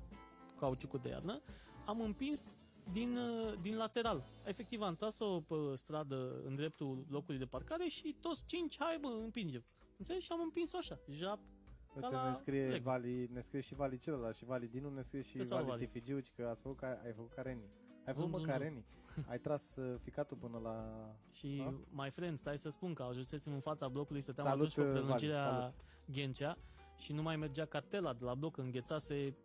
cauciucul 0.60 1.00
de 1.04 1.10
iarnă, 1.10 1.42
am 1.86 2.02
împins 2.02 2.56
din, 2.92 3.18
uh, 3.18 3.54
din 3.62 3.76
lateral. 3.78 4.24
Efectiv, 4.44 4.82
am 4.82 4.96
tras-o 4.96 5.40
pe 5.40 5.56
stradă 5.76 6.42
în 6.46 6.56
dreptul 6.56 7.06
locului 7.10 7.40
de 7.40 7.46
parcare 7.46 7.88
și 7.88 8.16
toți 8.22 8.44
cinci, 8.46 8.76
hai 8.80 8.98
bă, 9.02 9.08
împingem. 9.24 9.64
Înțelegi? 9.98 10.26
Și 10.26 10.32
am 10.32 10.40
împins-o 10.42 10.78
așa, 10.78 11.00
jap. 11.10 11.40
Uite, 11.96 12.08
Ca 12.12 12.22
la 12.22 12.28
ne 12.30 12.34
scrie, 12.36 12.68
Lego. 12.68 12.84
Vali, 12.84 13.28
ne 13.34 13.42
scrie 13.42 13.62
și 13.62 13.76
Vali 13.76 13.98
celălalt 13.98 14.36
și 14.36 14.46
Vali 14.46 14.68
Dinu, 14.68 14.90
ne 14.90 15.02
scrie 15.02 15.22
și 15.22 15.38
Te 15.38 15.44
salut, 15.44 15.66
Vali 15.66 15.78
Vali. 15.80 15.86
Tifigiuci, 15.86 16.32
că 16.36 16.48
ați 16.50 16.62
făcut, 16.62 16.78
ca, 16.78 17.00
ai 17.04 17.14
făcut 17.14 17.32
carenii. 17.34 17.70
Ai 18.06 18.14
Zum, 18.14 18.16
făcut 18.16 18.32
mă 18.32 18.38
zum, 18.38 18.46
zum. 18.48 18.58
carenii. 18.58 18.86
Ai 19.30 19.40
tras 19.40 19.76
uh, 19.76 20.00
ficatul 20.04 20.38
până 20.38 20.60
la... 20.64 20.76
Și, 21.32 21.56
Da? 21.58 22.04
my 22.04 22.10
friend, 22.10 22.38
stai 22.38 22.58
să 22.58 22.70
spun 22.70 22.94
că 22.94 23.04
ajunsesem 23.04 23.54
în 23.54 23.60
fața 23.60 23.88
blocului, 23.88 24.22
stăteam 24.22 24.48
Salut, 24.48 24.68
atunci 24.68 24.76
pe 24.76 24.82
uh, 24.82 24.88
Vali, 24.88 25.02
prelungirea 25.04 25.50
salut. 25.52 25.74
Ghencea 26.06 26.58
și 26.98 27.14
nu 27.14 27.22
mai 27.22 27.36
mergea 27.36 27.66
cartela 27.66 28.14
de 28.14 28.24
la 28.24 28.34
bloc, 28.34 28.58
înghețase 28.58 29.36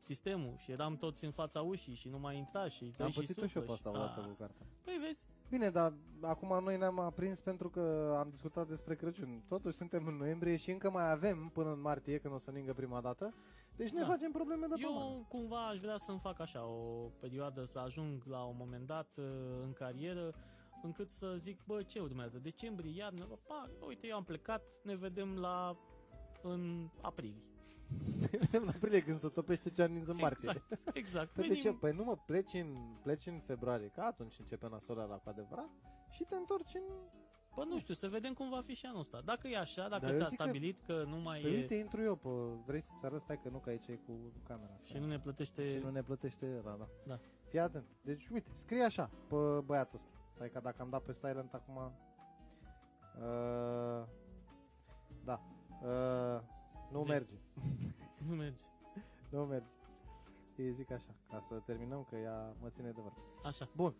sistemul 0.00 0.54
și 0.58 0.70
eram 0.72 0.96
toți 0.96 1.24
în 1.24 1.30
fața 1.30 1.60
ușii 1.60 1.94
și 1.94 2.08
nu 2.08 2.18
mai 2.18 2.36
intra 2.36 2.68
și 2.68 2.84
dai 2.96 3.06
Am 3.06 3.12
și 3.12 3.18
pățit-o 3.18 3.46
și 3.46 3.56
eu 3.58 3.62
suflă 3.64 3.66
pe 3.66 3.72
asta 3.72 3.90
și- 3.90 3.96
odată 3.96 4.20
Ah, 4.20 4.26
cu 4.26 4.32
cartea. 4.38 4.66
Păi 4.84 4.98
vezi, 5.06 5.24
Bine, 5.50 5.70
dar 5.70 5.92
acum 6.20 6.62
noi 6.64 6.76
ne-am 6.76 6.98
aprins 6.98 7.40
pentru 7.40 7.70
că 7.70 8.14
am 8.18 8.28
discutat 8.30 8.68
despre 8.68 8.94
Crăciun. 8.94 9.42
Totuși 9.48 9.76
suntem 9.76 10.06
în 10.06 10.14
noiembrie 10.16 10.56
și 10.56 10.70
încă 10.70 10.90
mai 10.90 11.10
avem 11.10 11.48
până 11.54 11.72
în 11.72 11.80
martie, 11.80 12.18
când 12.18 12.34
o 12.34 12.38
să 12.38 12.50
ningă 12.50 12.72
prima 12.72 13.00
dată. 13.00 13.34
Deci 13.76 13.90
ne 13.90 14.00
Da. 14.00 14.06
facem 14.06 14.30
probleme 14.30 14.66
de 14.66 14.82
pomană. 14.82 15.04
eu 15.04 15.24
cumva 15.28 15.66
aș 15.66 15.78
vrea 15.80 15.96
să-mi 15.96 16.18
fac 16.18 16.40
așa 16.40 16.66
o 16.66 17.10
perioadă, 17.20 17.64
să 17.64 17.78
ajung 17.78 18.24
la 18.24 18.42
un 18.42 18.54
moment 18.58 18.86
dat 18.86 19.08
uh, 19.16 19.24
în 19.62 19.72
carieră 19.72 20.34
încât 20.82 21.10
să 21.10 21.34
zic, 21.36 21.60
bă, 21.66 21.82
ce 21.82 22.00
urmează? 22.00 22.38
Decembrie, 22.38 22.94
iarnă, 22.96 23.24
bă, 23.28 23.34
pa, 23.46 23.70
uite, 23.86 24.06
eu 24.06 24.16
am 24.16 24.24
plecat, 24.24 24.62
ne 24.82 24.94
vedem 24.96 25.36
la 25.36 25.76
în 26.42 26.88
aprilie. 27.00 27.42
Ne 28.20 28.38
vedem 28.40 28.62
în 28.62 28.68
aprilie 28.68 29.02
când 29.02 29.18
se 29.18 29.28
topește 29.28 29.70
ce 29.70 29.82
în 29.84 30.02
martie. 30.20 30.48
Exact, 30.50 30.96
exact. 30.96 31.30
Păi 31.32 31.48
de 31.48 31.54
ce? 31.54 31.60
Venim- 31.68 31.78
Păi 31.80 31.92
nu 31.92 32.04
mă, 32.04 32.16
pleci 32.26 32.52
în, 32.54 32.76
pleci 33.02 33.26
în 33.26 33.40
februarie, 33.46 33.88
că 33.88 34.00
atunci 34.00 34.38
începe 34.38 34.68
nasola 34.70 35.04
la 35.04 35.14
cu 35.14 35.28
adevărat 35.28 35.68
și 36.10 36.24
te 36.24 36.34
întorci 36.34 36.74
în... 36.74 36.82
Bă, 37.54 37.64
nu 37.64 37.78
știu, 37.78 37.94
să 37.94 38.08
vedem 38.08 38.32
cum 38.32 38.48
va 38.50 38.60
fi 38.60 38.74
și 38.74 38.86
anul 38.86 39.00
ăsta. 39.00 39.20
Dacă 39.24 39.48
e 39.48 39.58
așa, 39.58 39.88
dacă 39.88 40.04
Dar 40.04 40.12
eu 40.14 40.18
s-a 40.18 40.26
zic 40.26 40.36
că- 40.38 40.42
stabilit 40.44 40.80
că, 40.86 41.04
nu 41.06 41.16
mai 41.16 41.40
Păi 41.40 41.52
e 41.52 41.56
uite, 41.56 41.74
intru 41.74 42.02
eu, 42.02 42.16
pe, 42.16 42.28
vrei 42.66 42.80
să-ți 42.80 43.04
arăt, 43.04 43.20
stai 43.20 43.40
că 43.42 43.48
nu, 43.48 43.58
că 43.58 43.68
aici 43.70 43.86
e 43.86 43.94
cu 44.06 44.12
camera 44.42 44.72
asta. 44.74 44.86
și 44.88 44.98
nu 44.98 45.06
ne 45.06 45.18
plătește... 45.18 45.72
și 45.76 45.82
nu 45.82 45.90
ne 45.90 46.02
plătește 46.02 46.60
ăla, 46.64 46.76
da. 46.76 46.88
Da. 47.06 47.18
Fii 47.48 47.58
atent. 47.60 47.84
Deci, 48.02 48.28
uite, 48.28 48.50
scrie 48.54 48.82
așa, 48.82 49.10
pe 49.28 49.36
băiatul 49.64 49.98
ăsta. 49.98 50.10
Stai 50.34 50.50
că 50.50 50.60
dacă 50.62 50.82
am 50.82 50.90
dat 50.90 51.02
pe 51.02 51.12
silent 51.12 51.54
acum... 51.54 51.76
Uh, 53.20 54.06
da. 55.24 55.40
Uh, 55.82 56.40
nu 56.92 57.02
Zi. 57.02 57.08
merge. 57.08 57.34
Nu 58.28 58.34
merge. 58.34 58.62
Nu 59.30 59.44
merge. 59.44 59.68
Îi 60.56 60.72
zic 60.72 60.90
așa, 60.90 61.14
ca 61.30 61.40
să 61.40 61.54
terminăm, 61.54 62.06
că 62.10 62.16
ea 62.16 62.56
mă 62.60 62.68
ține 62.70 62.90
de 62.90 63.00
vorbă. 63.00 63.20
Așa. 63.44 63.68
Bun. 63.76 63.94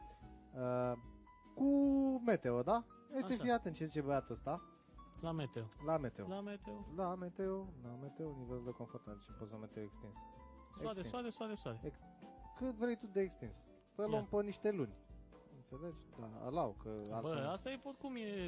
Uh, 0.55 0.92
cu 1.55 1.66
meteo, 2.27 2.62
da? 2.62 2.85
Uite, 3.14 3.33
Așa. 3.33 3.42
fii 3.42 3.51
atent 3.53 3.74
ce 3.74 3.85
zice 3.85 4.01
băiatul 4.01 4.35
ăsta. 4.35 4.62
La 5.20 5.33
meteo. 5.33 5.62
La 5.87 5.96
meteo. 5.98 6.27
La 6.29 6.40
meteo. 6.40 6.85
La 6.96 7.14
meteo, 7.14 7.66
la 7.83 7.96
meteo, 8.01 8.35
nivelul 8.38 8.64
de 8.64 8.70
confort 8.70 9.03
și 9.22 9.31
poza 9.38 9.57
meteo 9.57 9.83
extins. 9.83 10.14
Soare, 10.72 10.87
Extins. 10.87 11.09
soare, 11.09 11.29
soare, 11.29 11.55
soare. 11.55 11.81
Ex- 11.83 12.05
cât 12.57 12.74
vrei 12.74 12.96
tu 12.96 13.07
de 13.07 13.20
extins. 13.20 13.57
Să 13.94 14.01
Ia. 14.03 14.07
luăm 14.07 14.27
pe 14.27 14.42
niște 14.42 14.70
luni. 14.70 14.94
Înțelegi? 15.57 15.98
Da, 16.20 16.31
alau, 16.44 16.77
că 16.83 16.94
Bă, 17.09 17.14
altfel, 17.14 17.46
asta 17.48 17.70
e 17.70 17.81
oricum 17.85 18.14
e... 18.16 18.46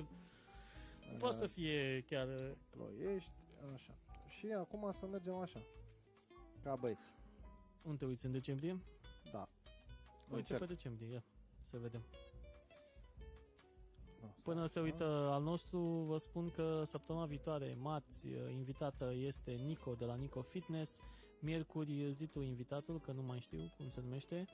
uh, 1.13 1.17
Poate 1.19 1.37
să 1.37 1.47
fie 1.47 2.05
chiar... 2.09 2.27
uh, 2.29 2.53
ploiești, 2.71 3.33
așa. 3.75 3.93
Și 4.41 4.47
acum 4.59 4.93
să 4.93 5.07
mergem 5.07 5.35
așa. 5.35 5.61
Ca 6.63 6.77
băieți. 6.77 7.09
Unde 7.83 7.97
te 7.99 8.05
uiți 8.05 8.27
în 8.27 8.33
decembrie? 8.33 8.81
Da. 9.33 9.49
Uite 10.23 10.37
Încerc. 10.37 10.59
pe 10.59 10.67
decembrie, 10.67 11.09
ia. 11.13 11.25
Să 11.65 11.79
vedem. 11.79 12.05
Nu, 14.21 14.35
Până 14.43 14.67
stai, 14.67 14.69
se 14.69 14.79
da? 14.79 14.85
uită 14.85 15.29
al 15.33 15.43
nostru, 15.43 15.79
vă 15.81 16.17
spun 16.17 16.51
că 16.51 16.83
săptămâna 16.85 17.27
viitoare, 17.27 17.77
marți, 17.79 18.27
uh, 18.27 18.53
invitată 18.53 19.13
este 19.15 19.51
Nico 19.53 19.95
de 19.95 20.05
la 20.05 20.15
Nico 20.15 20.41
Fitness. 20.43 21.01
Miercuri, 21.41 22.11
zi 22.11 22.27
tu 22.27 22.41
invitatul, 22.41 23.01
că 23.01 23.13
nu 23.13 23.23
mai 23.23 23.41
știu 23.41 23.73
cum 23.77 23.91
se 23.91 24.01
numește. 24.01 24.45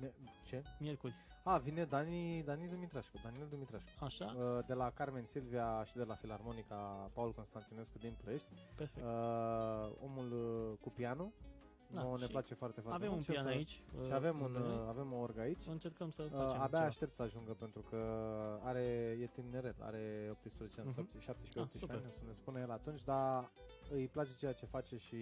Ne- 0.00 0.12
Ce? 0.44 0.62
Miercuri, 0.78 1.14
A, 1.44 1.58
vine 1.58 1.84
Dani, 1.84 2.42
Dani 2.42 2.68
Dumitrașcu, 2.68 3.16
Daniel 3.22 3.46
Dumitrașcu. 3.50 3.88
așa? 4.04 4.34
Uh, 4.38 4.64
De 4.66 4.74
la 4.74 4.90
Carmen 4.90 5.24
Silvia 5.24 5.84
și 5.84 5.94
de 5.96 6.02
la 6.04 6.14
Filarmonica 6.14 7.10
Paul 7.14 7.32
Constantinescu 7.32 7.98
din 7.98 8.14
Ploiești. 8.22 8.46
Perfect. 8.76 9.04
Uh, 9.06 9.12
omul 10.04 10.32
uh, 10.32 10.78
cu 10.80 10.90
pianul. 10.90 11.32
Da, 11.92 12.02
Nouă 12.02 12.16
ne 12.18 12.24
și 12.24 12.30
place 12.30 12.54
foarte, 12.54 12.80
foarte 12.80 13.04
Avem 13.04 13.08
un 13.08 13.14
mult. 13.14 13.24
și 13.24 13.30
o 13.30 13.32
pian 13.34 13.44
să- 13.46 13.52
aici. 13.52 13.70
Și 13.70 13.82
uh, 14.06 14.12
avem, 14.12 14.40
un, 14.40 14.52
lângă 14.52 14.58
noi. 14.68 14.76
uh, 14.82 14.88
avem 14.88 15.12
o 15.12 15.16
orgă 15.16 15.40
aici. 15.40 15.66
Încercăm 15.66 16.10
să 16.10 16.22
Uh, 16.22 16.28
facem 16.30 16.60
abia 16.60 16.66
ceva. 16.78 16.84
aștept 16.84 17.12
să 17.12 17.22
ajungă 17.22 17.52
pentru 17.52 17.80
că 17.80 17.96
are, 18.62 18.80
e 19.20 19.26
tineret, 19.26 19.80
are 19.80 20.28
18 20.30 20.80
ani, 20.80 20.88
Mhm. 20.88 21.08
uh-huh. 21.08 21.22
17-18 21.24 21.74
Ah, 21.74 21.78
super. 21.80 21.96
ani, 21.96 22.04
o 22.08 22.10
să 22.10 22.20
ne 22.26 22.32
spune 22.32 22.60
el 22.60 22.70
atunci, 22.70 23.02
dar 23.04 23.50
îi 23.90 24.08
place 24.08 24.34
ceea 24.34 24.52
ce 24.52 24.66
face 24.66 24.96
și 24.96 25.16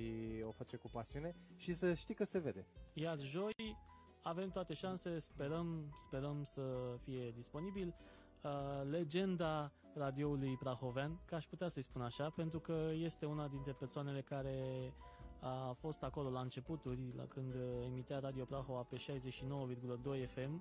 o 0.46 0.50
face 0.50 0.76
cu 0.76 0.88
pasiune 0.92 1.34
și 1.56 1.72
să 1.74 1.94
știi 1.94 2.14
că 2.14 2.24
se 2.24 2.38
vede. 2.38 2.66
Iar 2.92 3.18
joi 3.18 3.76
avem 4.24 4.50
toate 4.50 4.74
șanse, 4.74 5.18
sperăm, 5.18 5.92
sperăm 5.96 6.42
să 6.44 6.62
fie 7.02 7.30
disponibil. 7.30 7.94
uh, 8.42 8.50
legenda 8.90 9.72
radioului 9.94 10.56
prahovean, 10.56 11.20
că 11.24 11.34
aș 11.34 11.44
putea 11.44 11.68
să-i 11.68 11.82
spun 11.82 12.02
așa, 12.02 12.30
pentru 12.30 12.60
că 12.60 12.90
este 12.92 13.26
una 13.26 13.48
dintre 13.48 13.72
persoanele 13.72 14.20
care 14.20 14.92
a 15.40 15.72
fost 15.72 16.02
acolo 16.02 16.30
la 16.30 16.40
începuturi, 16.40 17.12
la 17.16 17.24
când 17.26 17.54
emitea 17.84 18.18
Radio 18.18 18.44
Prahova 18.44 18.82
pe 18.82 18.96
69,2 18.96 20.26
FM, 20.26 20.54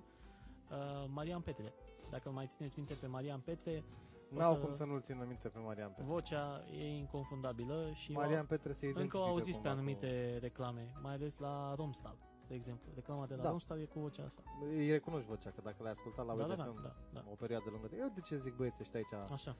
uh, 0.70 1.04
Marian 1.08 1.40
Petre. 1.40 1.72
Dacă 2.10 2.30
mai 2.30 2.46
țineți 2.46 2.74
minte 2.76 2.94
pe 2.94 3.06
Marian 3.06 3.40
Petre, 3.40 3.84
o 4.32 4.36
N-au 4.38 4.54
să- 4.54 4.60
cum 4.60 4.72
să 4.72 4.84
nu-l 4.84 5.00
țină 5.00 5.24
minte 5.26 5.48
pe 5.48 5.58
Marian 5.58 5.88
Petre. 5.88 6.04
vocea 6.04 6.64
e 6.70 6.96
inconfundabilă 6.96 7.90
și 7.92 8.12
Marian 8.12 8.46
Petre 8.46 8.72
se 8.72 8.86
încă 8.86 8.98
identifică 8.98 9.18
o 9.18 9.30
auziți 9.30 9.60
pe 9.60 9.68
cumva 9.68 9.70
anumite 9.80 10.38
reclame, 10.40 10.92
mai 11.02 11.12
ales 11.14 11.38
la 11.38 11.74
Romstal, 11.74 12.16
de 12.48 12.54
exemplu. 12.54 12.90
Reclama 12.94 13.26
de 13.26 13.34
la 13.34 13.42
Da. 13.42 13.48
Romstal 13.48 13.80
e 13.80 13.84
cu 13.84 13.98
vocea 14.00 14.24
asta. 14.24 14.42
Cu... 14.42 14.64
Îi 14.64 14.90
recunoști 14.90 15.28
vocea, 15.28 15.50
că 15.50 15.60
dacă 15.64 15.76
l-ai 15.82 15.90
ascultat 15.90 16.26
la 16.26 16.34
Da, 16.36 16.42
da, 16.42 16.46
Web 16.46 16.56
da, 16.58 16.64
FM 16.64 16.82
da, 16.82 16.94
da. 17.12 17.24
o 17.30 17.34
perioadă 17.34 17.64
lungă. 17.70 17.86
de- 17.90 17.96
Eu 18.00 18.08
de 18.14 18.20
ce 18.20 18.36
zic 18.36 18.54
băieți 18.54 18.78
ăștia 18.80 18.98
aici? 18.98 19.30
Așa. 19.30 19.56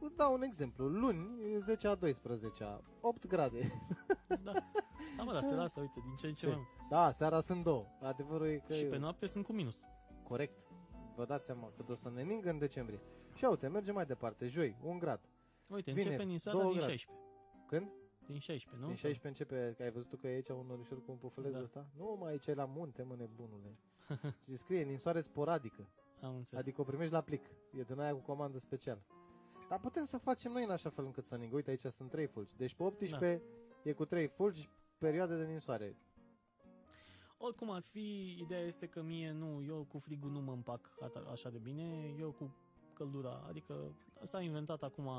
Îți 0.00 0.16
dau 0.16 0.32
un 0.34 0.42
exemplu. 0.42 0.86
Luni, 0.88 1.28
10 1.60 1.88
a 1.88 1.94
12 1.94 2.64
-a, 2.64 2.80
8 3.00 3.26
grade. 3.26 3.72
Da. 4.42 4.52
Da, 5.16 5.22
mă, 5.22 5.32
dar 5.32 5.42
se 5.42 5.54
lasă, 5.54 5.80
uite, 5.80 6.00
din 6.02 6.14
ce 6.16 6.26
în 6.26 6.34
ce 6.34 6.40
Ce? 6.40 6.46
mai 6.46 6.56
mult. 6.56 6.88
Da, 6.90 7.10
seara 7.10 7.40
sunt 7.40 7.62
două. 7.64 7.86
Adevărul 8.00 8.46
e 8.46 8.56
că 8.66 8.72
Și 8.72 8.84
e 8.84 8.88
pe 8.88 8.96
noapte 8.96 9.26
sunt 9.26 9.44
cu 9.44 9.52
minus. 9.52 9.76
corect. 10.22 10.66
Vă 11.16 11.24
dați 11.24 11.44
seama 11.44 11.72
că 11.76 11.84
o 11.92 11.94
să 11.94 12.10
ne 12.10 12.22
ningă 12.22 12.50
în 12.50 12.58
decembrie. 12.58 13.00
Și 13.34 13.44
uite, 13.44 13.68
mergem 13.68 13.94
mai 13.94 14.04
departe. 14.06 14.46
Joi, 14.48 14.76
un 14.82 14.98
grad. 14.98 15.20
Uite, 15.66 15.90
Vineri, 15.90 16.08
începe 16.08 16.28
ninsoarea 16.28 16.60
două 16.60 16.72
din 16.72 16.80
grade. 16.82 16.96
16. 16.96 17.26
Când? 17.66 17.90
Din 18.26 18.38
16, 18.38 18.80
nu? 18.82 18.86
Din 18.86 18.96
16 18.96 19.26
începe, 19.28 19.74
că 19.76 19.82
ai 19.82 19.90
văzut 19.90 20.08
tu 20.08 20.16
că 20.16 20.26
e 20.28 20.34
aici 20.34 20.48
un 20.48 20.66
norișor 20.66 20.98
cu 21.04 21.10
un 21.10 21.16
pufuleț 21.16 21.52
Da. 21.52 21.58
de 21.58 21.64
ăsta? 21.64 21.86
Nu, 21.96 22.16
mai 22.20 22.30
aici 22.30 22.46
e 22.46 22.54
la 22.54 22.64
munte, 22.64 23.02
mă, 23.02 23.14
nebunule. 23.18 23.78
Și 24.44 24.56
scrie 24.56 24.82
ninsoare 24.82 25.20
sporadică. 25.20 25.88
Am 26.22 26.34
înțeles. 26.36 26.60
Adică 26.62 26.80
o 26.80 26.84
primești 26.84 27.12
la 27.12 27.20
plic. 27.20 27.44
E 27.78 27.82
din 27.82 27.98
aia 28.00 28.12
cu 28.12 28.18
comandă 28.20 28.58
special. 28.58 29.02
Dar 29.68 29.80
putem 29.80 30.04
să 30.04 30.18
facem 30.18 30.52
noi 30.52 30.64
în 30.64 30.70
așa 30.70 30.90
fel 30.90 31.04
încât 31.04 31.24
să 31.24 31.36
ningă. 31.36 31.54
Uite, 31.54 31.70
aici 31.70 31.84
sunt 31.90 32.10
3 32.10 32.26
fulgi. 32.26 32.56
Deci 32.56 32.74
pe 32.74 32.82
18 32.82 33.42
Da. 33.82 33.88
e 33.90 33.92
cu 33.92 34.04
3 34.04 34.26
fulgi, 34.26 34.68
perioade 34.98 35.36
de 35.36 35.44
ninsoare. 35.46 35.96
Oricum 37.38 37.70
ar 37.70 37.82
fi, 37.82 38.36
ideea 38.40 38.60
este 38.60 38.86
că 38.86 39.02
mie 39.02 39.32
nu, 39.32 39.62
eu 39.62 39.84
cu 39.88 39.98
frigul 39.98 40.30
nu 40.30 40.40
mă 40.40 40.52
împac 40.52 40.90
ata- 41.02 41.30
așa 41.30 41.50
de 41.50 41.58
bine, 41.58 42.14
eu 42.18 42.30
cu 42.30 42.54
căldura, 42.92 43.44
adică 43.48 43.94
s-a 44.22 44.40
inventat 44.40 44.82
acum 44.82 45.10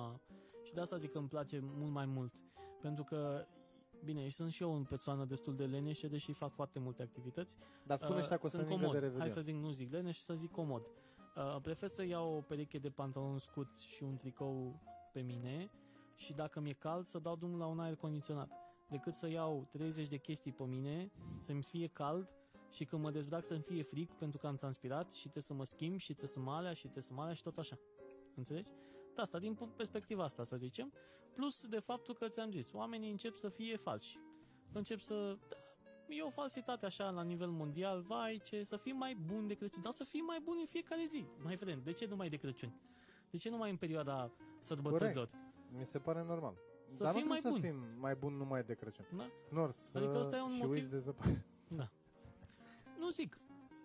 și 0.63 0.73
de 0.73 0.79
asta 0.81 0.97
zic 0.97 1.11
că 1.11 1.17
îmi 1.17 1.27
place 1.27 1.59
mult 1.61 1.91
mai 1.91 2.05
mult, 2.05 2.33
pentru 2.85 3.03
că 3.03 3.45
Bine, 4.03 4.27
și 4.27 4.35
sunt 4.35 4.51
și 4.51 4.63
eu 4.63 4.71
o 4.71 4.81
persoană 4.89 5.25
destul 5.25 5.55
de 5.55 5.65
leneșă, 5.65 6.07
deși 6.07 6.31
fac 6.31 6.53
foarte 6.53 6.79
multe 6.79 7.01
activități. 7.01 7.57
Dar 7.85 7.97
spune 7.97 8.19
ăștia 8.19 8.37
că 8.37 8.45
o 8.45 8.49
să 8.49 8.57
sunt 8.57 8.69
ningă 8.69 8.85
comod. 8.85 8.99
de 8.99 8.99
Hai 8.99 9.09
Revelion. 9.09 9.35
să 9.35 9.41
zic, 9.41 9.55
nu 9.55 9.71
zic 9.71 9.91
leneș, 9.91 10.17
să 10.17 10.33
zic 10.33 10.51
comod. 10.51 10.81
Uh, 11.35 11.61
prefer 11.61 11.89
să 11.89 12.05
iau 12.05 12.35
o 12.35 12.41
pereche 12.41 12.77
de 12.77 12.89
pantaloni 12.89 13.39
scurți 13.39 13.87
și 13.87 14.03
un 14.03 14.15
tricou 14.15 14.81
pe 15.13 15.21
mine 15.21 15.71
și 16.15 16.33
dacă 16.33 16.59
mi-e 16.59 16.73
cald 16.73 17.05
să 17.05 17.19
dau 17.19 17.35
drumul 17.35 17.59
la 17.59 17.65
un 17.65 17.79
aer 17.79 17.95
condiționat. 17.95 18.49
Decât 18.89 19.13
să 19.13 19.29
iau 19.29 19.67
30 19.71 20.07
de 20.07 20.17
chestii 20.17 20.51
pe 20.51 20.63
mine, 20.63 21.11
să-mi 21.39 21.63
fie 21.63 21.87
cald 21.87 22.29
și 22.71 22.85
când 22.85 23.01
mă 23.01 23.11
dezbrac 23.11 23.45
să-mi 23.45 23.61
fie 23.61 23.83
frig 23.83 24.13
pentru 24.13 24.37
că 24.37 24.47
am 24.47 24.55
transpirat 24.55 25.11
și 25.11 25.21
trebuie 25.21 25.43
să 25.43 25.53
mă 25.53 25.63
schimb 25.63 25.97
și 25.99 26.13
trebuie 26.13 26.29
să 26.29 26.39
mă 26.39 26.51
alea 26.51 26.73
și 26.73 26.81
trebuie 26.81 27.03
să 27.03 27.13
mă 27.13 27.21
alea 27.21 27.33
și 27.33 27.43
tot 27.43 27.57
așa. 27.57 27.77
Înțelegi? 28.35 28.69
De 29.15 29.21
asta, 29.21 29.39
din 29.39 29.53
punct- 29.53 29.75
perspectiva 29.75 30.23
asta, 30.23 30.43
să 30.43 30.55
zicem. 30.55 30.93
Plus 31.33 31.65
de 31.67 31.79
faptul 31.79 32.13
că 32.15 32.27
ți-am 32.27 32.51
zis, 32.51 32.71
oamenii 32.73 33.11
încep 33.11 33.35
să 33.35 33.49
fie 33.49 33.77
falși. 33.77 34.19
Încep 34.71 34.99
să... 34.99 35.37
Da, 35.49 35.55
e 36.07 36.21
o 36.21 36.29
falsitate 36.29 36.85
așa 36.85 37.09
la 37.09 37.21
nivel 37.23 37.49
mondial, 37.49 38.01
vai 38.01 38.41
ce, 38.43 38.63
să 38.63 38.77
fii 38.77 38.91
mai 38.91 39.13
bun 39.25 39.47
de 39.47 39.53
Crăciun, 39.53 39.81
dar 39.81 39.91
să 39.91 40.03
fii 40.03 40.21
mai 40.21 40.39
bun 40.43 40.55
în 40.59 40.65
fiecare 40.65 41.03
zi. 41.07 41.25
Mai 41.43 41.55
vrem, 41.55 41.81
de 41.83 41.91
ce 41.91 42.05
numai 42.05 42.29
de 42.29 42.35
Crăciun? 42.37 42.73
De 43.29 43.37
ce 43.37 43.49
numai 43.49 43.69
în 43.69 43.77
perioada 43.77 44.31
sărbătorilor? 44.59 45.29
Mi 45.77 45.85
se 45.85 45.99
pare 45.99 46.23
normal. 46.23 46.53
Să 46.87 47.03
Dar 47.03 47.13
fim 47.13 47.21
nu 47.21 47.27
mai 47.27 47.39
trebuie 47.39 47.61
să 47.61 47.69
buni. 47.69 47.83
fim 47.91 47.99
mai 48.01 48.15
buni 48.15 48.37
numai 48.37 48.63
de 48.63 48.73
Crăciun. 48.73 49.05
Da? 49.17 49.23
Nors 49.51 49.89
Adică 49.93 50.17
ăsta 50.17 50.37
e 50.37 50.41
un 50.41 50.53
și 50.55 50.61
motiv- 50.61 50.73
uiți 50.73 50.89
de 50.89 50.99
zăpadă. 50.99 51.43
Nu 52.97 53.09
zic. 53.09 53.37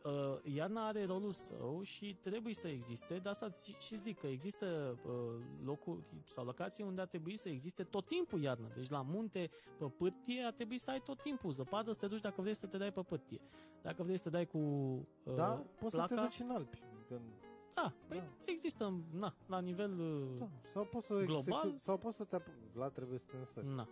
Uh, 0.05 0.39
iarna 0.55 0.87
are 0.87 1.05
rolul 1.05 1.33
său 1.33 1.83
și 1.83 2.15
trebuie 2.21 2.55
să 2.55 2.69
existe, 2.69 3.19
de 3.19 3.29
asta 3.29 3.51
și- 3.51 3.75
și 3.79 3.97
zic 3.99 4.19
că 4.19 4.27
există 4.27 4.99
uh, 5.07 5.43
locuri 5.65 6.01
sau 6.25 6.45
locații 6.45 6.85
unde 6.85 7.01
ar 7.01 7.07
trebui 7.07 7.37
să 7.37 7.49
existe 7.49 7.85
tot 7.85 8.07
timpul 8.07 8.41
iarnă. 8.43 8.69
Deci 8.75 8.89
la 8.89 9.03
munte, 9.03 9.51
pe 9.79 9.85
pârtie, 9.85 10.43
ar 10.43 10.53
trebui 10.53 10.79
să 10.79 10.91
ai 10.91 11.01
tot 11.01 11.21
timpul 11.21 11.51
zăpadă, 11.53 11.93
să 11.93 11.99
te 11.99 12.07
duci 12.07 12.21
dacă 12.21 12.41
vrei 12.43 12.55
să 12.55 12.67
te 12.67 12.77
dai 12.77 12.93
pe 12.93 13.03
pârtie. 13.03 13.41
Dacă 13.83 14.03
vrei 14.03 14.17
să 14.17 14.23
te 14.23 14.31
dai 14.31 14.47
cu 14.47 14.59
uh, 14.59 15.35
Da, 15.35 15.65
poți 15.79 15.95
să 15.95 16.01
te 16.01 16.15
placa, 16.15 16.23
duci 16.29 16.41
în 16.41 16.51
Alpi. 16.51 16.83
Când... 17.09 17.21
da, 17.75 17.93
păi 18.09 18.19
Da. 18.19 18.25
există, 18.45 19.03
na, 19.11 19.35
la 19.47 19.59
nivel, 19.61 19.99
uh, 20.01 20.39
Da. 20.39 20.49
Sau 20.73 20.85
poți 20.85 21.07
să 21.07 21.15
Global? 21.25 21.63
execu- 21.67 21.79
sau 21.81 21.97
poți 21.99 22.17
să 22.17 22.25
te 22.25 22.37
apu- 22.37 22.51
Vlad 22.73 22.93
trebuie 22.93 23.19
să 23.19 23.27
te 23.31 23.37
însori. 23.37 23.67
na, 23.67 23.89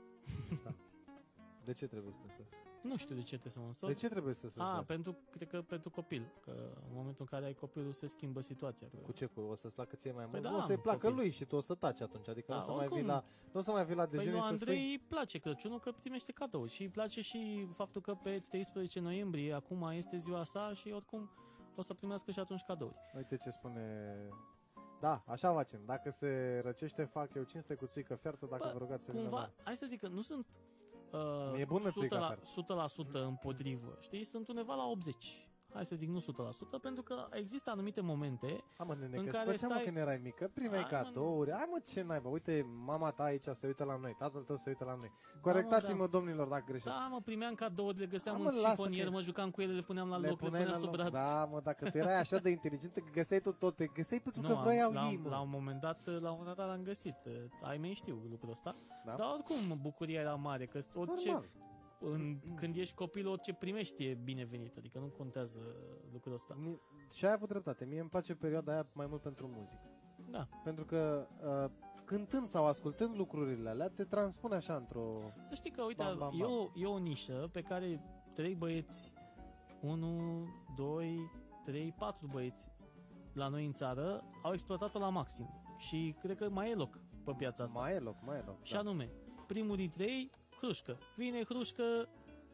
De 1.65 1.73
ce 1.73 1.87
trebuie 1.87 2.13
să 2.13 2.19
te 2.19 2.25
însori? 2.29 2.49
Nu 2.83 2.97
știu 2.97 3.15
de 3.15 3.21
ce 3.21 3.27
trebuie 3.39 3.53
să 3.53 3.59
mă 3.61 3.67
însor. 3.67 3.89
De 3.89 3.95
ce 3.95 4.09
trebuie 4.09 4.35
să 4.35 4.49
se 4.49 4.61
Ah, 4.61 4.67
însori? 4.69 4.87
pentru, 4.87 5.17
cred 5.31 5.49
că 5.49 5.63
pentru 5.63 5.91
copil, 5.91 6.33
că 6.41 6.51
în 6.89 6.93
momentul 6.95 7.17
în 7.21 7.27
care 7.27 7.45
ai 7.45 7.55
copilul 7.55 7.93
se 7.93 8.07
schimbă 8.07 8.41
situația. 8.41 8.87
Că... 8.91 8.97
Cu 8.97 9.13
ce? 9.13 9.27
Cu, 9.27 9.41
o 9.41 9.55
să-ți 9.55 9.75
placă 9.75 9.97
ție 9.97 10.13
mai 10.13 10.27
mult? 10.31 10.43
da, 10.43 10.51
nu 10.51 10.57
o 10.57 10.61
să-i 10.61 10.75
am 10.75 10.81
placă 10.81 10.99
copii. 10.99 11.17
lui 11.17 11.31
și 11.31 11.45
tu 11.45 11.57
o 11.57 11.61
să 11.61 11.75
taci 11.75 12.01
atunci. 12.01 12.29
Adică 12.29 12.47
Da, 12.53 12.55
nu 12.57 12.61
o 12.61 12.65
să 12.65 12.71
mai 12.71 12.81
oricum. 12.81 12.97
vii 12.99 13.07
la, 13.07 13.25
nu 13.53 13.61
o 13.61 13.63
să 13.63 13.71
mai 13.71 13.85
vii 13.85 13.95
la 13.95 14.07
Păi 14.07 14.17
dejun 14.19 14.33
lui 14.33 14.41
să 14.41 14.47
Andrei 14.47 14.77
spui... 14.77 14.91
îi 14.91 14.99
place 15.09 15.39
Crăciunul 15.39 15.81
că 15.81 15.93
primește 16.01 16.33
cadouri 16.33 16.71
și 16.71 16.83
îi 16.83 16.89
place 16.89 17.21
și 17.21 17.69
faptul 17.73 18.01
că 18.01 18.15
pe 18.15 18.39
13 18.49 19.01
noiembrie 19.01 19.53
acum 19.53 19.83
este 19.93 20.17
ziua 20.17 20.45
sa 20.45 20.73
și 20.75 20.91
oricum 20.91 21.31
o 21.77 21.83
să 21.83 21.95
primească 21.95 22.31
și 22.31 22.39
atunci 22.39 22.63
cadouri. 22.67 22.97
Uite 23.17 23.37
ce 23.37 23.51
spune... 23.51 24.15
Da, 25.01 25.23
așa 25.27 25.53
facem. 25.53 25.81
Dacă 25.87 26.11
se 26.11 26.61
răcește, 26.65 27.05
fac 27.05 27.35
eu 27.35 27.43
cinste 27.43 27.75
cu 27.75 27.87
țuică 27.87 28.15
fiartă, 28.15 28.47
dacă 28.51 28.65
Bă, 28.67 28.71
vă 28.73 28.79
rugați 28.79 29.05
să 29.05 29.11
vină 29.11 29.23
Cumva, 29.23 29.41
la... 29.41 29.51
hai 29.65 29.77
să 29.77 29.87
zic 29.87 30.01
că 30.01 30.09
nu 30.09 30.21
sunt 30.23 30.47
Mi-e 31.53 31.63
uh, 31.63 31.67
bună 31.67 31.91
100%, 31.91 31.93
țuica 31.93 32.19
la, 32.19 32.27
afară. 32.27 32.41
100% 33.07 33.13
împotrivă, 33.13 33.99
știi? 34.01 34.25
Sunt 34.25 34.49
undeva 34.49 34.75
la 34.75 34.85
80. 34.85 35.48
Hai 35.75 35.85
să 35.87 35.97
zic 35.97 36.09
nu 36.09 36.21
100%, 36.21 36.81
pentru 36.83 37.03
că 37.03 37.27
există 37.31 37.71
anumite 37.71 38.01
momente 38.01 38.47
Hai 38.77 38.87
mă, 38.89 38.95
nene, 39.01 39.17
în 39.17 39.25
că 39.25 39.31
care 39.31 39.51
îți 39.51 39.59
plăcea, 39.59 39.67
mă, 39.67 39.73
stai- 39.73 39.85
când 39.85 39.97
erai 39.97 40.21
mică, 40.23 40.51
primeai 40.55 40.83
Hai, 40.83 41.01
mă, 41.01 41.05
cadouri. 41.05 41.51
Hai 41.53 41.67
mă, 41.71 41.79
ce 41.85 42.03
naiba, 42.03 42.29
uite, 42.29 42.67
mama 42.85 43.11
ta 43.11 43.23
aici 43.23 43.45
se 43.53 43.67
uită 43.67 43.85
la 43.85 43.97
noi, 43.97 44.15
tatăl 44.19 44.43
tău 44.43 44.57
se 44.57 44.69
uită 44.69 44.85
la 44.85 44.95
noi. 44.95 45.13
Corectați-mă, 45.41 45.99
da. 46.05 46.07
domnilor, 46.07 46.47
dacă 46.49 46.65
greșesc. 46.67 46.85
Da, 46.95 47.09
mă, 47.11 47.21
primeam 47.25 47.55
cadouri, 47.55 47.99
le 47.99 48.07
găseam 48.07 48.37
Da, 48.37 48.43
mă, 48.43 48.49
în 48.49 48.55
lasă 48.61 48.69
șifonier, 48.75 49.05
că- 49.05 49.11
mă 49.11 49.21
jucam 49.21 49.51
cu 49.51 49.61
ele, 49.63 49.73
le 49.73 49.81
puneam 49.81 50.09
la 50.09 50.17
Le 50.17 50.29
loc, 50.29 50.41
le 50.41 50.47
puneai 50.49 50.65
puneam 50.65 50.81
la 50.83 50.87
sub 50.87 50.95
loc. 51.01 51.11
brad. 51.11 51.13
Da, 51.13 51.45
mă, 51.45 51.61
dacă 51.61 51.91
tu 51.91 51.97
erai 51.99 52.19
așa 52.19 52.39
de 52.39 52.51
inteligentă 52.51 53.01
că 53.01 53.11
găseai 53.13 53.41
tu 53.41 53.53
tot, 53.53 53.77
te 53.77 53.87
găseai 53.87 54.21
pentru 54.21 54.43
că 54.43 54.53
am- 54.53 54.61
vroiau 54.63 54.93
la, 54.93 55.07
ei, 55.11 55.17
mă. 55.23 55.29
la 55.29 55.41
un 55.41 55.51
moment 55.51 55.81
dat, 55.81 56.07
la 56.07 56.31
un 56.31 56.37
moment 56.39 56.57
dat 56.57 56.67
l-am 56.67 56.83
găsit. 56.83 57.17
Ai 57.63 57.79
mei 57.79 57.95
știu 57.95 58.23
lucrul 58.31 58.51
ăsta. 58.51 58.75
Da? 59.05 59.15
Dar 59.15 59.29
oricum 59.33 59.79
bucuria 59.83 60.21
era 60.21 60.35
mare, 60.35 60.67
că 60.67 60.79
orice, 60.95 61.31
Normal. 61.31 61.49
În, 62.01 62.39
când 62.55 62.77
ești 62.77 62.95
copil, 62.95 63.29
orice 63.29 63.53
primești 63.55 64.05
e 64.05 64.15
binevenit, 64.25 64.77
adică 64.77 64.99
nu 64.99 65.07
contează 65.07 65.59
lucrul 66.13 66.35
ăsta. 66.35 66.57
Ni- 66.61 66.81
Și 67.13 67.25
ai 67.27 67.33
avut 67.33 67.49
dreptate. 67.49 67.85
Mie 67.85 68.01
îmi 68.01 68.09
place 68.09 68.35
perioada 68.35 68.73
aia 68.73 68.87
mai 68.93 69.07
mult 69.07 69.23
pentru 69.23 69.47
muzică. 69.57 69.91
Da, 70.31 70.49
Pentru 70.65 70.85
că 70.85 71.29
uh, 71.65 71.71
cântând 72.05 72.49
sau 72.49 72.67
ascultând 72.67 73.17
lucrurile 73.17 73.69
alea, 73.69 73.89
te 73.89 74.05
transpune 74.05 74.55
așa 74.55 74.77
într-o... 74.77 75.09
să 75.45 75.55
știi 75.55 75.71
că, 75.71 75.83
uite, 75.83 76.03
Bam, 76.03 76.19
bam, 76.19 76.41
e, 76.41 76.45
o, 76.45 76.67
e 76.75 76.87
o 76.87 76.99
nișă 76.99 77.49
pe 77.53 77.61
care 77.63 78.01
trei 78.35 78.55
băieți, 78.55 79.13
1, 79.81 80.47
2, 80.77 81.31
3, 81.65 81.95
4 81.99 82.27
băieți 82.27 82.67
la 83.33 83.49
noi 83.49 83.65
în 83.67 83.73
țară 83.73 84.25
au 84.43 84.53
exploatat-o 84.53 84.99
la 84.99 85.09
maxim. 85.09 85.63
Și 85.79 86.15
cred 86.21 86.37
că 86.37 86.49
mai 86.51 86.71
e 86.71 86.75
loc 86.75 86.99
pe 87.25 87.33
piața 87.37 87.63
asta. 87.65 87.79
Mai 87.79 87.95
e 87.95 87.99
loc, 87.99 88.17
mai 88.25 88.39
e 88.39 88.43
loc. 88.47 88.57
Și 88.63 88.73
Da. 88.73 88.79
anume, 88.79 89.11
primul 89.47 89.77
dintre 89.77 90.05
ei, 90.05 90.31
hrușcă. 90.61 90.99
Vine 91.17 91.45
hrușcă, 91.45 92.09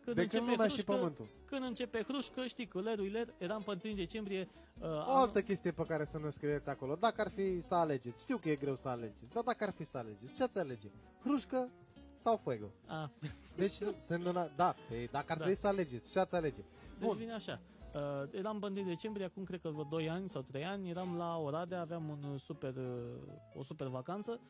când 0.04 0.16
De 0.16 0.22
începe 0.22 0.38
când 0.44 0.50
lumea 0.50 0.66
și 0.68 0.72
hrușcă, 0.74 0.92
pământul. 0.92 1.28
când 1.44 1.62
începe 1.64 2.02
hrușcă, 2.02 2.44
știi 2.46 2.66
că 2.66 2.80
lerul 2.80 3.06
ler, 3.10 3.34
eram 3.38 3.62
pe 3.62 3.78
1 3.84 3.94
decembrie. 3.94 4.48
Uh, 4.80 4.86
O 4.88 5.10
altă 5.16 5.42
chestie 5.42 5.72
pe 5.72 5.84
care 5.86 6.04
să 6.04 6.18
ne 6.18 6.30
scrieți 6.30 6.68
acolo. 6.68 6.94
Dacă 6.94 7.20
ar 7.20 7.30
fi 7.30 7.60
să 7.60 7.74
alegeți, 7.74 8.22
știu 8.22 8.36
că 8.36 8.48
e 8.50 8.56
greu 8.56 8.76
să 8.76 8.88
alegeți, 8.88 9.32
dar 9.32 9.42
dacă 9.42 9.64
ar 9.64 9.72
fi 9.72 9.84
să 9.84 9.96
alegeți, 9.98 10.34
ce 10.34 10.42
ați 10.42 10.58
alege? 10.58 10.88
Hrușcă 11.22 11.68
sau 12.16 12.36
fuego? 12.36 12.66
A, 12.86 13.10
Deci, 13.56 13.78
se 13.96 14.14
îndona... 14.14 14.50
da, 14.56 14.74
pe, 14.88 15.08
dacă 15.10 15.24
ar 15.28 15.28
Da. 15.28 15.34
trebui 15.34 15.54
să 15.54 15.66
alegeți, 15.66 16.10
ce 16.10 16.18
ați 16.18 16.34
alege? 16.34 16.60
deci 16.98 17.08
Bun. 17.08 17.16
vine 17.16 17.32
așa. 17.32 17.60
Uh, 17.94 18.00
eram 18.30 18.58
pe 18.60 18.66
1 18.66 18.82
decembrie, 18.84 19.24
acum 19.26 19.44
cred 19.44 19.60
că 19.60 19.68
vreo 19.68 19.82
2 19.84 20.10
ani 20.10 20.28
sau 20.28 20.42
3 20.42 20.64
ani, 20.64 20.90
eram 20.90 21.16
la 21.16 21.36
Oradea, 21.38 21.80
aveam 21.80 22.08
un 22.08 22.30
uh, 22.32 22.40
super, 22.40 22.74
uh, 22.76 23.58
o 23.58 23.62
super 23.62 23.86
vacanță 23.86 24.40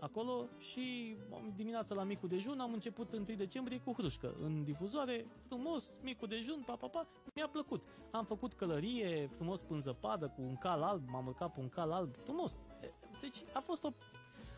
acolo 0.00 0.48
și 0.58 1.16
am- 1.34 1.52
dimineața 1.56 1.94
la 1.94 2.02
micul 2.02 2.28
dejun 2.28 2.60
am 2.60 2.72
început 2.72 3.12
1 3.12 3.24
decembrie 3.36 3.80
cu 3.84 3.92
hrușcă. 3.92 4.34
În 4.42 4.64
difuzoare, 4.64 5.26
frumos, 5.46 5.94
micul 6.02 6.28
dejun, 6.28 6.62
pa, 6.66 6.76
pa, 6.76 6.86
pa, 6.86 7.06
mi-a 7.34 7.48
plăcut. 7.48 7.82
Am 8.10 8.24
făcut 8.24 8.52
călărie, 8.52 9.30
frumos 9.36 9.60
până 9.60 9.80
zăpadă, 9.80 10.26
cu 10.36 10.42
un 10.42 10.56
cal 10.56 10.82
alb, 10.82 11.08
m-am 11.08 11.26
urcat 11.26 11.52
pe 11.52 11.60
un 11.60 11.68
cal 11.68 11.90
alb, 11.92 12.16
frumos. 12.16 12.52
Deci 13.20 13.42
a 13.52 13.60
fost 13.60 13.84
o 13.84 13.90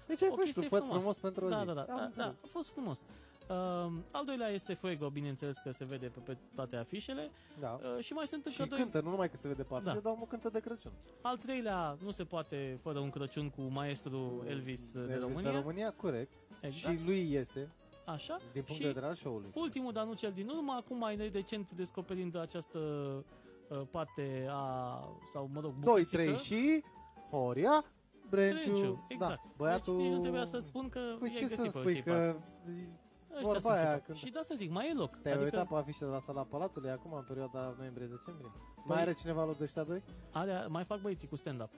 Deci 0.06 0.22
ai 0.22 0.28
o 0.28 0.34
fost 0.34 0.38
tu, 0.40 0.44
chestie 0.44 0.68
făt 0.68 0.78
frumoasă. 0.78 0.98
frumos 0.98 1.18
pentru 1.18 1.44
o 1.44 1.48
da, 1.48 1.60
zi. 1.60 1.66
da, 1.66 1.72
da, 1.72 1.80
Am 1.80 1.86
da, 1.96 2.02
înțeles. 2.02 2.26
da, 2.26 2.34
a 2.44 2.46
fost 2.46 2.70
frumos. 2.70 3.06
Uh, 3.52 3.92
al 4.12 4.24
doilea 4.24 4.48
este 4.48 4.74
Fuego, 4.74 5.10
bineînțeles 5.10 5.56
că 5.58 5.70
se 5.70 5.84
vede 5.84 6.06
pe, 6.06 6.20
pe 6.20 6.36
toate 6.54 6.76
afișele. 6.76 7.30
Da. 7.60 7.78
Uh, 7.96 8.04
și 8.04 8.12
mai 8.12 8.26
sunt 8.26 8.46
încă 8.46 8.62
Și 8.62 8.68
doi. 8.68 8.78
cântă, 8.78 9.00
nu 9.00 9.10
numai 9.10 9.30
că 9.30 9.36
se 9.36 9.48
vede 9.48 9.62
pe 9.62 9.74
afișe, 9.74 9.94
Da. 9.94 10.00
dar 10.00 10.14
mă 10.18 10.24
cântă 10.28 10.48
de 10.48 10.60
Crăciun. 10.60 10.92
Al 11.22 11.36
treilea 11.36 11.96
nu 12.04 12.10
se 12.10 12.24
poate 12.24 12.78
fără 12.82 12.98
un 12.98 13.10
Crăciun 13.10 13.50
cu 13.50 13.62
maestru 13.62 14.42
Elvis, 14.46 14.94
uh, 14.94 15.06
de 15.06 15.12
Elvis 15.12 15.20
România. 15.28 15.50
de 15.50 15.56
România, 15.56 15.92
corect. 15.92 16.32
Exact. 16.60 16.98
Și 16.98 17.04
lui 17.04 17.30
iese, 17.32 17.68
Așa. 18.06 18.36
din 18.52 18.62
punct 18.62 18.70
și 18.72 18.80
de 18.80 18.86
vedere 18.86 19.06
al 19.06 19.14
show-ului. 19.14 19.50
ultimul, 19.54 19.92
dar 19.92 20.04
nu 20.04 20.12
cel 20.14 20.32
din 20.32 20.48
urmă, 20.48 20.72
acum 20.72 20.98
mai 20.98 21.30
recent 21.32 21.72
descoperind 21.72 22.36
această 22.36 22.78
uh, 22.78 23.80
parte 23.90 24.46
a, 24.50 24.98
sau 25.32 25.50
mă 25.52 25.60
rog, 25.60 25.72
2, 25.72 25.78
bucățică, 25.80 26.22
3 26.22 26.36
și 26.36 26.82
Horia 27.30 27.84
Brenciu. 28.30 28.60
Trenciu, 28.62 29.04
exact. 29.08 29.34
Da, 29.42 29.50
băiatul... 29.56 29.96
Deci 29.96 30.04
nici 30.04 30.14
nu 30.14 30.20
trebuia 30.20 30.44
să-ți 30.44 30.66
spun 30.66 30.88
că 30.88 31.00
Păi 31.18 31.28
i-ai 31.28 31.34
ce 31.40 31.40
găsit 31.56 31.58
să 31.58 31.62
pe 31.62 31.68
spui 31.78 31.92
cei 31.92 32.02
că 32.02 32.12
patru. 32.12 32.42
Ăștia 33.34 33.52
vorba 33.52 33.60
sunt 33.60 33.74
cei 33.74 33.82
aia 33.84 33.90
patru. 33.90 34.04
când- 34.06 34.18
Și 34.18 34.30
da 34.30 34.40
să 34.42 34.54
zic, 34.56 34.70
mai 34.70 34.88
e 34.90 34.94
loc. 34.94 35.10
te-ai 35.16 35.34
adică 35.34 35.44
uitat 35.56 35.68
pe 35.68 35.74
afișe 35.74 36.04
de 36.04 36.10
la 36.10 36.18
sala 36.20 36.42
Palatului 36.44 36.90
acum 36.90 37.12
în 37.12 37.24
perioada 37.28 37.74
noiembrie-decembrie? 37.78 38.48
Păi- 38.50 38.84
Mai 38.84 39.00
are 39.00 39.12
cineva 39.12 39.44
loc 39.44 39.56
de 39.56 39.64
ăștia 39.64 39.82
doi? 39.82 40.02
are, 40.32 40.66
mai 40.68 40.84
fac 40.84 41.00
băieții 41.00 41.28
cu 41.28 41.36
stand-up. 41.36 41.70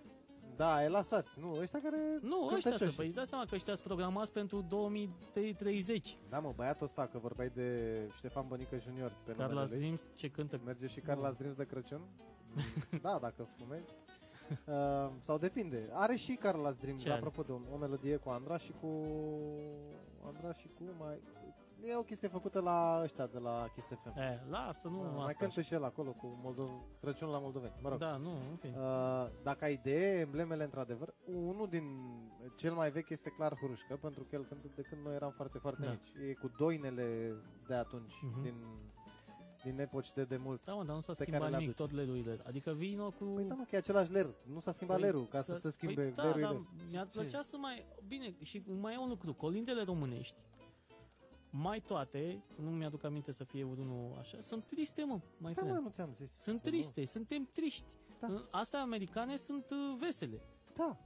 Da, 0.56 0.84
e 0.84 0.88
lăsați, 0.88 1.40
nu, 1.40 1.56
ăștia 1.60 1.80
care 1.82 1.96
Nu, 2.20 2.36
ăștia 2.44 2.50
sunt, 2.50 2.62
cântăcioși. 2.62 2.96
păi 2.96 3.06
îți 3.06 3.14
dai 3.14 3.26
seama 3.26 3.44
că 3.44 3.54
ăștia 3.54 3.74
sunt 3.74 3.86
programați 3.86 4.32
pentru 4.32 4.60
2030. 4.68 6.18
Da, 6.28 6.38
mă, 6.38 6.52
băiatul 6.56 6.86
ăsta, 6.86 7.06
că 7.06 7.18
vorbeai 7.18 7.50
de 7.54 7.98
Ștefan 8.16 8.44
Bănică 8.48 8.78
Junior 8.78 9.10
pe 9.24 9.32
Carlos 9.32 9.48
numele 9.50 9.68
lui. 9.68 9.78
Dreams, 9.78 10.10
ce 10.14 10.28
cântă. 10.30 10.60
Merge 10.64 10.86
și 10.86 11.00
Carlos 11.00 11.32
Dreams 11.36 11.56
de 11.56 11.64
Crăciun? 11.64 12.00
da, 13.02 13.18
dacă 13.20 13.48
fumezi. 13.58 13.88
Uh, 14.66 15.10
sau 15.20 15.38
depinde. 15.38 15.88
Are 15.92 16.16
și 16.16 16.34
Carlos 16.34 16.76
Dreams, 16.78 17.02
Ce 17.02 17.08
are? 17.08 17.18
apropo 17.18 17.42
de 17.42 17.52
o, 17.52 17.74
o 17.74 17.76
melodie 17.76 18.16
cu 18.16 18.28
Andra 18.28 18.58
și 18.58 18.72
cu... 18.80 18.86
Andra 20.26 20.52
și 20.52 20.68
cu 20.78 20.82
mai... 20.98 21.20
E 21.86 21.94
o 21.96 22.02
chestie 22.02 22.28
făcută 22.28 22.60
la 22.60 23.00
ăștia 23.02 23.26
de 23.26 23.38
la 23.38 23.68
Kiss 23.74 23.86
FM. 23.88 24.18
E, 24.18 24.40
lasă, 24.48 24.88
nu 24.88 24.98
Uh, 25.00 25.06
asta. 25.06 25.22
mai 25.22 25.34
cântă 25.38 25.60
și 25.60 25.74
el 25.74 25.84
acolo 25.84 26.10
cu 26.12 26.38
Moldov... 26.42 26.70
Crăciun 27.00 27.28
la 27.28 27.38
moldoveni. 27.38 27.72
Mă 27.82 27.88
rog. 27.88 27.98
Da, 27.98 28.16
nu, 28.16 28.30
în 28.50 28.56
fine. 28.56 28.76
Uh, 28.78 29.26
dacă 29.42 29.64
ai 29.64 29.72
idee, 29.72 30.18
emblemele 30.20 30.64
într-adevăr, 30.64 31.14
unul 31.24 31.68
din 31.68 31.84
cel 32.56 32.72
mai 32.74 32.90
vechi 32.90 33.08
este 33.10 33.30
clar 33.30 33.56
Hurușcă, 33.60 33.96
pentru 33.96 34.22
că 34.24 34.34
el 34.36 34.44
cântă 34.44 34.66
de 34.74 34.82
când 34.82 35.04
noi 35.04 35.14
eram 35.14 35.30
foarte, 35.30 35.58
foarte 35.58 35.82
Da. 35.84 35.90
mici. 35.90 36.28
E 36.28 36.32
cu 36.34 36.50
doinele 36.58 37.36
de 37.66 37.74
atunci, 37.74 38.12
Mhm. 38.22 38.42
din, 38.42 38.54
din 39.64 39.78
epoci 39.80 40.12
de 40.12 40.24
demult. 40.24 40.64
Da, 40.64 40.72
mă, 40.74 40.84
dar 40.84 40.94
nu 40.94 41.00
s-a 41.00 41.12
pe 41.12 41.24
care 41.24 41.30
schimbat 41.30 41.50
le 41.50 41.56
nimic, 41.56 41.80
aduce. 41.80 41.82
tot 41.96 42.06
lerurile. 42.06 42.40
Adică 42.46 42.72
vino 42.72 43.10
cu... 43.10 43.24
Păi 43.24 43.44
da, 43.44 43.54
mă, 43.54 43.62
că 43.68 43.74
e 43.74 43.78
același 43.78 44.12
ler. 44.12 44.34
Nu 44.52 44.60
s-a 44.60 44.72
schimbat 44.72 44.96
Păi, 44.98 45.04
lerul 45.06 45.26
ca 45.26 45.40
să, 45.40 45.54
se 45.56 45.70
schimbe 45.70 45.94
păi, 46.02 46.12
da, 46.12 46.22
lerul. 46.24 46.40
dar 46.40 46.50
ler. 46.50 46.60
mi-ar 46.90 47.08
Ce? 47.08 47.18
plăcea 47.18 47.42
să 47.42 47.56
mai... 47.56 47.84
Bine, 48.06 48.34
și 48.42 48.62
mai 48.80 48.94
e 48.94 48.98
un 48.98 49.08
lucru. 49.08 49.34
Colindele 49.34 49.82
românești, 49.82 50.36
mai 51.56 51.80
toate, 51.80 52.42
nu 52.56 52.70
mi-aduc 52.70 53.04
aminte 53.04 53.32
să 53.32 53.44
fie 53.44 53.62
unul 53.62 54.16
așa, 54.18 54.38
sunt 54.40 54.64
triste, 54.66 55.04
mă, 55.04 55.20
mai 55.38 55.52
Da, 55.52 55.62
mă, 55.62 55.68
tren. 55.68 55.82
nu 55.82 55.88
ți-am 55.90 56.12
zis. 56.12 56.32
Sunt 56.32 56.62
Nu. 56.64 56.70
triste, 56.70 57.04
suntem 57.04 57.48
triști. 57.52 57.84
Da. 58.20 58.48
Astea 58.50 58.80
americane 58.80 59.36
sunt 59.36 59.70
uh, 59.70 59.96
vesele. 60.00 60.42
Da. 60.76 60.96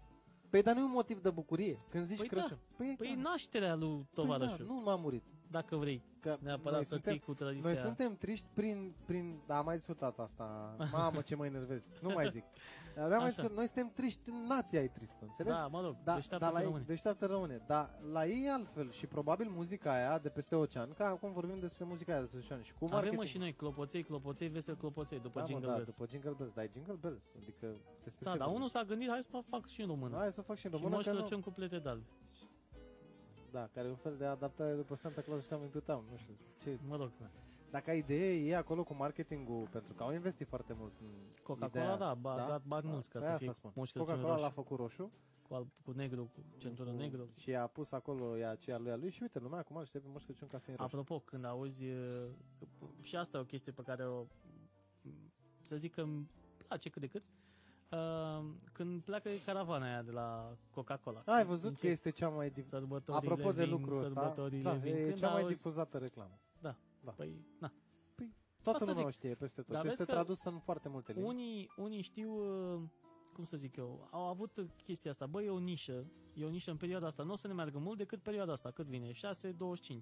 Păi 0.50 0.62
dar 0.62 0.74
nu 0.74 0.80
e 0.80 0.84
un 0.84 0.90
motiv 0.90 1.22
de 1.22 1.30
bucurie 1.30 1.80
când 1.88 2.04
zici 2.06 2.18
Păi 2.18 2.28
Crăciun. 2.28 2.58
Păi, 2.76 2.86
e 2.90 2.94
Păi 2.98 3.06
clar. 3.06 3.18
nașterea 3.30 3.74
lui 3.74 3.88
Păi 3.96 4.06
tovarășul, 4.14 4.66
da, 4.66 4.72
nu 4.72 4.80
m-a 4.80 4.96
murit. 4.96 5.22
dacă 5.50 5.76
vrei, 5.76 6.02
Că 6.20 6.36
neapărat 6.40 6.74
noi 6.74 6.84
să 6.84 6.92
suntem, 6.94 7.12
ții 7.12 7.22
cu 7.22 7.34
tradiția. 7.34 7.70
Noi 7.70 7.78
suntem 7.78 8.16
triști 8.16 8.46
prin, 8.54 8.94
prin... 9.04 9.40
Da, 9.46 9.58
am 9.58 9.64
mai 9.64 9.76
discutat 9.76 10.18
asta. 10.18 10.76
Mamă, 10.92 11.20
ce 11.20 11.34
mă 11.34 11.46
enervez. 11.46 11.90
Nu 12.02 12.08
mai 12.08 12.28
zic. 12.30 12.44
Dar 12.98 13.06
vreau 13.06 13.20
mai 13.20 13.28
Așa. 13.30 13.42
zic 13.42 13.50
că 13.50 13.56
noi 13.56 13.66
suntem 13.66 13.90
triști, 13.94 14.30
nația 14.48 14.80
e 14.82 14.88
tristă, 14.88 15.18
înțelegi? 15.20 15.54
Da, 15.56 15.66
mă 15.66 15.80
rog, 15.80 15.96
Da, 16.04 16.14
deșteaptă 16.14 16.46
da, 16.46 16.52
la 16.52 16.58
ei, 16.58 16.64
române. 16.64 16.84
deșteaptă 16.86 17.26
rămâne. 17.26 17.62
Dar 17.66 17.98
la 18.12 18.26
ei 18.26 18.44
e 18.44 18.52
altfel 18.52 18.90
și 18.90 19.06
probabil 19.06 19.48
muzica 19.50 19.92
aia 19.92 20.18
de 20.18 20.28
peste 20.28 20.54
ocean, 20.54 20.92
că 20.92 21.02
acum 21.02 21.32
vorbim 21.32 21.58
despre 21.58 21.84
muzica 21.84 22.12
aia 22.12 22.20
de 22.20 22.26
peste 22.26 22.46
ocean 22.52 22.62
și 22.64 22.72
cu 22.72 22.78
Avem 22.84 22.94
marketing. 22.94 23.20
mă 23.20 23.24
și 23.28 23.38
noi 23.38 23.54
clopoței, 23.54 24.02
clopoței, 24.02 24.48
vesel 24.48 24.76
clopoței, 24.76 25.18
după 25.20 25.38
da, 25.38 25.44
mă, 25.44 25.46
Jingle 25.50 25.66
da, 25.66 25.72
Bells. 25.72 25.86
după 25.88 26.06
Jingle 26.10 26.34
Bells, 26.38 26.52
dar 26.52 26.64
e 26.64 26.70
Jingle 26.72 26.94
Bells, 27.00 27.34
adică 27.42 27.66
despre 28.04 28.24
Da, 28.24 28.30
ce 28.30 28.36
dar 28.36 28.46
vorbim? 28.46 28.54
unul 28.54 28.68
s-a 28.68 28.82
gândit, 28.82 29.08
hai 29.08 29.22
să 29.22 29.38
fac 29.48 29.66
și 29.66 29.80
în 29.80 29.86
română. 29.86 30.16
Hai 30.16 30.32
să 30.32 30.40
o 30.40 30.42
fac 30.42 30.56
și 30.56 30.66
în 30.66 30.72
și 30.72 30.76
română, 30.78 30.96
Moș 30.96 31.04
că 31.04 31.12
nu... 31.12 31.18
Crăciun 31.18 31.40
cu 31.40 31.50
plete 31.50 31.78
de 31.78 31.88
albe. 31.88 32.04
Da, 33.50 33.68
care 33.74 33.86
e 33.86 33.90
un 33.90 33.96
fel 33.96 34.16
de 34.16 34.24
adaptare 34.24 34.72
după 34.74 34.94
Santa 34.94 35.20
Claus 35.20 35.46
Coming 35.46 35.70
to 35.70 35.80
Town, 35.80 36.04
nu 36.10 36.16
știu. 36.16 36.34
Ce... 36.62 36.78
Mă 36.88 36.96
rog, 36.96 37.10
Dacă 37.70 37.90
ai 37.90 37.98
idee, 37.98 38.46
e 38.46 38.56
acolo 38.56 38.84
cu 38.84 38.94
marketingul, 38.94 39.68
pentru 39.70 39.92
că 39.94 40.02
au 40.02 40.12
investit 40.12 40.46
foarte 40.48 40.72
mult 40.78 40.92
în 41.00 41.08
Coca-Cola, 41.42 41.82
ideea, 41.84 41.96
da, 41.96 42.14
ba- 42.14 42.46
dat 42.48 42.64
bani 42.64 42.88
mulți 42.88 43.08
ca 43.08 43.18
Păi 43.18 43.26
să 43.28 43.32
asta 43.34 43.44
fie 43.44 43.54
spun. 43.54 43.72
Moș 43.74 43.90
Crăciun 43.90 44.10
Coca-Cola 44.10 44.34
l-a 44.36 44.40
roșu. 44.40 44.52
făcut 44.54 44.78
roșu 44.78 45.10
cu, 45.42 45.54
alb, 45.54 45.68
cu 45.84 45.90
negru, 45.90 46.24
cu 46.34 46.40
centură 46.56 46.90
cu- 46.90 46.96
negru. 46.96 47.28
și 47.36 47.54
a 47.54 47.66
pus 47.66 47.92
acolo 47.92 48.38
e 48.38 48.46
aceea 48.46 48.78
lui 48.78 48.90
a 48.90 48.96
lui 48.96 49.10
și 49.10 49.18
uite, 49.22 49.38
lumea 49.38 49.58
acum 49.58 49.76
îl 49.76 49.84
știe 49.84 50.00
pe 50.00 50.06
Moș 50.10 50.24
Crăciun 50.24 50.48
ca 50.48 50.58
fiind 50.58 50.78
roșu. 50.78 50.96
Apropo, 50.96 51.20
când 51.20 51.44
auzi, 51.44 51.84
uh, 51.84 52.28
și 53.02 53.16
asta 53.16 53.38
e 53.38 53.40
o 53.40 53.44
chestie 53.44 53.72
pe 53.72 53.82
care 53.82 54.06
o, 54.06 54.24
să 55.60 55.76
zic 55.76 55.94
că 55.94 56.00
îmi 56.00 56.30
place 56.66 56.88
cât 56.88 57.00
de 57.00 57.06
cât, 57.06 57.22
uh, 57.92 58.44
când 58.72 59.02
pleacă 59.02 59.30
caravana 59.44 59.84
aia 59.86 60.02
de 60.02 60.10
la 60.10 60.56
Coca-Cola. 60.70 61.22
Ai 61.26 61.44
văzut 61.44 61.64
Încep 61.68 61.80
că 61.80 61.86
este 61.86 62.10
cea 62.10 62.28
mai 62.28 62.50
dif- 62.50 62.68
Sărbătorile 62.68 63.30
Apropo 63.32 63.52
de 63.52 63.62
vin, 63.64 63.72
lucrul 63.72 63.98
ăsta, 64.02 64.20
sărbătorile 64.20 64.62
da, 64.62 64.72
vin. 64.72 64.94
e 64.94 65.02
Când 65.02 65.14
cea 65.18 65.30
mai 65.30 65.40
auzi- 65.42 65.48
difuzată 65.54 65.98
reclamă. 65.98 66.38
Păi, 67.16 67.46
na. 67.58 67.72
Toată 68.62 68.78
Asta 68.82 68.90
lumea 68.90 69.06
o 69.06 69.10
zic. 69.10 69.18
știe 69.18 69.34
peste 69.34 69.62
tot. 69.62 69.70
Dar 69.74 69.84
este 69.84 69.96
vezi 69.96 70.06
că 70.08 70.12
tradusă 70.12 70.48
în 70.48 70.58
foarte 70.58 70.88
multe 70.88 71.12
limbi. 71.12 71.28
Unii, 71.28 71.70
unii 71.76 72.02
știu, 72.02 72.30
uh, 72.30 72.82
cum 73.38 73.46
să 73.46 73.56
zic 73.56 73.76
eu, 73.76 74.08
au 74.10 74.24
avut 74.26 74.66
chestia 74.84 75.10
asta. 75.10 75.26
Băi, 75.26 75.44
e 75.46 75.50
o 75.50 75.58
nișă, 75.58 76.04
e 76.34 76.44
o 76.44 76.48
nișă 76.48 76.70
în 76.70 76.76
perioada 76.76 77.06
asta. 77.06 77.22
Nu 77.22 77.32
o 77.32 77.34
să 77.34 77.46
ne 77.46 77.52
meargă 77.52 77.78
mult 77.78 77.98
decât 77.98 78.22
perioada 78.22 78.52
asta. 78.52 78.70
Cât 78.70 78.86
vine? 78.86 79.10
6.25 79.12 79.16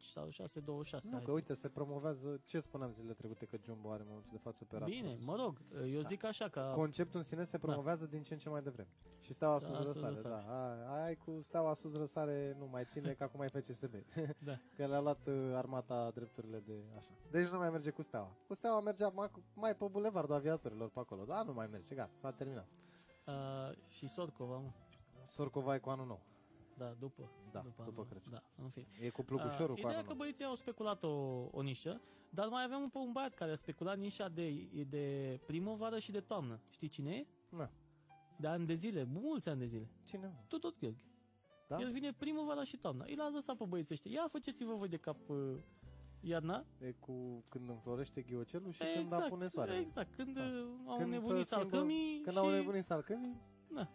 sau 0.03 0.29
6.26. 0.29 0.33
Nu, 0.33 1.11
hai 1.11 1.19
că 1.21 1.25
să- 1.25 1.33
uite, 1.33 1.55
se 1.55 1.69
promovează, 1.69 2.41
ce 2.45 2.61
spuneam 2.61 2.93
zilele 2.93 3.13
trecute, 3.15 3.45
că 3.47 3.57
Jumbo 3.65 3.91
are 3.91 4.01
în 4.01 4.07
momentul 4.09 4.31
de 4.33 4.39
față 4.39 4.65
pe 4.65 4.79
Bine, 4.85 5.09
Rasmus. 5.09 5.27
mă 5.27 5.37
rog, 5.37 5.61
eu 5.93 6.01
zic 6.01 6.25
așa 6.25 6.49
că... 6.49 6.73
Conceptul 6.75 7.19
în 7.19 7.25
sine 7.25 7.45
se 7.45 7.59
promovează 7.59 8.07
din 8.07 8.23
ce 8.23 8.33
în 8.33 8.39
ce 8.39 8.49
mai 8.49 8.63
devreme. 8.63 8.89
Și 9.21 9.33
steaua 9.33 9.59
Da, 9.59 9.67
sus 9.67 9.77
sus 9.77 9.87
răsare, 9.87 10.15
răsare. 10.15 10.45
da. 10.47 10.93
Ai, 10.95 11.05
ai 11.07 11.15
cu 11.17 11.41
steaua 11.43 11.75
sus 11.75 11.95
răsare 11.95 12.57
nu 12.59 12.67
mai 12.71 12.85
ține 12.85 13.13
ca 13.13 13.29
cum 13.29 13.41
ai 13.41 13.49
FCSB. 13.49 13.95
Da. 14.39 14.59
că 14.77 14.87
le-a 14.87 15.01
luat 15.01 15.27
uh, 15.27 15.35
armata 15.55 16.11
drepturile 16.15 16.59
de 16.67 16.85
așa. 16.97 17.11
Deci 17.31 17.49
nu 17.49 17.59
mai 17.59 17.71
merge 17.71 17.91
cu 17.91 18.03
steaua. 18.03 18.37
Cu 18.47 18.55
steaua 18.55 18.81
mergea 18.81 19.09
mai, 19.09 19.31
mai 19.55 19.77
pe 19.77 19.85
bulevardul 19.91 20.35
aviatorilor 20.35 20.89
pe 20.89 20.99
acolo. 20.99 21.25
Da, 21.25 21.43
nu 21.43 21.53
mai 21.53 21.67
merge, 21.71 21.95
gata, 21.95 22.11
s-a 22.15 22.31
terminat. 22.33 22.69
Uh, 23.27 23.33
și 23.89 24.07
Sorcova, 24.09 24.57
mă. 24.59 24.71
Sorcova 25.27 25.75
e 25.75 25.79
cu 25.79 25.91
anul 25.91 26.07
nou. 26.07 26.21
Da, 26.77 26.95
după. 26.99 27.31
Da, 27.53 27.61
după 27.61 27.83
anul. 27.83 28.07
Crăciun. 28.09 28.33
Da, 28.33 28.43
în 28.63 28.69
fine. 28.71 28.87
E 29.01 29.09
cu 29.09 29.23
plugușorul 29.23 29.75
Uh, 29.75 29.81
cu 29.81 29.87
ideea 29.87 29.93
anul 29.93 30.03
că 30.03 30.09
nou. 30.09 30.17
băieții 30.17 30.45
au 30.45 30.55
speculat 30.55 31.03
o, 31.03 31.09
o 31.51 31.63
nișă, 31.63 32.01
dar 32.31 32.49
mai 32.49 32.65
avem 32.65 32.91
un, 32.95 33.01
un 33.03 33.13
băiat 33.13 33.35
care 33.35 33.51
a 33.51 33.55
speculat 33.55 33.99
nișa 33.99 34.29
de, 34.29 34.69
de 34.89 35.41
primăvară 35.47 35.99
și 35.99 36.11
de 36.11 36.21
toamnă. 36.21 36.61
Știi 36.71 36.89
cine 36.89 37.11
e? 37.15 37.27
Na. 37.49 37.71
De 38.37 38.47
ani 38.47 38.67
de 38.67 38.75
zile, 38.75 39.05
mulți 39.05 39.49
ani 39.49 39.59
de 39.59 39.67
zile. 39.67 39.91
Cine? 40.05 40.27
mă? 40.27 40.33
Tot, 40.49 40.61
tot 40.61 40.79
Gheorghe. 40.79 41.05
Da? 41.69 41.79
El 41.81 41.91
vine 41.91 42.13
primăvara 42.13 42.65
și 42.65 42.77
toamna. 42.77 43.05
El 43.07 43.21
a 43.21 43.29
lăsat 43.29 43.57
pe 43.57 43.65
băieții 43.65 43.95
ăștia. 43.95 44.11
Ia 44.11 44.29
faceți-vă 44.29 44.75
voi 44.75 44.89
de 44.89 44.97
cap 44.97 45.29
uh, 45.29 45.57
iarna. 46.29 46.65
E 46.79 46.91
cu 46.93 47.45
când 47.49 47.69
înflorește 47.69 48.23
ghiocelul 48.23 48.73
și 48.73 48.83
când 48.95 49.13
apune 49.13 49.49
soarele. 49.49 49.79
exact. 49.79 50.15
Când 50.15 50.35
Da. 50.35 50.41
uh, 50.43 50.67
au 50.87 50.97
Când 50.97 51.11
nebunit 51.11 51.47
se 51.47 51.55
schimbă- 51.55 51.71
salcămii 51.71 52.21
Când 52.23 52.37
și... 52.37 52.43
au 52.43 52.51
nebunit 52.51 52.85
salcămii? 52.85 53.41
Da. 53.75 53.89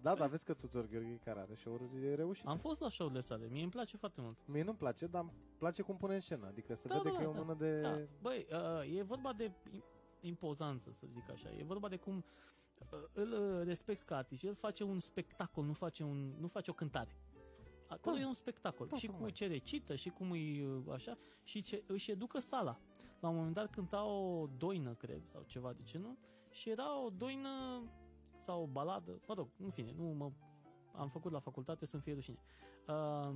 Da, 0.00 0.14
dar 0.14 0.28
vezi 0.28 0.44
că 0.44 0.54
Tudor 0.54 0.86
Gheorghe 0.86 1.20
care 1.24 1.40
are 1.40 1.54
show-uri 1.54 2.04
e 2.06 2.14
reușit. 2.14 2.46
Am 2.46 2.56
fost 2.58 2.80
la 2.80 2.88
show-urile 2.88 3.20
sale. 3.20 3.48
Mie 3.50 3.62
îmi 3.62 3.70
place 3.70 3.96
foarte 3.96 4.20
mult. 4.20 4.38
Mie 4.46 4.62
nu-mi 4.62 4.76
place, 4.76 5.06
dar 5.06 5.20
îmi 5.22 5.32
place 5.58 5.82
cum 5.82 5.96
pune 5.96 6.14
în 6.14 6.20
scenă. 6.20 6.46
Adică 6.46 6.74
se 6.74 6.88
Da, 6.88 6.94
vede 6.96 7.08
da, 7.10 7.16
că 7.16 7.22
e 7.22 7.26
o 7.26 7.32
da, 7.32 7.38
mână 7.40 7.54
de... 7.54 7.80
Da, 7.80 7.98
băi, 8.22 8.46
uh, 8.50 8.96
e 8.98 9.02
vorba 9.02 9.32
de 9.32 9.50
im- 9.70 9.84
impozanță, 10.20 10.92
să 10.92 11.06
zic 11.12 11.30
așa. 11.30 11.48
E 11.50 11.64
vorba 11.64 11.88
de 11.88 11.96
cum 11.96 12.24
uh, 12.92 12.98
îl 13.12 13.32
uh, 13.32 13.66
respecti 13.66 14.04
ca 14.04 14.16
artist. 14.16 14.42
El 14.44 14.54
face 14.54 14.84
un 14.84 14.98
spectacol, 14.98 15.64
nu 15.64 15.72
face, 15.72 16.02
un, 16.04 16.34
nu 16.38 16.46
face 16.48 16.70
o 16.70 16.74
cântare. 16.74 17.16
Acolo 17.94 18.16
Da. 18.16 18.22
e 18.22 18.26
un 18.26 18.32
spectacol. 18.32 18.86
Da, 18.86 18.96
și 18.96 19.06
cu 19.06 19.12
tocmai. 19.12 19.32
ce 19.32 19.46
recită, 19.46 19.94
și 19.94 20.08
cum 20.10 20.30
îi 20.30 20.62
uh, 20.62 20.92
așa, 20.92 21.18
și 21.42 21.60
ce, 21.62 21.82
își 21.86 22.10
educă 22.10 22.38
sala. 22.38 22.78
La 23.20 23.28
un 23.28 23.36
moment 23.36 23.54
dat 23.54 23.70
cânta 23.70 24.04
o 24.04 24.46
doină, 24.58 24.94
cred, 24.94 25.24
sau 25.24 25.42
ceva 25.46 25.72
de 25.72 25.82
genul, 25.82 26.16
și 26.50 26.70
era 26.70 27.00
o 27.04 27.10
doină 27.10 27.82
sau 28.38 28.62
o 28.62 28.66
baladă, 28.66 29.20
mă 29.26 29.34
rog, 29.34 29.48
în 29.58 29.70
fine, 29.70 29.92
nu 29.96 30.04
mă, 30.04 30.30
am 30.92 31.08
făcut 31.08 31.32
la 31.32 31.38
facultate 31.38 31.86
să-mi 31.86 32.02
fie 32.02 32.14
rușine. 32.14 32.38
Uh, 32.88 33.34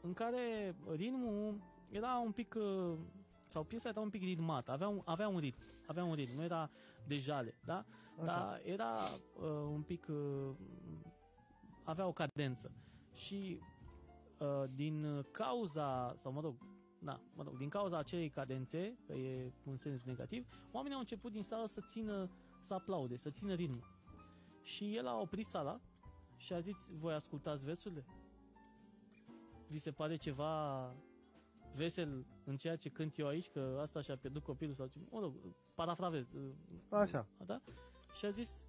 în 0.00 0.12
care 0.12 0.76
ritmul 0.90 1.60
era 1.90 2.18
un 2.18 2.32
pic 2.32 2.54
uh, 2.58 2.98
sau 3.46 3.64
piesa 3.64 3.88
era 3.88 4.00
un 4.00 4.10
pic 4.10 4.22
ritmată, 4.22 4.70
avea 4.70 4.88
un, 4.88 5.02
avea 5.04 5.28
un 5.28 5.38
ritm, 5.38 5.58
avea 5.86 6.04
un 6.04 6.14
ritm, 6.14 6.34
nu 6.36 6.42
era 6.42 6.70
de 7.06 7.16
jale, 7.16 7.58
da? 7.64 7.84
Așa. 8.16 8.24
Dar 8.24 8.60
era 8.64 8.92
uh, 9.40 9.48
un 9.72 9.82
pic 9.82 10.06
uh, 10.10 10.50
avea 11.82 12.06
o 12.06 12.12
cadență. 12.12 12.72
Și 13.14 13.58
uh, 14.38 14.64
din 14.74 15.26
cauza, 15.30 16.14
sau 16.16 16.32
mă 16.32 16.40
rog, 16.40 16.54
da, 16.98 17.20
mă 17.34 17.42
rog, 17.42 17.56
din 17.56 17.68
cauza 17.68 17.98
acelei 17.98 18.28
cadențe, 18.28 18.98
că 19.06 19.12
e 19.12 19.52
un 19.64 19.76
sens 19.76 20.02
negativ, 20.02 20.46
oamenii 20.72 20.94
au 20.94 21.00
început 21.00 21.32
din 21.32 21.42
sală 21.42 21.66
să 21.66 21.80
țină, 21.80 22.30
să 22.60 22.74
aplaude, 22.74 23.16
să 23.16 23.30
țină 23.30 23.54
ritmul. 23.54 23.90
Și 24.62 24.96
el 24.96 25.06
a 25.06 25.20
oprit 25.20 25.46
sala 25.46 25.80
și 26.36 26.52
a 26.52 26.60
zis, 26.60 26.90
voi 26.98 27.14
ascultați 27.14 27.64
versurile? 27.64 28.04
Vi 29.68 29.78
se 29.78 29.90
pare 29.90 30.16
ceva 30.16 30.94
vesel 31.74 32.26
în 32.44 32.56
ceea 32.56 32.76
ce 32.76 32.88
cânt 32.88 33.18
eu 33.18 33.26
aici, 33.26 33.48
că 33.48 33.78
asta 33.80 34.00
și-a 34.00 34.16
pierdut 34.16 34.42
copilul 34.42 34.74
sau 34.74 34.86
ce, 34.86 34.98
mă 35.10 35.20
rog, 35.20 35.34
parafravez, 35.74 36.28
Așa. 36.88 37.26
da? 37.46 37.60
Și 38.14 38.24
a 38.24 38.28
zis, 38.28 38.64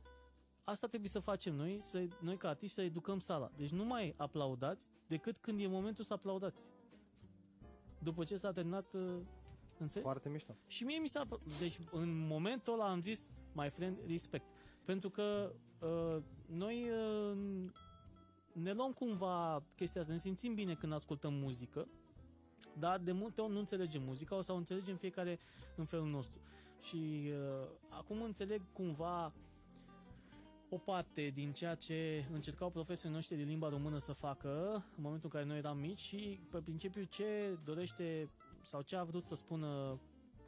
asta 0.64 0.88
trebuie 0.88 1.10
să 1.10 1.20
facem 1.20 1.56
noi, 1.56 1.80
să, 1.82 2.08
noi 2.20 2.38
ca 2.38 2.48
artiști 2.48 2.76
să 2.76 2.82
educăm 2.82 3.20
sala. 3.20 3.52
Deci 3.56 3.70
nu 3.70 3.86
mai 3.86 4.14
aplaudați 4.18 4.90
decât 5.08 5.38
când 5.38 5.60
e 5.60 5.68
momentul 5.68 6.04
să 6.04 6.14
aplaudați. 6.14 6.62
După 8.00 8.24
ce 8.24 8.36
s-a 8.36 8.52
terminat, 8.52 8.94
uh, 8.94 9.02
înțeleg? 9.78 10.04
Foarte 10.04 10.30
mișto. 10.30 10.56
Și 10.68 10.84
mie 10.84 10.98
mi 10.98 11.08
s-a... 11.08 11.28
Deci 11.60 11.80
în 11.92 12.28
momentul 12.28 12.74
ăla 12.74 12.90
am 12.90 13.02
zis, 13.02 13.36
my 13.54 13.70
friend, 13.70 13.98
respect. 14.08 14.46
Pentru 14.86 15.10
că 15.10 15.54
uh, 15.80 16.24
noi 16.46 16.90
uh, 16.90 17.38
ne 18.54 18.72
luăm 18.72 18.92
cumva 18.92 19.64
chestia 19.76 20.02
asta, 20.02 20.14
ne 20.14 20.20
simțim 20.20 20.54
bine 20.54 20.74
când 20.74 20.94
ascultăm 20.94 21.34
muzică, 21.34 21.88
dar 22.80 23.00
de 23.00 23.12
multe 23.12 23.42
ori 23.42 23.52
nu 23.52 23.60
înțelegem 23.60 24.02
muzica, 24.04 24.36
o 24.36 24.42
să 24.42 24.52
o 24.52 24.56
înțelegem 24.56 24.96
fiecare 24.96 25.40
în 25.76 25.86
felul 25.86 26.08
nostru. 26.08 26.40
Și 26.82 27.32
uh, 27.32 27.68
acum 27.90 28.22
înțeleg 28.22 28.62
cumva 28.74 29.34
o 30.74 30.78
parte 30.78 31.28
din 31.28 31.52
ceea 31.52 31.76
ce 31.76 32.26
încercau 32.32 32.70
profesorii 32.70 33.16
noștri 33.16 33.36
de 33.36 33.44
limba 33.44 33.70
română 33.70 33.98
să 33.98 34.14
facă 34.14 34.74
în 34.74 35.04
momentul 35.04 35.30
în 35.34 35.40
care 35.40 35.46
noi 35.46 35.58
eram 35.58 35.78
mici 35.78 36.00
și 36.00 36.40
pe 36.52 36.62
principiu 36.62 37.04
ce 37.04 37.58
dorește 37.64 38.30
sau 38.64 38.82
ce 38.82 38.96
a 38.96 39.04
vrut 39.04 39.26
să 39.26 39.36
spună 39.36 40.00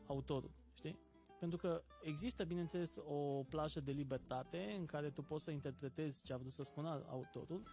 autorul, 0.07 0.51
știi? 0.73 0.99
Pentru 1.39 1.57
că 1.57 1.83
există, 2.01 2.43
bineînțeles, 2.43 2.97
o 3.07 3.43
plajă 3.43 3.79
de 3.79 3.91
libertate 3.91 4.75
în 4.77 4.85
care 4.85 5.09
tu 5.09 5.21
poți 5.21 5.43
să 5.43 5.51
interpretezi 5.51 6.23
ce 6.23 6.33
a 6.33 6.37
vrut 6.37 6.51
să 6.51 6.63
spună 6.63 7.05
autorul, 7.09 7.63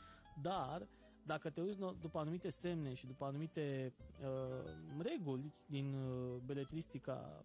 dar 0.43 0.89
dacă 1.27 1.51
te 1.51 1.61
uiți 1.61 1.79
no- 1.79 2.01
după 2.01 2.19
anumite 2.19 2.51
semne 2.51 2.95
și 2.95 3.07
după 3.07 3.25
anumite 3.25 3.95
uh, 4.23 4.73
reguli 4.99 5.55
din 5.67 5.95
uh, 5.95 6.41
beletristica 6.45 7.45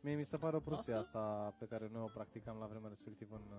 Mie 0.00 0.14
mi 0.14 0.24
se 0.24 0.36
pare 0.36 0.56
o 0.56 0.60
prostie 0.60 0.92
Asta? 0.92 1.18
asta 1.18 1.54
pe 1.58 1.66
care 1.66 1.88
noi 1.92 2.02
o 2.02 2.10
practicam 2.14 2.56
la 2.58 2.66
vremea 2.66 2.88
respectivă 2.88 3.34
în... 3.34 3.56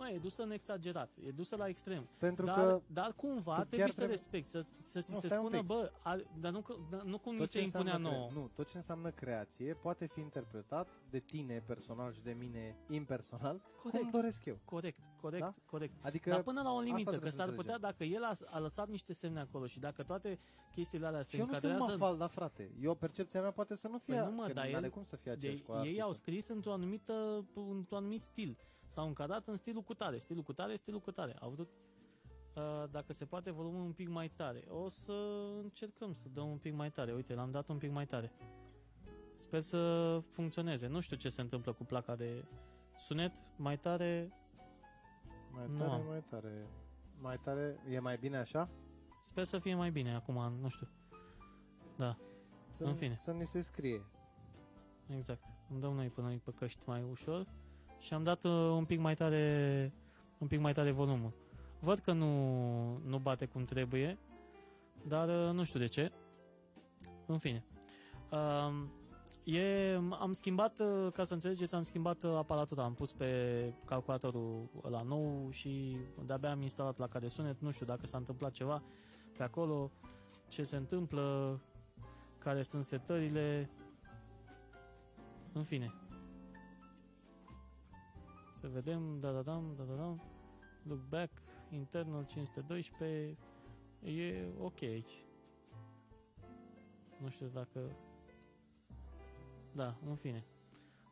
uh, 0.00 0.06
Mă, 0.08 0.14
e 0.14 0.18
dusă 0.18 0.42
în 0.42 0.50
exagerat, 0.50 1.10
e 1.26 1.30
dusă 1.30 1.56
la 1.56 1.68
extrem. 1.68 2.08
Pentru 2.18 2.44
dar, 2.44 2.54
că 2.56 2.80
dar 2.86 3.12
cumva 3.16 3.54
tu 3.54 3.58
trebuie 3.60 3.80
chiar 3.80 3.88
să 3.90 3.94
trebuie- 3.96 4.16
respecti, 4.16 4.48
să, 4.50 4.64
să 4.82 5.00
ți 5.00 5.12
Nu, 5.12 5.18
se 5.18 5.26
stai 5.26 5.38
un 5.38 5.44
spună, 5.44 5.58
pic. 5.58 5.66
bă, 5.66 5.90
a, 6.02 6.16
dar 6.40 6.52
nu, 6.52 6.60
că- 6.60 6.76
dar 6.90 7.02
nu 7.02 7.18
cum 7.18 7.32
ni 7.32 7.38
tot 7.38 7.48
se 7.48 7.58
ce, 7.58 7.64
impunea 7.64 7.94
înseamnă 7.94 8.16
nouă. 8.18 8.28
cre- 8.30 8.38
nu, 8.40 8.50
tot 8.54 8.68
ce 8.70 8.76
înseamnă 8.76 9.10
creație 9.10 9.74
poate 9.74 10.06
fi 10.06 10.20
interpretat 10.20 10.88
de 11.10 11.18
tine 11.18 11.62
personal 11.66 12.12
și 12.12 12.20
de 12.22 12.32
mine 12.38 12.76
impersonal 12.88 13.60
Corect. 13.82 14.00
cum 14.02 14.10
doresc 14.10 14.44
eu. 14.44 14.58
Corect, 14.64 14.98
corect, 15.20 15.42
Da? 15.42 15.54
corect. 15.66 15.94
Adică 16.04 16.30
Dar 16.30 16.42
până 16.42 16.62
la 16.62 16.72
o 16.72 16.80
limită, 16.80 17.10
trebuie 17.10 17.30
că 17.30 17.36
să 17.36 17.42
s-ar 17.42 17.54
putea, 17.54 17.74
înțelegem. 17.74 17.96
dacă 17.98 18.04
el 18.04 18.48
a, 18.50 18.56
a 18.56 18.58
lăsat 18.58 18.88
niște 18.88 19.12
semne 19.12 19.40
acolo 19.40 19.66
și 19.66 19.78
dacă 19.78 20.02
toate 20.02 20.38
chestiile 20.70 21.06
alea 21.06 21.22
se 21.22 21.28
și 21.30 21.36
eu 21.40 21.46
nu 21.46 21.52
sunt 21.52 21.64
încadrează... 21.64 21.96
mafalda, 21.98 22.26
frate. 22.26 22.70
Eu, 22.80 22.94
percepția 22.94 23.40
mea 23.40 23.50
poate 23.50 23.76
să 23.76 23.88
nu 23.88 23.98
fie, 23.98 24.14
Păi 24.14 24.24
nu, 24.24 24.30
mă, 24.30 24.46
că 24.46 24.52
dar 24.52 24.68
n-are 24.68 24.84
el- 24.84 24.90
cum 24.90 25.04
să 25.04 25.16
fie 25.16 25.32
de, 25.32 25.36
aceeași 25.38 25.62
cu 25.62 25.72
ei 25.72 25.78
au 26.00 26.08
artistul. 26.08 26.14
scris 26.14 26.48
într-o 26.48 26.72
anumită, 26.72 27.44
într-un 27.54 27.98
anumit 27.98 28.20
stil. 28.20 28.58
S-au 28.90 29.06
încadrat 29.06 29.46
în 29.46 29.56
stilul 29.56 29.82
cu 29.82 29.94
tare, 29.94 30.18
stilul 30.18 30.42
cu 30.42 30.52
tare, 30.52 30.74
stilul 30.74 31.00
cu 31.00 31.10
tare. 31.10 31.36
Au 31.40 31.50
vrut, 31.50 31.68
uh, 32.56 32.84
dacă 32.90 33.12
se 33.12 33.24
poate, 33.24 33.50
volumul 33.50 33.80
un 33.80 33.92
pic 33.92 34.08
mai 34.08 34.28
tare. 34.28 34.64
O 34.68 34.88
să 34.88 35.12
încercăm 35.62 36.12
să 36.12 36.28
dăm 36.28 36.50
un 36.50 36.58
pic 36.58 36.74
mai 36.74 36.90
tare. 36.90 37.12
Uite, 37.12 37.34
l-am 37.34 37.50
dat 37.50 37.68
un 37.68 37.78
pic 37.78 37.90
mai 37.90 38.06
tare. 38.06 38.32
Sper 39.34 39.60
să 39.60 40.18
funcționeze. 40.30 40.86
Nu 40.86 41.00
știu 41.00 41.16
ce 41.16 41.28
se 41.28 41.40
întâmplă 41.40 41.72
cu 41.72 41.84
placa 41.84 42.16
de 42.16 42.44
sunet. 42.98 43.32
Mai 43.56 43.78
tare, 43.78 44.32
Mai 45.52 45.66
Nu 45.68 45.78
tare, 45.78 45.90
am. 45.90 46.06
mai 46.08 46.24
tare. 46.30 46.66
Mai 47.20 47.38
tare, 47.38 47.76
e 47.90 47.98
mai 47.98 48.16
bine 48.16 48.36
așa? 48.36 48.68
sper 49.22 49.44
să 49.44 49.58
fie 49.58 49.74
mai 49.74 49.90
bine 49.90 50.14
acum, 50.14 50.52
nu 50.60 50.68
știu. 50.68 50.88
Da, 51.96 52.16
Să, 52.76 52.84
În 52.84 52.94
fine. 52.94 53.18
Să 53.22 53.30
ni 53.32 53.46
se 53.46 53.60
scrie. 53.62 54.04
exact. 55.06 55.42
Îmi 55.70 55.80
dăm 55.80 55.92
noi 55.94 56.08
pe 56.08 56.20
noi 56.20 56.36
pe 56.36 56.50
căști 56.52 56.82
mai 56.86 57.02
ușor 57.10 57.46
și 58.00 58.14
am 58.14 58.22
dat 58.22 58.44
uh, 58.44 58.50
un 58.52 58.84
pic 58.84 58.98
mai 58.98 59.14
tare 59.14 59.92
un 60.40 60.46
pic 60.46 60.60
mai 60.60 60.72
tare 60.72 60.90
volumul. 60.90 61.32
Văd 61.80 61.98
că 61.98 62.12
nu, 62.12 62.96
nu 62.96 63.18
bate 63.18 63.46
cum 63.46 63.64
trebuie, 63.64 64.18
dar 65.08 65.28
uh, 65.28 65.54
nu 65.54 65.64
știu 65.64 65.78
de 65.78 65.86
ce. 65.86 66.12
În 67.26 67.38
fine. 67.38 67.64
Um, 68.30 68.92
e, 69.44 69.94
am 70.20 70.32
schimbat, 70.32 70.80
uh, 70.80 71.12
ca 71.12 71.24
să 71.24 71.34
înțelegeți, 71.34 71.74
am 71.74 71.82
schimbat 71.82 72.22
uh, 72.22 72.34
aparatura. 72.36 72.84
Am 72.84 72.94
pus 72.94 73.12
pe 73.12 73.72
calculatorul 73.84 74.70
la 74.90 75.02
nou 75.02 75.48
și 75.50 75.96
de-abia 76.24 76.50
am 76.50 76.62
instalat 76.62 76.94
placa 76.94 77.18
de 77.18 77.28
sunet. 77.28 77.60
Nu 77.60 77.70
știu 77.70 77.86
dacă 77.86 78.06
s-a 78.06 78.18
întâmplat 78.18 78.52
ceva 78.52 78.82
pe 79.36 79.42
acolo, 79.42 79.90
ce 80.48 80.62
se 80.62 80.76
întâmplă, 80.76 81.60
care 82.38 82.62
sunt 82.62 82.82
setările. 82.82 83.70
În 85.52 85.62
fine. 85.62 85.99
Să 88.60 88.68
vedem, 88.68 89.20
da 89.20 89.32
da 89.32 89.42
da 89.42 89.62
da 89.76 89.82
da 89.82 89.94
da. 89.94 90.16
Look 90.82 91.08
back, 91.08 91.42
internal 91.70 92.24
512. 92.24 93.36
E 94.02 94.46
ok 94.58 94.82
aici. 94.82 95.24
Nu 97.18 97.28
știu 97.28 97.46
dacă... 97.46 97.96
Da, 99.72 99.96
în 100.06 100.14
fine. 100.14 100.46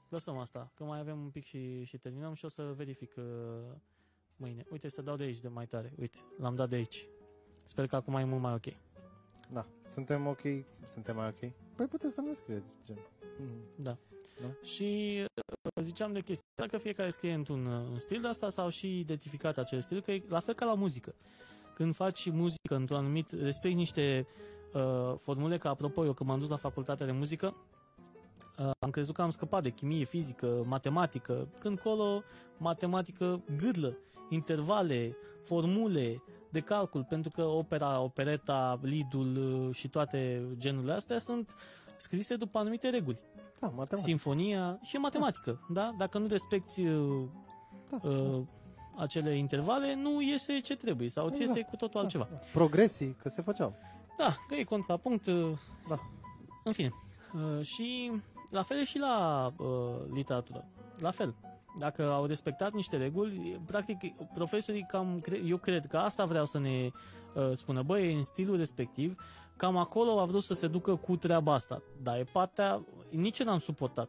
Lăsăm 0.09 0.37
asta, 0.37 0.73
că 0.75 0.85
mai 0.85 0.99
avem 0.99 1.21
un 1.21 1.31
pic 1.31 1.45
și, 1.45 1.85
și 1.85 1.99
terminăm 1.99 2.35
și 2.35 2.45
o 2.45 2.49
să 2.49 2.63
verific 2.63 3.15
uh, 3.17 3.25
mâine. 4.37 4.65
Uite, 4.71 4.89
să 4.89 5.03
dau 5.03 5.17
de 5.17 5.23
aici 5.23 5.41
de 5.41 5.49
mai 5.49 5.67
tare. 5.67 5.93
Uite, 5.99 6.19
l-am 6.39 6.55
dat 6.55 6.69
de 6.69 6.75
aici. 6.75 7.09
Sper 7.63 7.87
că 7.87 7.97
acum 7.97 8.15
e 8.15 8.25
mult 8.25 8.43
mai 8.43 8.55
ok. 8.55 8.75
Da, 9.53 9.67
suntem 9.93 10.27
ok, 10.27 10.41
suntem 10.85 11.17
mai 11.17 11.29
ok. 11.29 11.53
Păi 11.77 11.87
puteți 11.87 12.15
să 12.15 12.21
ne 12.21 12.33
scrieți, 12.33 12.79
gen. 12.85 12.99
Mm. 13.39 13.63
Da. 13.77 13.99
Da. 14.41 14.49
Și 14.63 15.19
uh, 15.23 15.83
ziceam 15.83 16.13
de 16.13 16.21
chestia 16.21 16.47
asta 16.59 16.77
că 16.77 16.83
fiecare 16.83 17.11
scrie 17.11 17.33
într-un 17.33 17.67
uh, 17.67 17.89
un 17.91 17.99
stil 17.99 18.21
de 18.21 18.29
asta 18.29 18.51
sau 18.51 18.69
și 18.69 18.99
identificat 18.99 19.59
acel 19.59 19.81
stil, 19.81 20.01
că 20.01 20.13
e 20.13 20.23
la 20.29 20.41
fel 20.41 20.55
ca 20.55 20.65
la 20.65 20.75
muzică. 20.75 21.15
Când 21.75 21.95
faci 21.95 22.31
muzică 22.31 22.75
într-un 22.75 22.97
anumit, 22.97 23.31
respecti 23.31 23.77
niște 23.77 24.27
uh, 24.73 25.15
formule, 25.19 25.59
că 25.59 25.69
apropo, 25.69 26.05
eu 26.05 26.13
când 26.13 26.29
m-am 26.29 26.39
dus 26.39 26.49
la 26.49 26.57
facultatea 26.57 27.07
de 27.07 27.13
muzică, 27.13 27.55
uh, 28.59 28.71
am 28.79 28.91
crezut 28.91 29.15
că 29.15 29.23
am 29.23 29.31
scăpat 29.31 29.63
de 29.63 29.71
chimie, 29.71 30.05
fizică, 30.05 30.65
matematică, 30.67 31.49
când 31.59 31.79
colo, 31.79 32.23
matematică 32.57 33.43
gârlă, 33.57 33.99
intervale, 34.29 35.17
formule 35.43 36.23
de 36.51 36.61
calcul, 36.61 37.05
pentru 37.05 37.31
că 37.35 37.43
opera, 37.43 38.01
opereta, 38.01 38.79
lidul 38.83 39.37
uh, 39.37 39.75
și 39.75 39.89
toate 39.89 40.49
genurile 40.57 40.93
astea 40.93 41.19
sunt 41.19 41.55
scrise 41.97 42.37
după 42.37 42.59
anumite 42.59 42.89
reguli. 42.89 43.21
Da, 43.61 43.67
matematică. 43.67 44.01
Sinfonia 44.01 44.79
și 44.83 44.97
e 44.97 44.99
matematică, 44.99 45.67
da? 45.69 45.91
Dacă 45.99 46.19
nu 46.19 46.27
respecti 46.27 46.87
uh, 46.87 47.25
Da. 47.91 48.09
uh, 48.09 48.41
acele 48.97 49.37
intervale, 49.37 49.95
nu 49.95 50.23
iese 50.23 50.59
ce 50.61 50.77
trebuie 50.77 51.09
sau 51.09 51.29
ți 51.31 51.41
Exact. 51.41 51.59
iese 51.59 51.69
cu 51.71 51.77
totul 51.77 52.01
altceva. 52.01 52.29
Da. 52.31 52.39
Progresii, 52.53 53.17
că 53.23 53.29
se 53.29 53.43
făceau. 53.43 53.75
Da, 54.19 54.35
că 54.49 54.55
e 54.55 54.63
contrapunct. 54.65 55.27
uh, 55.27 55.51
Da. 55.89 55.99
În 56.65 56.73
fine. 56.73 56.91
Uh, 57.35 57.65
și 57.65 58.13
la 58.51 58.63
fel 58.63 58.79
e 58.79 58.85
și 58.85 58.99
la 58.99 59.47
uh, 59.57 59.67
literatură. 60.13 60.65
La 60.99 61.11
fel. 61.11 61.35
Dacă 61.79 62.11
au 62.13 62.25
respectat 62.25 62.73
niște 62.73 62.97
reguli, 62.97 63.61
practic 63.67 64.15
profesorii 64.35 64.87
cam, 64.89 65.19
cre- 65.23 65.43
eu 65.45 65.57
cred 65.57 65.87
că 65.87 65.97
asta 65.97 66.25
vreau 66.25 66.45
să 66.47 66.59
ne 66.59 66.91
uh, 67.35 67.51
spună, 67.53 67.83
băi, 67.83 68.15
în 68.15 68.23
stilul 68.23 68.57
respectiv, 68.57 69.21
cam 69.59 69.77
acolo 69.77 70.21
a 70.21 70.25
vrut 70.25 70.43
să 70.43 70.55
se 70.55 70.67
ducă 70.67 70.95
cu 70.95 71.17
treaba 71.17 71.53
asta. 71.55 71.83
Dar 72.03 72.19
e 72.19 72.25
partea, 72.33 72.83
nici 73.11 73.39
eu 73.39 73.47
n-am 73.47 73.59
suportat 73.59 74.09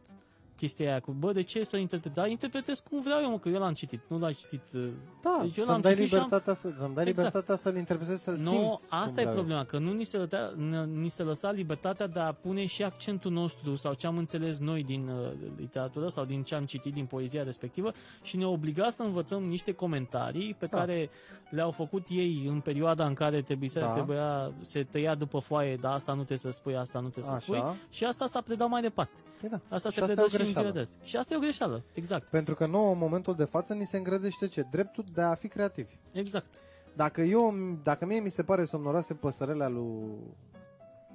chestia 0.60 0.90
aia 0.90 1.00
cu, 1.00 1.10
bă, 1.12 1.32
de 1.32 1.42
ce 1.42 1.64
să 1.64 1.76
interpretez? 1.76 2.16
Dar 2.22 2.28
interpretez 2.30 2.78
cum 2.90 3.02
vreau 3.02 3.20
eu, 3.22 3.30
mă, 3.30 3.38
că 3.38 3.48
eu 3.48 3.58
l-am 3.60 3.72
citit, 3.72 4.00
nu 4.06 4.18
l-am 4.18 4.32
citit. 4.32 4.62
uh, 4.74 4.88
Da, 5.22 5.38
Deci 5.42 5.56
eu 5.56 5.64
să-mi 5.64 5.66
l-am 5.66 5.80
dai 5.80 5.94
citit 5.94 6.08
și 6.08 6.14
am- 6.14 6.20
libertatea, 6.22 6.54
să, 6.54 6.74
să-mi 6.78 6.94
dai 6.94 7.04
Exact. 7.06 7.16
libertatea 7.28 7.56
să-l 7.56 7.76
interpretezi, 7.76 8.22
să-l 8.22 8.36
Nu, 8.36 8.50
simți. 8.50 8.58
cum 8.66 8.78
asta 8.88 9.08
e 9.08 9.12
vreau 9.12 9.28
eu. 9.28 9.34
problema, 9.34 9.64
că 9.64 9.78
nu 9.78 9.92
ni 9.92 10.04
se, 10.04 10.16
lătea, 10.16 10.52
n- 10.52 10.86
ni 10.92 11.08
se 11.08 11.22
lăsa 11.22 11.50
libertatea 11.50 12.06
de 12.06 12.20
a 12.20 12.32
pune 12.32 12.66
și 12.66 12.82
accentul 12.82 13.30
nostru 13.32 13.76
sau 13.76 13.94
ce 13.94 14.06
am 14.06 14.16
înțeles 14.16 14.58
noi 14.58 14.82
din 14.84 15.08
uh, 15.08 15.30
literatură 15.56 16.08
sau 16.08 16.24
din 16.24 16.42
ce 16.42 16.54
am 16.54 16.64
citit 16.64 16.92
din 16.94 17.04
poezia 17.04 17.42
respectivă 17.42 17.92
și 18.22 18.36
ne 18.36 18.46
obliga 18.46 18.90
să 18.90 19.02
învățăm 19.02 19.42
niște 19.42 19.72
comentarii 19.72 20.54
pe 20.58 20.66
Da. 20.66 20.76
care 20.78 21.10
le-au 21.50 21.70
făcut 21.70 22.06
ei 22.08 22.44
în 22.48 22.60
perioada 22.60 23.06
în 23.06 23.14
care 23.14 23.42
trebuie 23.42 23.68
să 23.68 23.78
Da. 23.80 23.92
trebuia, 23.92 24.52
se 24.60 24.82
tăia 24.84 25.14
după 25.14 25.38
foaie, 25.38 25.76
dar 25.76 25.92
asta 25.92 26.12
nu 26.12 26.24
trebuie 26.24 26.38
să 26.38 26.50
spui, 26.50 26.76
asta 26.76 27.00
nu 27.00 27.08
trebuie 27.08 27.34
să 27.34 27.40
spui 27.42 27.56
Așa. 27.56 27.76
și 27.90 28.04
asta 28.04 28.26
s-a 28.26 28.40
predat 28.40 28.68
mai 28.68 28.80
departe. 28.82 29.12
Păi 29.40 29.48
da. 29.48 29.60
Asta 29.68 29.88
Și 29.88 29.94
se 29.94 30.00
asta 30.00 30.04
predă 30.14 30.20
e 30.20 30.24
o 30.24 30.28
și 30.28 30.36
în 30.56 30.62
ziua 30.62 30.70
greșeală. 30.70 30.72
de 30.72 30.78
azi. 31.02 31.10
Și 31.10 31.16
asta 31.16 31.34
e 31.34 31.36
o 31.36 31.40
greșeală, 31.40 31.82
exact, 31.92 32.28
Pentru 32.30 32.54
că 32.54 32.66
nouă, 32.66 32.92
în 32.92 32.98
momentul 32.98 33.34
de 33.34 33.44
față, 33.44 33.74
ni 33.74 33.84
se 33.86 33.96
îngrădește 33.96 34.46
ce? 34.46 34.66
Dreptul 34.70 35.04
de 35.12 35.22
a 35.22 35.34
fi 35.34 35.48
creativi. 35.48 35.94
exact. 36.12 36.54
Dacă 36.96 37.20
eu, 37.20 37.54
dacă 37.82 38.06
mie 38.06 38.20
mi 38.20 38.28
se 38.30 38.42
pare 38.42 38.64
somnoroase 38.64 39.14
păsărelea 39.14 39.68
lui 39.68 40.16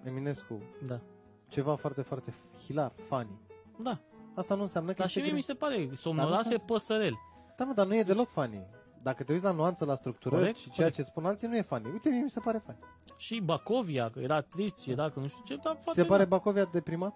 Eminescu 0.03 0.61
Da, 0.88 0.99
ceva 1.47 1.75
foarte, 1.75 2.01
foarte 2.01 2.33
hilar, 2.65 2.91
funny, 3.07 3.39
da. 3.79 3.99
asta 4.33 4.55
nu 4.55 4.61
înseamnă 4.61 4.91
că 4.91 4.97
Dar 4.99 5.07
și 5.09 5.17
este 5.19 5.31
mie 5.31 5.39
mi 5.39 5.43
gre- 5.45 5.53
se 5.53 5.59
pare 5.59 5.89
somnoroase 5.93 6.49
sunt- 6.49 6.61
păsăreli. 6.61 7.17
Da, 7.57 7.63
mă, 7.63 7.73
dar 7.73 7.86
nu 7.88 7.95
e 7.95 8.03
deloc 8.03 8.27
funny. 8.29 8.61
dacă 9.03 9.23
te 9.23 9.31
uiți 9.31 9.43
la 9.43 9.51
nuanță, 9.51 9.86
la 9.86 9.95
structură 9.95 10.36
Corect, 10.36 10.57
și 10.57 10.63
ceea 10.63 10.75
corect. 10.75 10.95
ce 10.95 11.03
spun 11.03 11.25
alții, 11.25 11.47
nu 11.47 11.55
e 11.57 11.61
funny. 11.61 11.91
Uite, 11.91 12.09
mie 12.09 12.21
mi 12.21 12.29
se 12.29 12.39
pare 12.39 12.57
funny. 12.65 12.79
Și 13.17 13.41
Bacovia, 13.41 14.09
că 14.09 14.19
era 14.19 14.41
trist 14.41 14.79
și 14.79 14.91
era 14.91 15.09
că 15.09 15.19
nu 15.19 15.27
știu 15.27 15.41
ce, 15.45 15.55
dar 15.63 15.75
poate 15.83 15.99
Se 16.01 16.05
pare 16.07 16.23
nu. 16.23 16.29
Bacovia 16.29 16.69
deprimat? 16.71 17.13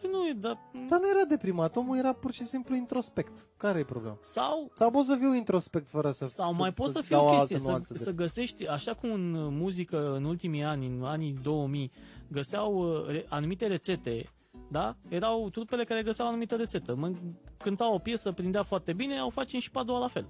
Poate 0.00 0.16
nu 0.16 0.28
e, 0.28 0.32
dar... 0.32 0.58
Dar 0.88 1.00
nu 1.00 1.08
era 1.08 1.24
deprimat, 1.28 1.76
omul 1.76 1.96
era 1.98 2.12
pur 2.12 2.32
și 2.32 2.44
simplu 2.44 2.74
introspect. 2.74 3.48
Care 3.56 3.78
e 3.78 3.84
problema? 3.84 4.18
Sau 4.20 4.70
Sau 4.74 4.90
pot 4.90 5.04
să 5.04 5.16
fiu 5.18 5.34
introspect 5.34 5.88
fără 5.88 6.10
să 6.10 6.26
Sau 6.26 6.54
mai 6.54 6.70
poți 6.70 6.92
să 6.92 7.00
fie 7.00 7.16
dau 7.16 7.24
o 7.24 7.28
altă 7.28 7.38
chestie, 7.40 7.58
să, 7.58 7.68
nuanță 7.68 7.92
de- 7.92 7.98
să 7.98 8.10
găsești, 8.12 8.68
așa 8.68 8.94
cum 8.94 9.12
în 9.12 9.34
uh, 9.34 9.48
muzică 9.50 10.14
în 10.14 10.24
ultimii 10.24 10.62
ani, 10.64 10.86
în 10.86 11.02
anii 11.04 11.32
2000, 11.42 11.90
găseau 12.28 12.74
uh, 12.74 13.06
re, 13.06 13.26
anumite 13.28 13.66
rețete, 13.66 14.30
da? 14.70 14.96
Erau 15.08 15.50
trupele 15.50 15.84
care 15.84 16.02
găseau 16.02 16.28
anumită 16.28 16.54
rețetă. 16.56 16.94
Mă, 16.96 17.12
cântau 17.56 17.94
o 17.94 17.98
piesă, 17.98 18.32
prindea 18.32 18.62
foarte 18.62 18.92
bine, 18.92 19.18
au 19.18 19.28
facem 19.30 19.60
și 19.60 19.70
pe 19.70 19.78
a 19.78 19.82
doua 19.82 19.98
la 19.98 20.08
fel. 20.08 20.26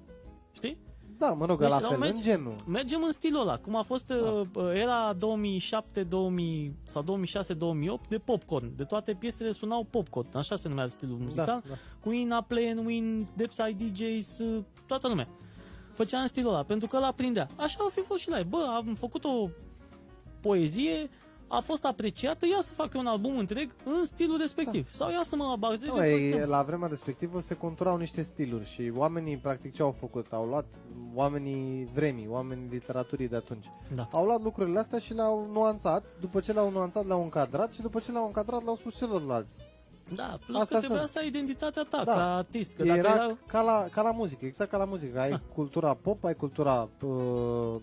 Știi? 0.52 0.78
Da, 1.20 1.32
mă 1.32 1.46
rog, 1.46 1.58
Deci, 1.60 1.68
la 1.68 1.80
la 1.80 1.88
fel, 1.88 1.98
meci- 1.98 2.14
în 2.14 2.20
genul. 2.20 2.54
Mergem 2.66 3.02
în 3.02 3.12
stilul 3.12 3.40
ăla, 3.40 3.58
cum 3.58 3.76
a 3.76 3.82
fost 3.82 4.12
uh, 4.54 4.70
era 4.74 5.12
2007 5.18 6.02
2000 6.02 6.74
sau 6.84 7.02
2006 7.02 7.54
2008 7.54 8.08
de 8.08 8.18
popcorn. 8.18 8.76
De 8.76 8.84
toate 8.84 9.12
piesele 9.14 9.50
sunau 9.52 9.84
popcorn, 9.90 10.28
așa 10.34 10.56
se 10.56 10.68
numea 10.68 10.86
stilul 10.88 11.18
muzical. 11.18 11.46
Da, 11.46 11.60
da. 11.68 11.74
Cu 12.00 12.10
Ina 12.10 12.40
Plain, 12.42 12.78
Win, 12.86 13.26
Depside 13.36 13.84
DJs, 13.84 14.38
uh, 14.38 14.62
toată 14.86 15.08
lumea. 15.08 15.28
Făcea 15.92 16.18
în 16.20 16.26
stilul 16.26 16.52
ăla, 16.52 16.62
pentru 16.62 16.88
că 16.88 16.96
ăla 16.96 17.12
prindea. 17.12 17.48
Așa 17.56 17.76
au 17.80 17.88
fi 17.88 18.00
fost 18.00 18.20
și 18.20 18.28
la 18.30 18.38
ei. 18.38 18.44
Bă, 18.44 18.72
am 18.76 18.94
făcut 18.94 19.24
o 19.24 19.48
poezie, 20.40 21.08
a 21.52 21.60
fost 21.60 21.84
apreciată, 21.84 22.46
ia 22.46 22.58
să 22.60 22.72
fac 22.72 22.94
eu 22.94 23.00
un 23.00 23.06
album 23.06 23.38
întreg 23.38 23.70
în 23.84 24.04
stilul 24.04 24.38
respectiv. 24.38 24.92
Sau 24.92 25.10
ia 25.10 25.22
să 25.22 25.36
mă 25.36 25.56
bazez 25.58 25.88
Nu, 25.88 25.94
eu 25.94 26.00
pe 26.00 26.08
ei, 26.10 26.30
tema. 26.30 26.46
la 26.56 26.62
vremea 26.62 26.88
respectivă 26.88 27.40
se 27.40 27.54
conturau 27.54 27.96
niște 27.96 28.22
stiluri 28.22 28.66
și 28.66 28.92
oamenii 28.96 29.36
practic 29.36 29.74
ce 29.74 29.82
au 29.82 29.90
făcut? 29.90 30.26
Au 30.32 30.44
luat 30.46 30.66
oamenii 31.14 31.88
vremii, 31.94 32.26
oamenii 32.28 32.68
literaturii 32.70 33.28
de 33.28 33.36
atunci. 33.36 33.64
Da. 33.94 34.08
Au 34.12 34.24
luat 34.24 34.42
lucrurile 34.42 34.78
astea 34.78 34.98
și 34.98 35.12
le-au 35.14 35.48
nuanțat, 35.52 36.04
după 36.20 36.40
ce 36.40 36.52
le-au 36.52 36.70
nuanțat 36.70 37.06
le-au 37.06 37.22
încadrat 37.22 37.72
și 37.72 37.80
după 37.80 38.00
ce 38.00 38.12
le-au 38.12 38.26
încadrat 38.26 38.62
le-au 38.62 38.76
spus 38.76 38.96
celorlalți. 38.96 39.54
Da, 40.14 40.38
plus 40.46 40.56
Asta 40.60 40.74
că 40.74 40.78
trebuie 40.78 40.98
sunt. 40.98 41.10
să 41.10 41.18
ai 41.18 41.26
identitatea 41.26 41.82
ta 41.90 42.02
Da. 42.04 42.12
ca 42.12 42.36
artist. 42.36 42.76
Că 42.76 42.82
Era, 42.82 42.94
dacă 43.02 43.08
era... 43.24 43.36
ca, 43.46 43.60
la, 43.62 43.84
ca 43.90 44.02
la 44.02 44.10
muzică, 44.12 44.44
exact 44.44 44.70
ca 44.70 44.76
la 44.76 44.84
muzică. 44.84 45.20
Ai 45.20 45.30
Ah. 45.30 45.38
cultura 45.54 45.94
pop, 45.94 46.24
ai 46.24 46.34
cultura 46.34 46.88
uh, 47.02 47.10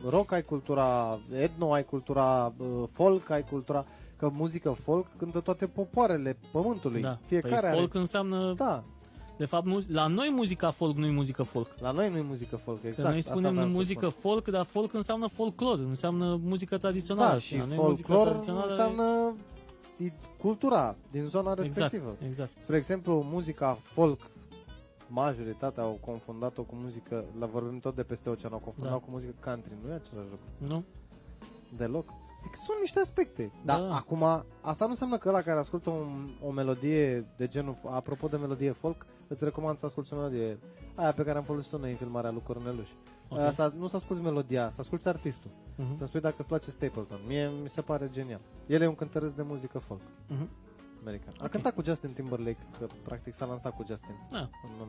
rock, 0.09 0.31
ai 0.31 0.43
cultura 0.43 1.19
etno, 1.33 1.71
ai 1.73 1.85
cultura 1.85 2.53
uh, 2.57 2.65
folk, 2.91 3.29
ai 3.29 3.43
cultura... 3.43 3.85
Că 4.17 4.29
muzică 4.33 4.77
folk 4.83 5.05
cântă 5.17 5.39
toate 5.39 5.67
popoarele 5.67 6.37
pământului. 6.51 7.01
Da. 7.01 7.17
Fiecare 7.25 7.55
păi 7.59 7.67
are... 7.69 7.77
folk 7.77 7.93
înseamnă... 7.93 8.53
Da, 8.55 8.83
De 9.37 9.45
fapt, 9.45 9.65
mu- 9.65 9.83
la 9.87 10.07
noi 10.07 10.31
muzica 10.35 10.71
folk 10.71 10.95
nu 10.95 11.05
e 11.05 11.09
muzică 11.11 11.43
folk. 11.43 11.67
la 11.79 11.91
noi 11.91 12.09
nu 12.09 12.17
e 12.17 12.21
muzică 12.21 12.55
folk, 12.55 12.77
exact. 12.83 13.01
Că 13.01 13.07
noi 13.07 13.17
asta 13.17 13.31
spunem 13.31 13.51
vreau 13.53 13.69
să 13.69 13.75
muzică 13.75 14.09
spun. 14.09 14.31
folk, 14.31 14.47
dar 14.47 14.65
folk 14.65 14.93
înseamnă 14.93 15.27
folclor, 15.27 15.79
înseamnă 15.79 16.39
muzică 16.43 16.77
tradițională. 16.77 17.31
Da, 17.31 17.39
și 17.39 17.57
la 17.57 17.65
noi 17.65 17.77
muzica 17.77 18.07
folclor 18.13 18.27
tradițională 18.27 18.71
e- 18.71 18.75
înseamnă 19.97 20.05
e 20.05 20.11
cultura 20.41 20.95
din 21.11 21.23
zona 21.27 21.51
Exact, 21.51 21.67
respectivă. 21.67 22.15
exact. 22.27 22.51
Spre 22.61 22.77
exemplu, 22.77 23.21
muzica 23.21 23.77
folk, 23.83 24.19
majoritatea 25.07 25.83
au 25.83 25.97
confundat-o 26.05 26.61
cu 26.63 26.75
muzică, 26.75 27.25
la 27.39 27.45
vorbim 27.45 27.79
tot 27.79 27.95
de 27.95 28.03
peste 28.03 28.29
ocean, 28.29 28.53
au 28.53 28.59
confundat 28.59 28.93
Da. 28.93 28.99
cu 28.99 29.09
muzică 29.09 29.33
country, 29.43 29.71
nu 29.83 29.91
e 29.91 29.93
același 29.93 30.27
lucru. 30.29 30.73
Nu? 30.73 30.83
Deloc. 31.77 32.05
Deci 32.41 32.55
sunt 32.55 32.77
niște 32.79 32.99
aspecte. 32.99 33.51
Dar 33.65 33.79
Da. 33.79 33.95
acum, 33.95 34.23
asta 34.61 34.85
nu 34.85 34.89
înseamnă 34.91 35.17
că 35.17 35.29
ăla 35.29 35.41
care 35.41 35.59
ascultă 35.59 35.89
un, 35.89 36.29
o 36.43 36.51
melodie 36.51 37.25
de 37.37 37.47
genul, 37.47 37.77
apropo 37.85 38.27
de 38.27 38.37
melodie 38.37 38.71
folk, 38.71 39.05
îți 39.27 39.43
recomand 39.43 39.77
să 39.77 39.85
asculti 39.85 40.13
o 40.13 40.15
melodie 40.15 40.57
aia 40.95 41.11
pe 41.11 41.23
care 41.23 41.37
am 41.37 41.43
folosit-o 41.43 41.77
noi 41.77 41.91
în 41.91 41.97
filmarea 41.97 42.31
lui 42.31 42.41
Corneluș. 42.43 42.89
Ok. 43.29 43.37
Okay. 43.37 43.53
Să, 43.53 43.73
nu 43.77 43.87
să 43.87 43.95
asculti 43.95 44.21
melodia, 44.21 44.69
să 44.69 44.81
asculti 44.81 45.07
artistul. 45.07 45.49
Mhm. 45.77 45.95
Să 45.95 46.05
spui 46.05 46.19
dacă 46.21 46.35
îți 46.37 46.47
place 46.47 46.69
Stapleton. 46.71 47.19
Mie 47.27 47.49
mi 47.61 47.69
se 47.69 47.81
pare 47.81 48.09
genial. 48.11 48.39
El 48.67 48.81
e 48.81 48.87
un 48.87 48.95
cântăresc 48.95 49.35
de 49.35 49.41
muzică 49.41 49.77
folk 49.79 50.01
Mhm. 50.27 50.49
american. 50.99 51.33
A 51.39 51.43
Ok. 51.43 51.49
cântat 51.49 51.73
cu 51.73 51.83
Justin 51.83 52.11
Timberlake, 52.13 52.67
că 52.79 52.87
practic 53.03 53.33
s-a 53.33 53.45
lansat 53.45 53.75
cu 53.75 53.83
Justin. 53.87 54.15
Da. 54.31 54.37
În, 54.39 54.69
în, 54.81 54.87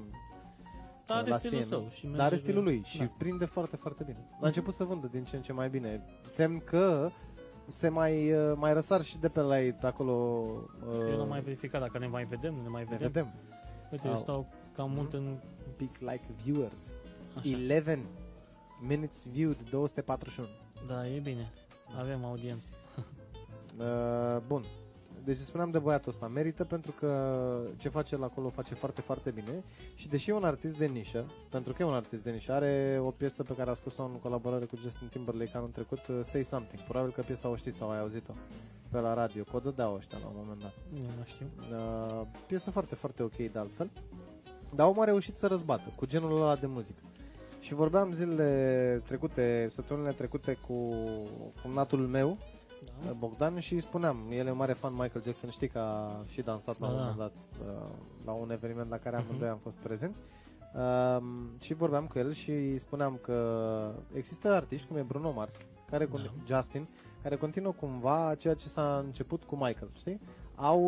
Da, 1.06 1.14
are 1.14 1.28
la 1.28 1.36
stilul 1.38 1.54
CNN. 1.62 1.68
său. 1.68 1.88
Și 1.90 2.02
merge 2.04 2.16
Dar 2.18 2.26
are 2.26 2.34
de- 2.34 2.40
stilul 2.40 2.62
lui 2.62 2.82
și 2.84 2.98
Da. 2.98 3.10
prinde 3.18 3.44
foarte, 3.44 3.76
foarte 3.76 4.02
bine. 4.04 4.28
A 4.40 4.46
început 4.46 4.74
să 4.74 4.84
vândă 4.84 5.06
din 5.06 5.24
ce 5.24 5.36
în 5.36 5.42
ce 5.42 5.52
mai 5.52 5.68
bine. 5.68 6.02
Semn 6.24 6.58
că 6.60 7.10
se 7.68 7.88
mai, 7.88 8.32
uh, 8.32 8.52
mai 8.56 8.72
răsar 8.72 9.02
și 9.04 9.18
de 9.18 9.28
pe 9.28 9.40
la 9.40 9.62
ei 9.62 9.76
acolo. 9.82 10.12
Uh, 10.88 11.08
Eu 11.10 11.16
n-am 11.16 11.28
mai 11.28 11.40
verificat 11.40 11.80
dacă 11.80 11.98
ne 11.98 12.06
mai 12.06 12.24
vedem, 12.24 12.54
nu 12.54 12.62
ne 12.62 12.68
mai 12.68 12.82
ne 12.82 12.88
vedem. 12.96 13.06
vedem. 13.12 13.32
Uite, 13.92 14.06
eu 14.06 14.12
Au. 14.12 14.18
stau 14.18 14.46
cam 14.74 14.90
mult 14.90 15.12
în... 15.12 15.36
Big 15.76 15.90
like 15.98 16.24
viewers. 16.44 16.96
Așa. 17.36 17.48
11 17.56 18.00
minutes 18.88 19.26
viewed, 19.32 19.56
241. 19.70 20.48
Da, 20.88 21.08
e 21.08 21.18
bine. 21.18 21.52
Avem 21.98 22.24
audiență. 22.24 22.70
Uh, 23.78 24.42
bun. 24.46 24.64
Deci 25.24 25.38
spuneam 25.38 25.70
de 25.70 25.78
băiatul 25.78 26.10
ăsta, 26.10 26.28
merită 26.28 26.64
pentru 26.64 26.92
că 26.98 27.60
ce 27.76 27.88
face 27.88 28.14
el 28.14 28.22
acolo 28.22 28.48
face 28.48 28.74
foarte, 28.74 29.00
foarte 29.00 29.30
bine 29.30 29.64
și 29.94 30.08
deși 30.08 30.30
e 30.30 30.32
un 30.32 30.44
artist 30.44 30.76
de 30.76 30.86
nișă, 30.86 31.24
pentru 31.50 31.72
că 31.72 31.82
e 31.82 31.86
un 31.86 31.94
artist 31.94 32.22
de 32.22 32.30
nișă, 32.30 32.52
are 32.52 33.00
o 33.02 33.10
piesă 33.10 33.42
pe 33.42 33.54
care 33.54 33.70
a 33.70 33.74
scos-o 33.74 34.02
în 34.02 34.18
colaborare 34.22 34.64
cu 34.64 34.76
Justin 34.76 35.08
Timberlake 35.08 35.56
anul 35.56 35.68
trecut, 35.68 36.06
uh, 36.06 36.20
Say 36.22 36.44
Something. 36.44 36.82
Probabil 36.82 37.12
că 37.12 37.22
piesa 37.22 37.48
o 37.48 37.56
știți 37.56 37.76
sau 37.76 37.90
ai 37.90 38.00
auzit-o 38.00 38.32
pe 38.90 38.98
la 38.98 39.14
radio, 39.14 39.42
că 39.42 39.56
o 39.56 39.58
dădeau 39.58 39.94
ăștia 39.94 40.18
la 40.18 40.26
un 40.26 40.34
moment 40.36 40.60
dat. 40.60 40.74
Nu, 40.90 40.98
nu 41.18 41.24
știu. 41.24 41.46
Uh, 41.72 42.26
piesă 42.46 42.70
foarte, 42.70 42.94
foarte 42.94 43.22
ok 43.22 43.36
de 43.36 43.58
altfel, 43.58 43.90
dar 44.74 44.86
omul 44.86 45.02
a 45.02 45.04
reușit 45.04 45.36
să 45.36 45.46
răzbată 45.46 45.92
cu 45.96 46.06
genul 46.06 46.42
ăla 46.42 46.56
de 46.56 46.66
muzică. 46.66 47.02
Și 47.60 47.74
vorbeam 47.74 48.12
zilele 48.12 49.02
trecute, 49.06 49.68
săptămânile 49.70 50.12
trecute 50.12 50.58
cu, 50.66 50.88
cu 51.62 51.68
natul 51.74 51.98
meu, 51.98 52.38
Da. 53.04 53.12
Bogdan 53.12 53.58
și 53.58 53.74
îi 53.74 53.80
spuneam, 53.80 54.16
el 54.30 54.46
e 54.46 54.50
un 54.50 54.56
mare 54.56 54.72
fan 54.72 54.92
Michael 54.92 55.22
Jackson, 55.24 55.50
știi 55.50 55.68
că 55.68 55.78
a 55.78 56.24
și 56.26 56.42
dansat 56.42 56.78
la 56.78 56.86
Da, 56.86 56.92
un 56.92 56.98
da. 56.98 57.04
moment 57.04 57.18
dat 57.18 57.66
uh, 57.66 57.88
la 58.24 58.32
un 58.32 58.50
eveniment 58.50 58.90
la 58.90 58.96
care 58.98 59.16
Mhm. 59.16 59.24
amândoi 59.26 59.48
am 59.48 59.58
fost 59.62 59.76
prezenți. 59.76 60.20
Um, 60.74 61.50
și 61.60 61.74
vorbeam 61.74 62.06
cu 62.06 62.18
el 62.18 62.32
și 62.32 62.50
îi 62.50 62.78
spuneam 62.78 63.18
că 63.22 63.38
există 64.12 64.48
artiști 64.52 64.86
cum 64.86 64.96
e 64.96 65.02
Bruno 65.02 65.32
Mars, 65.32 65.54
care 65.90 66.06
Da. 66.06 66.18
con- 66.20 66.46
Justin, 66.46 66.88
care 67.22 67.36
continuă 67.36 67.72
cumva 67.72 68.34
ceea 68.38 68.54
ce 68.54 68.68
s-a 68.68 69.02
început 69.04 69.44
cu 69.44 69.54
Michael, 69.54 69.90
știi? 69.96 70.20
Au, 70.54 70.82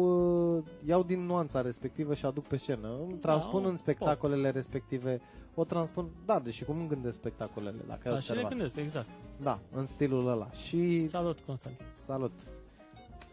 uh, 0.57 0.63
iau 0.87 1.03
din 1.03 1.21
nuanța 1.27 1.61
respectivă 1.61 2.15
și 2.15 2.27
aduc 2.27 2.47
pe 2.47 2.57
scenă, 2.57 2.89
îmi 3.03 3.13
transpun 3.19 3.63
Da, 3.63 3.69
în 3.69 3.77
spectacolele 3.77 4.51
respective, 4.51 5.21
o 5.55 5.65
transpun, 5.65 6.11
da, 6.25 6.39
deși 6.39 6.65
cum 6.65 6.79
îmi 6.79 6.89
gândesc 6.89 7.17
spectacolele, 7.17 7.81
dacă 7.87 8.09
ai 8.09 8.15
Da, 8.15 8.21
și 8.21 8.27
le 8.29 8.33
observat. 8.33 8.51
gândesc, 8.51 8.77
exact. 8.77 9.09
Da, 9.37 9.59
în 9.73 9.87
stilul 9.87 10.29
ăla. 10.29 10.51
Și 10.51 11.07
Salut, 11.07 11.39
Constantin. 11.41 11.87
Salut. 12.05 12.33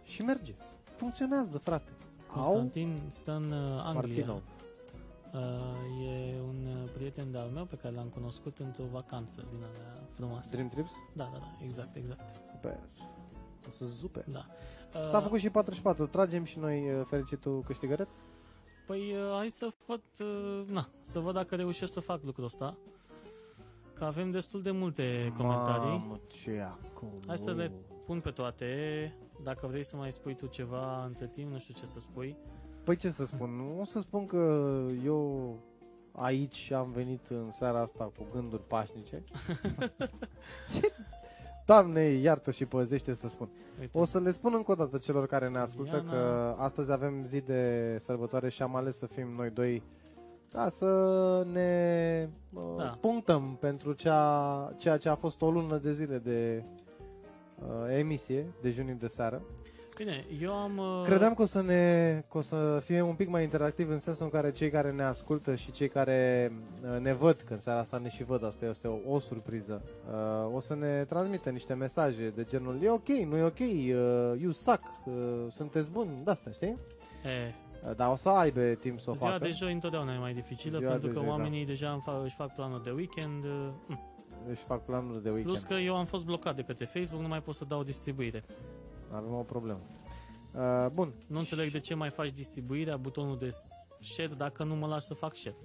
Și 0.03 0.21
merge. 0.21 0.53
Funcționează, 0.95 1.57
frate. 1.57 1.91
Au 2.35 2.43
Constantin 2.43 2.99
stă 3.09 3.31
în 3.31 3.51
uh, 3.51 3.81
Anglia. 3.83 3.93
Martinov. 3.93 4.41
Uh, 5.33 6.07
e 6.07 6.39
un 6.47 6.65
uh, 6.83 6.89
prieten 6.93 7.31
de-al 7.31 7.49
meu 7.53 7.65
pe 7.65 7.75
care 7.75 7.95
l-am 7.95 8.07
cunoscut 8.07 8.57
într-o 8.57 8.83
vacanță 8.91 9.41
din 9.51 9.59
alea 9.63 9.99
frumoasă. 10.13 10.49
Dream 10.51 10.67
Trips? 10.67 10.91
Da, 11.13 11.29
da, 11.33 11.37
da, 11.37 11.65
exact, 11.65 11.95
exact. 11.95 12.29
Super. 12.51 12.79
O 13.67 13.69
să 13.69 13.85
super. 13.99 14.25
Da. 14.31 14.45
Uh, 14.95 15.07
S-a 15.09 15.21
făcut 15.21 15.39
și 15.39 15.49
44. 15.49 16.07
Tragem 16.07 16.43
și 16.43 16.59
noi 16.59 16.91
uh, 16.91 17.05
fericitul 17.09 17.61
câștigăreț? 17.65 18.15
Păi 18.87 19.13
uh, 19.13 19.35
hai 19.35 19.49
să 19.49 19.67
văd, 19.85 20.01
uh, 20.19 20.67
na, 20.67 20.87
să 20.99 21.19
văd 21.19 21.33
dacă 21.33 21.55
reușesc 21.55 21.93
să 21.93 21.99
fac 21.99 22.23
lucrul 22.23 22.45
ăsta. 22.45 22.77
Că 23.93 24.05
avem 24.05 24.31
destul 24.31 24.61
de 24.61 24.71
multe 24.71 25.33
comentarii. 25.37 25.89
Mamă, 25.89 26.19
ce 26.27 26.59
acum. 26.61 27.09
Hai 27.27 27.37
să 27.37 27.51
le 27.51 27.71
pun 28.05 28.19
pe 28.19 28.31
toate. 28.31 29.13
Dacă 29.43 29.67
vrei 29.67 29.83
să 29.83 29.95
mai 29.95 30.11
spui 30.11 30.35
tu 30.35 30.45
ceva 30.45 31.05
între 31.05 31.27
timp, 31.27 31.51
nu 31.51 31.59
știu 31.59 31.73
ce 31.73 31.85
să 31.85 31.99
spui. 31.99 32.37
Păi 32.83 32.95
ce 32.95 33.09
să 33.09 33.25
spun? 33.25 33.49
Nu 33.49 33.79
o 33.79 33.85
să 33.85 33.99
spun 33.99 34.25
că 34.25 34.37
eu 35.03 35.55
aici 36.11 36.71
am 36.71 36.91
venit 36.91 37.27
în 37.27 37.51
seara 37.51 37.79
asta 37.79 38.03
cu 38.03 38.27
gânduri 38.33 38.67
pașnice. 38.67 39.23
Ce? 40.73 40.91
Doamne, 41.67 42.01
iartă 42.01 42.51
și 42.51 42.65
păzește 42.65 43.13
să 43.13 43.27
spun. 43.27 43.49
Uite, 43.79 43.97
O 43.97 44.05
să 44.05 44.19
le 44.19 44.31
spun 44.31 44.53
încă 44.55 44.71
o 44.71 44.75
dată 44.75 44.97
celor 44.97 45.27
care 45.27 45.47
ne 45.49 45.57
ascultă 45.57 46.03
Diana. 46.07 46.11
că 46.11 46.55
astăzi 46.57 46.91
avem 46.91 47.23
zi 47.25 47.41
de 47.41 47.95
sărbătoare 47.99 48.49
și 48.49 48.61
am 48.61 48.75
ales 48.75 48.97
să 48.97 49.05
fim 49.05 49.27
noi 49.37 49.49
doi 49.49 49.83
ca 50.51 50.69
să 50.69 51.45
ne 51.51 52.29
uh, 52.53 52.61
Da. 52.77 52.97
punctăm 53.01 53.57
pentru 53.59 53.93
cea, 53.93 54.73
ceea 54.77 54.97
ce 54.97 55.09
a 55.09 55.15
fost 55.15 55.41
o 55.41 55.51
lună 55.51 55.77
de 55.77 55.93
zile 55.93 56.17
de 56.17 56.63
uh, 57.59 57.97
emisie, 57.97 58.45
de 58.61 58.69
junii 58.71 58.93
de 58.93 59.07
seară. 59.07 59.41
Bine, 59.97 60.25
eu 60.41 60.53
am... 60.53 60.77
uh, 60.77 61.03
Credeam 61.05 61.33
că 61.33 61.41
o 61.41 61.45
să 61.45 61.61
ne 61.61 62.23
că 62.29 62.37
o 62.37 62.41
să 62.41 62.81
fie 62.85 63.01
un 63.01 63.15
pic 63.15 63.27
mai 63.29 63.43
interactiv 63.43 63.89
în 63.89 63.99
sensul 63.99 64.23
în 64.23 64.31
care 64.31 64.51
cei 64.51 64.69
care 64.69 64.91
ne 64.91 65.03
ascultă 65.03 65.55
și 65.55 65.71
cei 65.71 65.89
care 65.89 66.51
uh, 66.93 66.99
ne 66.99 67.13
văd, 67.13 67.41
că 67.41 67.53
în 67.53 67.59
seara 67.59 67.79
asta 67.79 67.97
ne 67.97 68.09
și 68.09 68.23
văd, 68.23 68.45
asta 68.45 68.65
este 68.65 68.87
o, 68.87 69.13
o 69.13 69.19
surpriză, 69.19 69.81
uh, 70.47 70.55
o 70.55 70.59
să 70.59 70.75
ne 70.75 71.03
transmită 71.03 71.49
niște 71.49 71.73
mesaje 71.73 72.29
de 72.35 72.43
genul 72.43 72.83
e 72.83 72.89
ok, 72.89 73.07
nu 73.07 73.37
e 73.37 73.41
ok, 73.43 73.59
uh, 73.59 74.41
you 74.41 74.51
suck, 74.51 74.81
uh, 75.05 75.13
sunteți 75.53 75.89
buni, 75.89 76.09
de 76.23 76.31
asta, 76.31 76.51
știi? 76.51 76.77
E, 77.25 77.53
Dar 77.95 78.11
o 78.11 78.15
să 78.15 78.29
aibă 78.29 78.61
timp 78.61 78.99
să 78.99 79.09
o 79.09 79.13
Ziua 79.13 79.29
facă. 79.29 79.43
de 79.43 79.49
joi 79.49 79.73
întotdeauna 79.73 80.13
e 80.13 80.17
mai 80.17 80.33
dificilă 80.33 80.77
Ziua 80.77 80.89
pentru 80.91 81.07
de 81.07 81.13
că 81.13 81.19
joi, 81.19 81.27
da. 81.29 81.35
oamenii 81.35 81.65
deja 81.65 81.91
îmi 81.91 82.01
fac, 82.01 82.23
își 82.23 82.35
fac 82.35 82.53
planul 82.53 82.81
de 82.83 82.91
weekend. 82.91 83.43
uh, 83.43 83.69
mm. 83.87 83.99
Își 84.49 84.63
fac 84.63 84.85
planurile 84.85 85.19
de 85.19 85.29
weekend. 85.29 85.45
Plus 85.45 85.63
că 85.63 85.73
eu 85.73 85.95
am 85.95 86.05
fost 86.05 86.25
blocat 86.25 86.55
de 86.55 86.61
către 86.61 86.85
Facebook, 86.85 87.21
nu 87.21 87.27
mai 87.27 87.41
pot 87.41 87.55
să 87.55 87.65
dau 87.65 87.83
distribuire. 87.83 88.43
Avem 89.11 89.33
o 89.33 89.43
problemă. 89.43 89.79
Uh, 90.53 90.85
bun. 90.93 91.13
Nu 91.27 91.39
înțeleg 91.39 91.71
de 91.71 91.79
ce 91.79 91.93
mai 91.95 92.09
faci 92.09 92.31
distribuirea, 92.31 92.97
butonul 92.97 93.37
de 93.37 93.49
share, 94.01 94.31
dacă 94.37 94.63
nu 94.63 94.75
mă 94.75 94.87
lași 94.87 95.05
să 95.05 95.13
fac 95.13 95.35
share. 95.35 95.55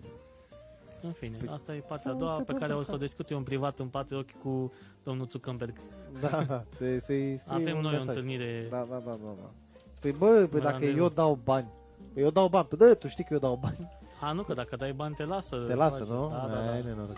În 1.03 1.12
fine, 1.12 1.36
Păi, 1.38 1.49
asta 1.53 1.74
e 1.74 1.78
partea 1.80 2.11
a 2.11 2.14
da, 2.14 2.18
doua 2.18 2.30
uite, 2.36 2.45
pe 2.45 2.53
care 2.53 2.64
pentru 2.64 2.78
o 2.78 2.82
să 2.82 2.90
o 2.95 2.97
că- 2.97 3.01
discut 3.05 3.30
eu 3.30 3.36
în 3.38 3.43
privat 3.45 3.78
în 3.78 3.88
patru 3.88 4.16
ochi 4.18 4.32
cu 4.43 4.72
domnul 5.03 5.26
Zuckerberg. 5.30 5.76
Da, 6.20 6.45
da. 6.45 6.64
Te, 6.76 6.99
să-i 6.99 7.36
scrii 7.36 7.55
Avem 7.55 7.76
un 7.76 7.82
noi 7.82 7.90
o 7.93 7.97
mesaj. 7.97 8.09
întâlnire. 8.09 8.66
Da, 8.70 8.86
da, 8.90 8.97
da, 9.05 9.11
da, 9.11 9.34
da. 9.40 9.51
Păi 10.01 10.12
bă, 10.12 10.47
păi 10.51 10.61
Da, 10.61 10.70
dacă 10.70 10.78
de- 10.84 10.95
eu 10.97 11.09
dau 11.09 11.38
bani, 11.45 11.68
păi 12.14 12.22
eu 12.22 12.30
dau 12.30 12.49
bani, 12.49 12.66
păi 12.66 12.78
da, 12.78 12.95
tu 12.95 13.09
știi 13.09 13.24
că 13.24 13.32
eu 13.32 13.38
dau 13.38 13.57
bani. 13.62 13.88
A, 14.20 14.32
nu, 14.32 14.43
că 14.43 14.53
dacă 14.55 14.76
dai 14.76 14.93
bani 14.93 15.14
te 15.14 15.24
lasă. 15.24 15.57
Te 15.68 15.74
lasă, 15.74 15.99
face. 15.99 16.11
nu? 16.12 16.28
Da, 16.28 16.49
da, 16.53 16.72
Ai, 16.72 16.82
da. 16.82 16.88
nenoroc. 16.88 17.16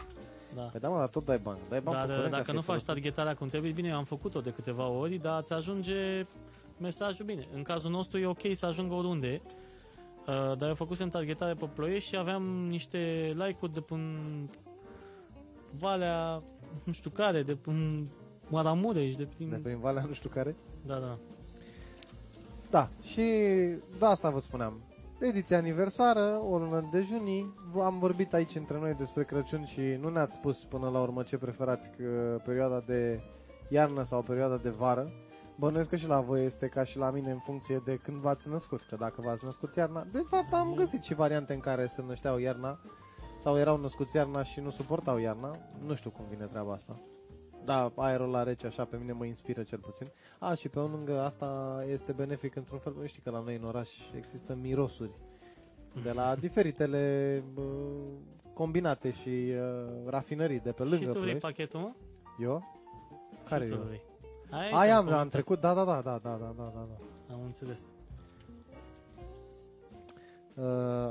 Da. 0.55 0.63
Păi 0.63 0.81
da, 0.81 0.89
mă, 0.89 0.99
dar 0.99 1.09
tot 1.09 1.25
dai 1.25 1.39
bani. 1.39 1.59
Dai 1.69 1.81
bani 1.81 1.97
Dar 1.97 2.07
pe 2.07 2.13
curent 2.13 2.31
ca 2.31 2.37
dacă 2.37 2.45
să-i 2.45 2.55
nu 2.55 2.61
faci 2.61 2.67
folosești. 2.67 2.93
targetarea 2.93 3.35
cum 3.35 3.49
trebuie, 3.49 3.73
bine, 3.73 3.89
eu 3.89 3.97
am 3.97 4.05
făcut-o 4.05 4.41
de 4.41 4.51
câteva 4.51 4.87
ori, 4.89 5.17
dar 5.17 5.43
ți 5.43 5.53
ajunge 5.53 6.27
mesajul 6.79 7.25
bine. 7.25 7.47
În 7.55 7.63
cazul 7.63 7.91
nostru 7.91 8.19
e 8.19 8.27
ok 8.27 8.41
să 8.53 8.67
ajungă 8.67 8.95
oriunde, 8.95 9.41
uh, 10.27 10.57
dar 10.59 10.69
eu 10.69 10.75
făcusem 10.75 11.09
targetare 11.09 11.55
pe 11.55 11.69
ploiești 11.75 12.09
și 12.09 12.17
aveam 12.17 12.43
niște 12.69 13.31
like-uri 13.35 13.73
de 13.73 13.81
până 13.81 14.19
Valea, 15.81 16.43
nu 16.85 16.93
știu 16.93 17.11
care, 17.11 17.43
de 17.43 17.55
până 17.55 18.07
Maramureș, 18.49 19.15
de 19.15 19.25
prin... 19.25 19.49
De 19.49 19.57
prin 19.57 19.79
Valea 19.79 20.05
nu 20.09 20.13
știu 20.13 20.29
care. 20.29 20.57
Da, 20.87 20.99
da. 20.99 21.19
Da, 22.71 22.89
și 23.03 23.23
da, 23.99 24.09
asta 24.09 24.31
vă 24.31 24.41
spuneam. 24.41 24.81
Ediția 25.27 25.59
aniversară, 25.59 26.43
o 26.51 26.59
lună 26.59 26.89
de 26.93 27.03
junii. 27.03 27.55
Am 27.83 27.99
vorbit 27.99 28.35
aici 28.35 28.55
între 28.55 28.79
noi 28.79 28.95
despre 28.95 29.25
Crăciun 29.25 29.65
și 29.65 29.81
nu 29.81 30.09
ne-ați 30.09 30.35
spus 30.35 30.65
până 30.65 30.89
la 30.89 31.01
urmă 31.01 31.23
ce 31.23 31.37
preferați, 31.37 31.91
că 31.97 32.41
perioada 32.45 32.81
de 32.81 33.21
iarnă 33.69 34.03
sau 34.03 34.23
perioada 34.23 34.57
de 34.57 34.69
vară. 34.69 35.13
Bănuiesc 35.59 35.89
că 35.89 35.97
și 35.97 36.07
la 36.07 36.21
voi 36.21 36.45
este 36.45 36.69
ca 36.69 36.85
și 36.85 36.99
la 36.99 37.11
mine 37.11 37.31
în 37.31 37.39
funcție 37.39 37.83
de 37.85 37.97
când 37.97 38.17
v-ați 38.17 38.49
născut, 38.49 38.81
că 38.89 38.97
dacă 38.97 39.21
v-ați 39.25 39.45
născut 39.45 39.77
iarna, 39.77 40.07
de 40.13 40.23
fapt 40.29 40.53
am 40.53 40.75
găsit 40.75 41.03
și 41.03 41.15
variante 41.15 41.53
în 41.55 41.61
care 41.61 41.87
se 41.87 42.03
nășteau 42.07 42.39
iarna 42.39 42.79
sau 43.43 43.59
erau 43.59 43.77
născuți 43.77 44.17
iarna 44.17 44.43
și 44.43 44.61
nu 44.61 44.71
suportau 44.71 45.19
iarna. 45.19 45.59
Nu 45.87 45.95
știu 45.95 46.11
cum 46.11 46.25
vine 46.31 46.45
treaba 46.45 46.73
asta. 46.73 47.01
Da, 47.65 47.93
aerul 47.97 48.31
la 48.31 48.43
rece 48.43 48.67
așa 48.67 48.85
pe 48.85 48.97
mine 48.97 49.13
mă 49.13 49.25
inspiră 49.25 49.63
cel 49.63 49.79
puțin. 49.79 50.07
A, 50.39 50.55
și 50.55 50.69
pe 50.69 50.79
lângă 50.79 51.21
asta 51.21 51.83
este 51.89 52.13
benefic 52.13 52.57
într-un 52.57 52.79
fel. 52.79 52.95
Nu 52.99 53.07
știi 53.07 53.23
că 53.23 53.31
la 53.31 53.41
noi 53.41 53.57
în 53.57 53.65
oraș 53.65 53.91
există 54.17 54.55
mirosuri 54.55 55.11
de 56.03 56.13
la 56.13 56.35
diferitele 56.47 57.43
bă, 57.55 57.63
combinate 58.55 59.11
și 59.11 59.29
uh, 59.29 60.07
rafinării 60.07 60.61
de 60.61 60.73
pe 60.73 60.83
lângă 60.83 60.97
și 60.97 61.05
tu 61.05 61.11
vrei 61.11 61.23
Ploiești. 61.23 61.41
pachetul, 61.47 61.81
mă? 61.81 61.93
Eu? 62.41 62.63
Care 63.49 63.65
și 63.65 63.71
tu 63.71 63.77
eu? 63.77 63.83
vrei. 63.83 64.03
Ai, 64.51 64.71
Ai, 64.71 64.91
am, 64.91 65.09
am 65.09 65.15
am 65.15 65.29
trecut, 65.29 65.61
da, 65.61 65.75
da, 65.75 65.85
da, 65.85 66.01
da, 66.01 66.19
da, 66.23 66.37
da, 66.39 66.55
da, 66.57 66.73
da. 66.75 67.35
Am 67.35 67.41
înțeles. 67.45 67.81
Uh, 70.55 70.65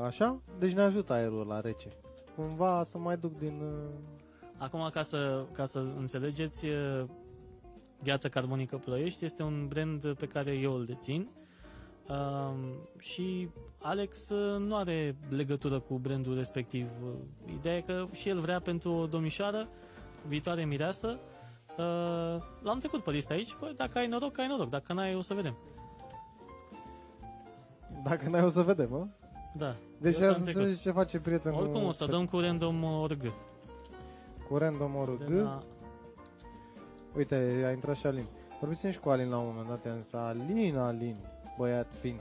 așa? 0.05 0.41
Deci 0.59 0.73
ne 0.73 0.81
ajută 0.81 1.13
aerul 1.13 1.47
la 1.47 1.59
rece. 1.59 1.87
Cumva 2.35 2.83
să 2.83 2.97
mai 2.97 3.17
duc 3.17 3.37
din... 3.37 3.61
Uh, 3.61 3.89
Acum, 4.63 4.89
ca 4.93 5.01
să, 5.01 5.45
ca 5.51 5.65
să 5.65 5.79
înțelegeți, 5.97 6.65
uh, 6.65 7.03
Gheața 8.03 8.29
Carbonică 8.29 8.77
Ploiești 8.77 9.25
este 9.25 9.43
un 9.43 9.67
brand 9.67 10.13
pe 10.13 10.25
care 10.25 10.51
eu 10.51 10.73
îl 10.73 10.85
dețin 10.85 11.29
um, 12.07 12.57
și 12.99 13.49
Alex 13.81 14.29
uh, 14.29 14.59
nu 14.59 14.75
are 14.75 15.15
legătură 15.29 15.79
cu 15.79 15.97
brandul 15.97 16.35
respectiv. 16.35 16.87
Uh, 17.03 17.53
Ideea 17.53 17.75
e 17.75 17.81
că 17.81 18.07
și 18.11 18.29
el 18.29 18.39
vrea 18.39 18.59
pentru 18.59 18.93
o 18.93 19.05
domnișoară, 19.05 19.67
viitoare 20.27 20.65
mireasă, 20.65 21.19
uh, 21.77 22.43
l-am 22.61 22.79
trecut 22.79 23.03
pe 23.03 23.11
lista 23.11 23.33
aici, 23.33 23.55
bă, 23.59 23.73
dacă 23.75 23.97
ai 23.97 24.07
noroc, 24.07 24.37
ai 24.37 24.47
noroc, 24.47 24.69
dacă 24.69 24.93
n-ai, 24.93 25.15
o 25.15 25.21
să 25.21 25.33
vedem. 25.33 25.57
dacă 28.03 28.29
n-ai 28.29 28.43
o 28.43 28.49
să 28.49 28.61
vedem, 28.61 28.89
mă? 28.89 29.07
Da. 29.55 29.75
Deci 29.99 30.19
Eu 30.19 30.27
ați 30.27 30.37
am 30.37 30.43
trecut. 30.43 30.61
înțeles 30.61 30.81
ce 30.81 30.91
face 30.91 31.19
prietenul... 31.19 31.61
Oricum 31.61 31.83
o 31.83 31.91
să 31.91 32.05
dăm 32.05 32.25
cu 32.25 32.39
random 32.39 32.83
org. 32.83 33.33
Cu 34.47 34.57
random 34.57 34.95
org. 34.95 35.23
De 35.23 35.41
la... 35.41 35.63
Uite, 37.15 37.63
a 37.65 37.71
intrat 37.71 37.95
și 37.95 38.05
Alin. 38.05 38.25
Vorbisem 38.59 38.91
și 38.91 38.99
cu 38.99 39.09
Alin 39.09 39.29
la 39.29 39.37
un 39.37 39.45
moment 39.45 39.67
dat, 39.67 39.85
i-am 39.85 40.01
zis, 40.01 40.13
Alin, 40.13 40.77
Alin, 40.77 41.15
băiat 41.57 41.93
fin, 41.93 42.19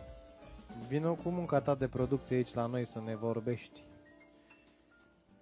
vină 0.88 1.08
cu 1.08 1.28
munca 1.28 1.60
ta 1.60 1.74
de 1.74 1.88
producție 1.88 2.36
aici 2.36 2.54
la 2.54 2.66
noi 2.66 2.84
să 2.84 3.00
ne 3.00 3.16
vorbești. 3.16 3.84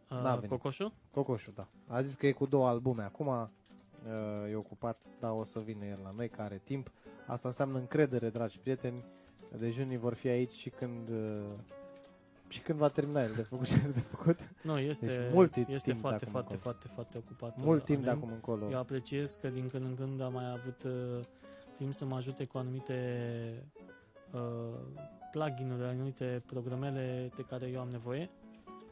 N-a 0.09 0.33
Uh, 0.33 0.35
venit. 0.35 0.49
Cocoșul? 0.49 0.93
Cocoșul, 1.11 1.53
da. 1.57 1.67
A 1.87 2.03
zis 2.03 2.15
că 2.15 2.27
e 2.27 2.33
cu 2.33 2.47
două 2.47 2.69
albume. 2.69 3.03
Acum 3.03 3.27
uh, 3.27 4.51
e 4.51 4.55
ocupat, 4.55 5.03
dar 5.21 5.31
o 5.31 5.45
să 5.45 5.59
vină 5.59 5.85
el 5.85 5.99
la 6.03 6.13
noi, 6.17 6.29
care 6.29 6.43
are 6.43 6.61
timp. 6.65 6.91
Asta 7.27 7.49
înseamnă 7.49 7.79
încredere, 7.79 8.29
dragi 8.29 8.59
prieteni. 8.59 9.05
Dejunii 9.59 9.97
vor 9.97 10.15
fi 10.15 10.29
aici 10.29 10.53
și 10.53 10.71
când... 10.71 11.09
Uh, 11.09 11.45
și 12.51 12.61
când 12.61 12.79
va 12.79 12.89
termina 12.89 13.23
el 13.23 13.33
de 13.37 13.43
făcut 13.43 13.67
ce 13.67 13.75
are 13.83 13.93
de 13.93 14.01
făcut. 14.01 14.39
Nu, 14.63 14.79
este, 14.79 15.07
Deci 15.07 15.33
mult 15.33 15.51
timp 15.53 15.69
este 15.69 15.93
de 15.93 15.99
foarte, 15.99 16.25
acum 16.25 16.31
foarte, 16.33 16.55
încolo. 16.55 16.73
foarte, 16.73 16.89
foarte 16.95 17.19
ocupat. 17.19 17.65
Mult 17.65 17.81
uh, 17.81 17.85
timp 17.85 18.03
de 18.03 18.09
Alin. 18.09 18.21
acum 18.23 18.33
încolo. 18.33 18.71
Eu 18.71 18.79
apreciez 18.79 19.35
că 19.41 19.49
din 19.49 19.69
când 19.69 19.85
în 19.85 19.95
când 19.95 20.21
am 20.21 20.33
mai 20.33 20.51
avut 20.51 20.83
uh, 20.83 21.25
timp 21.77 21.93
să 21.93 22.05
mă 22.05 22.17
ajute 22.17 22.45
cu 22.45 22.59
anumite 22.59 22.97
uh, 24.33 24.41
plugin-uri, 25.31 25.83
anumite 25.85 26.43
programele 26.47 27.31
de 27.37 27.43
care 27.43 27.67
eu 27.67 27.81
am 27.81 27.89
nevoie 27.89 28.31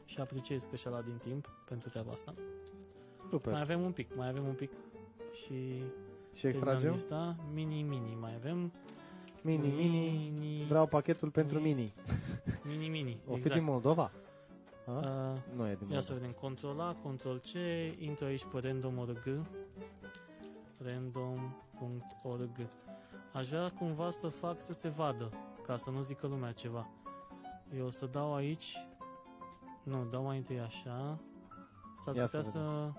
și 0.05 0.19
apreciez 0.19 0.63
că 0.63 0.75
și-a 0.75 0.89
luat 0.89 1.03
din 1.05 1.17
timp 1.17 1.49
pentru 1.65 1.89
treaba 1.89 2.11
asta. 2.11 2.33
Super. 3.29 3.51
Mai 3.51 3.61
avem 3.61 3.81
un 3.81 3.91
pic, 3.91 4.15
mai 4.15 4.27
avem 4.27 4.43
un 4.47 4.53
pic 4.53 4.71
și 5.31 5.83
și 6.33 6.41
terminăm 6.41 6.67
extragem? 6.67 6.91
lista. 6.91 7.35
Mini, 7.53 7.81
mini, 7.81 8.17
mai 8.19 8.33
avem. 8.35 8.71
Mini, 9.41 9.67
mini. 9.67 10.31
mini, 10.39 10.63
Vreau 10.67 10.87
pachetul 10.87 11.29
pentru 11.29 11.59
Mini. 11.59 11.73
mini. 11.73 11.93
mini, 12.63 12.87
mini, 12.87 13.19
O 13.27 13.31
fi 13.31 13.37
exact. 13.37 13.55
din 13.55 13.63
Moldova? 13.63 14.11
A? 14.87 14.91
Uh, 14.91 15.55
Nu 15.55 15.67
e 15.67 15.75
din 15.75 15.89
Ia 15.89 16.01
să 16.01 16.11
Moldova. 16.11 16.33
vedem, 16.39 16.53
Ctrl 16.53 16.79
A, 16.79 16.95
Ctrl 17.13 17.35
C, 17.35 17.53
intru 17.99 18.25
aici 18.25 18.45
pe 18.45 18.59
random.org 18.59 19.41
random.org 20.77 22.69
Aș 23.33 23.47
vrea 23.47 23.69
cumva 23.69 24.09
să 24.09 24.27
fac 24.27 24.59
să 24.61 24.73
se 24.73 24.89
vadă, 24.89 25.31
ca 25.65 25.77
să 25.77 25.89
nu 25.89 26.01
zică 26.01 26.27
lumea 26.27 26.51
ceva. 26.51 26.87
Eu 27.77 27.85
o 27.85 27.89
să 27.89 28.05
dau 28.05 28.33
aici, 28.35 28.77
nu, 29.83 30.05
dau 30.05 30.23
mai 30.23 30.37
întâi 30.37 30.59
așa, 30.59 31.19
s-ar 32.03 32.15
Ia 32.15 32.23
putea 32.23 32.41
să 32.41 32.49
să, 32.49 32.91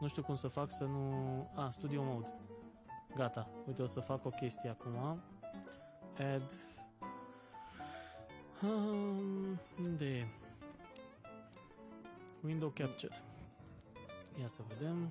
nu 0.00 0.06
știu 0.08 0.22
cum 0.22 0.34
să 0.34 0.48
fac 0.48 0.70
să 0.70 0.84
nu, 0.84 1.12
a, 1.54 1.70
Studio 1.70 2.02
Mode. 2.02 2.34
Gata, 3.14 3.48
uite, 3.66 3.82
o 3.82 3.86
să 3.86 4.00
fac 4.00 4.24
o 4.24 4.28
chestie 4.30 4.70
acum. 4.70 5.20
Add, 6.18 6.52
um, 8.62 9.58
unde 9.84 10.04
e? 10.04 10.26
Window 12.44 12.68
Capture. 12.68 13.12
Ia 14.40 14.48
să 14.48 14.62
vedem. 14.68 15.10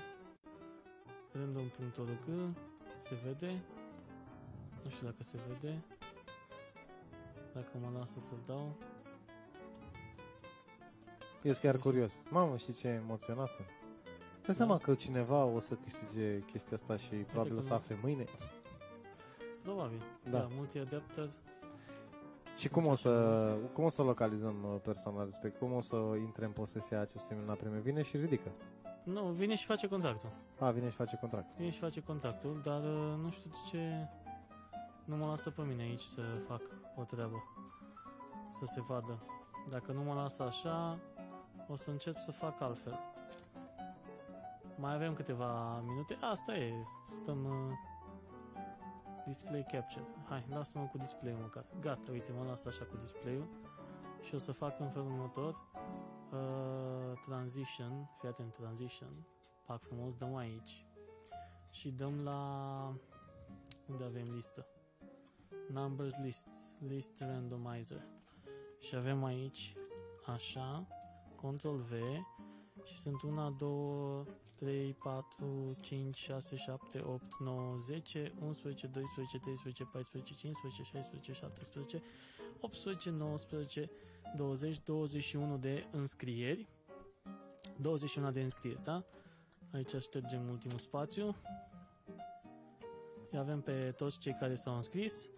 Random.org 1.31 2.55
Se 2.97 3.15
vede. 3.25 3.61
Nu 4.83 4.89
știu 4.89 5.05
dacă 5.05 5.23
se 5.23 5.37
vede. 5.47 5.83
Dacă 7.53 7.69
mă 7.81 7.97
lasă 7.97 8.19
să-l 8.19 8.37
dau. 8.45 8.75
Eu 11.43 11.51
sunt 11.51 11.57
chiar 11.63 11.73
Nu 11.73 11.79
știu. 11.79 11.91
curios. 11.91 12.13
Mamă, 12.29 12.57
știi 12.57 12.73
ce 12.73 12.87
emoționat 12.87 13.47
sunt? 13.47 13.67
Dă 14.45 14.51
seama 14.51 14.77
că 14.77 14.95
cineva 14.95 15.43
o 15.43 15.59
să 15.59 15.75
câștige 15.75 16.39
chestia 16.39 16.77
asta 16.77 16.97
și 16.97 17.15
probabil 17.15 17.51
o 17.51 17.55
că 17.55 17.61
să 17.61 17.69
nu. 17.69 17.75
afle 17.75 17.97
mâine. 18.01 18.25
Probabil. 19.63 20.01
Da. 20.23 20.37
Da, 20.37 20.47
multi-adapter. 20.55 21.29
Și 22.63 22.69
cum 22.69 22.85
o 22.85 22.89
Deci 22.89 22.97
să, 22.97 23.09
așa 23.09 23.57
cum 23.73 23.83
o 23.83 23.89
să 23.89 24.01
localizăm 24.01 24.55
uh, 24.63 24.79
persoana 24.83 25.23
respect? 25.23 25.57
Cum 25.57 25.73
o 25.73 25.81
să 25.81 25.95
intre 26.19 26.45
în 26.45 26.51
posesia 26.51 27.01
acestui 27.01 27.35
minunat 27.35 27.57
premiu? 27.57 27.81
Vine 27.81 28.01
și 28.01 28.17
ridică. 28.17 28.51
Nu, 29.03 29.21
vine 29.21 29.55
și 29.55 29.65
face 29.65 29.87
contractul. 29.87 30.29
A, 30.59 30.71
vine 30.71 30.89
și 30.89 30.95
face 30.95 31.17
contract. 31.19 31.45
Vine 31.57 31.69
și 31.69 31.79
face 31.79 32.01
contractul, 32.01 32.59
dar 32.63 32.79
uh, 32.83 33.13
nu 33.23 33.29
știu 33.29 33.49
de 33.49 33.57
ce 33.69 34.07
nu 35.05 35.15
mă 35.15 35.25
lasă 35.25 35.49
pe 35.49 35.61
mine 35.61 35.81
aici 35.81 36.01
să 36.01 36.21
fac 36.47 36.61
o 36.95 37.03
treabă. 37.03 37.43
Să 38.49 38.65
se 38.65 38.81
vadă. 38.81 39.23
Dacă 39.69 39.91
nu 39.91 40.03
mă 40.03 40.13
lasă 40.13 40.43
așa, 40.43 40.99
o 41.67 41.75
să 41.75 41.89
încep 41.89 42.17
să 42.17 42.31
fac 42.31 42.61
altfel. 42.61 42.99
Mai 44.75 44.93
avem 44.93 45.13
câteva 45.13 45.81
minute. 45.87 46.17
Asta 46.21 46.55
e. 46.55 46.73
Stăm... 47.13 47.47
Uh, 49.23 49.29
display 49.29 49.65
capture. 49.71 50.05
Hai, 50.29 50.45
lasă-mă 50.49 50.85
cu 50.85 50.97
display-ul 50.97 51.39
măcar. 51.39 51.65
Gata, 51.79 52.11
uite, 52.11 52.31
mă 52.31 52.43
las 52.43 52.65
așa 52.65 52.85
cu 52.85 52.97
display-ul. 52.97 53.47
Și 54.21 54.35
o 54.35 54.37
să 54.37 54.51
fac 54.51 54.79
în 54.79 54.89
felul 54.89 55.11
următor. 55.11 55.67
Uh, 56.31 57.19
transition. 57.21 58.09
Fii 58.19 58.29
atent, 58.29 58.51
transition. 58.51 59.27
Fac 59.61 59.81
frumos, 59.81 60.13
dăm 60.13 60.35
aici. 60.35 60.87
Și 61.69 61.91
dăm 61.91 62.23
la... 62.23 62.39
Unde 63.87 64.03
avem 64.03 64.23
listă? 64.33 64.65
Numbers 65.69 66.17
lists. 66.23 66.75
List 66.79 67.21
randomizer. 67.21 68.01
Și 68.79 68.95
avem 68.95 69.23
aici, 69.23 69.75
așa, 70.25 70.87
Ctrl 71.35 71.75
V 71.75 71.91
și 72.83 72.97
sunt 72.97 73.21
1, 73.21 73.51
2, 73.51 74.35
3, 74.63 74.93
4, 74.93 75.75
5, 75.81 76.15
6, 76.15 76.55
7, 76.55 76.99
8, 76.99 77.21
9, 77.39 77.77
10, 77.77 78.31
11, 78.41 78.87
12, 78.87 79.39
13, 79.39 79.83
14, 79.83 80.33
15, 80.35 80.83
16, 80.83 81.33
17, 81.33 82.01
18, 82.61 83.09
19, 83.09 83.89
20, 84.35 84.83
21 84.83 85.57
de 85.57 85.85
înscrieri. 85.91 86.67
21 87.75 88.31
de 88.31 88.41
înscrieri, 88.41 88.83
da? 88.83 89.03
Aici 89.73 89.95
ștergem 89.99 90.49
ultimul 90.49 90.77
spațiu. 90.77 91.35
Îi 93.31 93.39
avem 93.39 93.61
pe 93.61 93.93
toți 93.97 94.19
cei 94.19 94.35
care 94.39 94.55
s-au 94.55 94.75
înscris. 94.75 95.29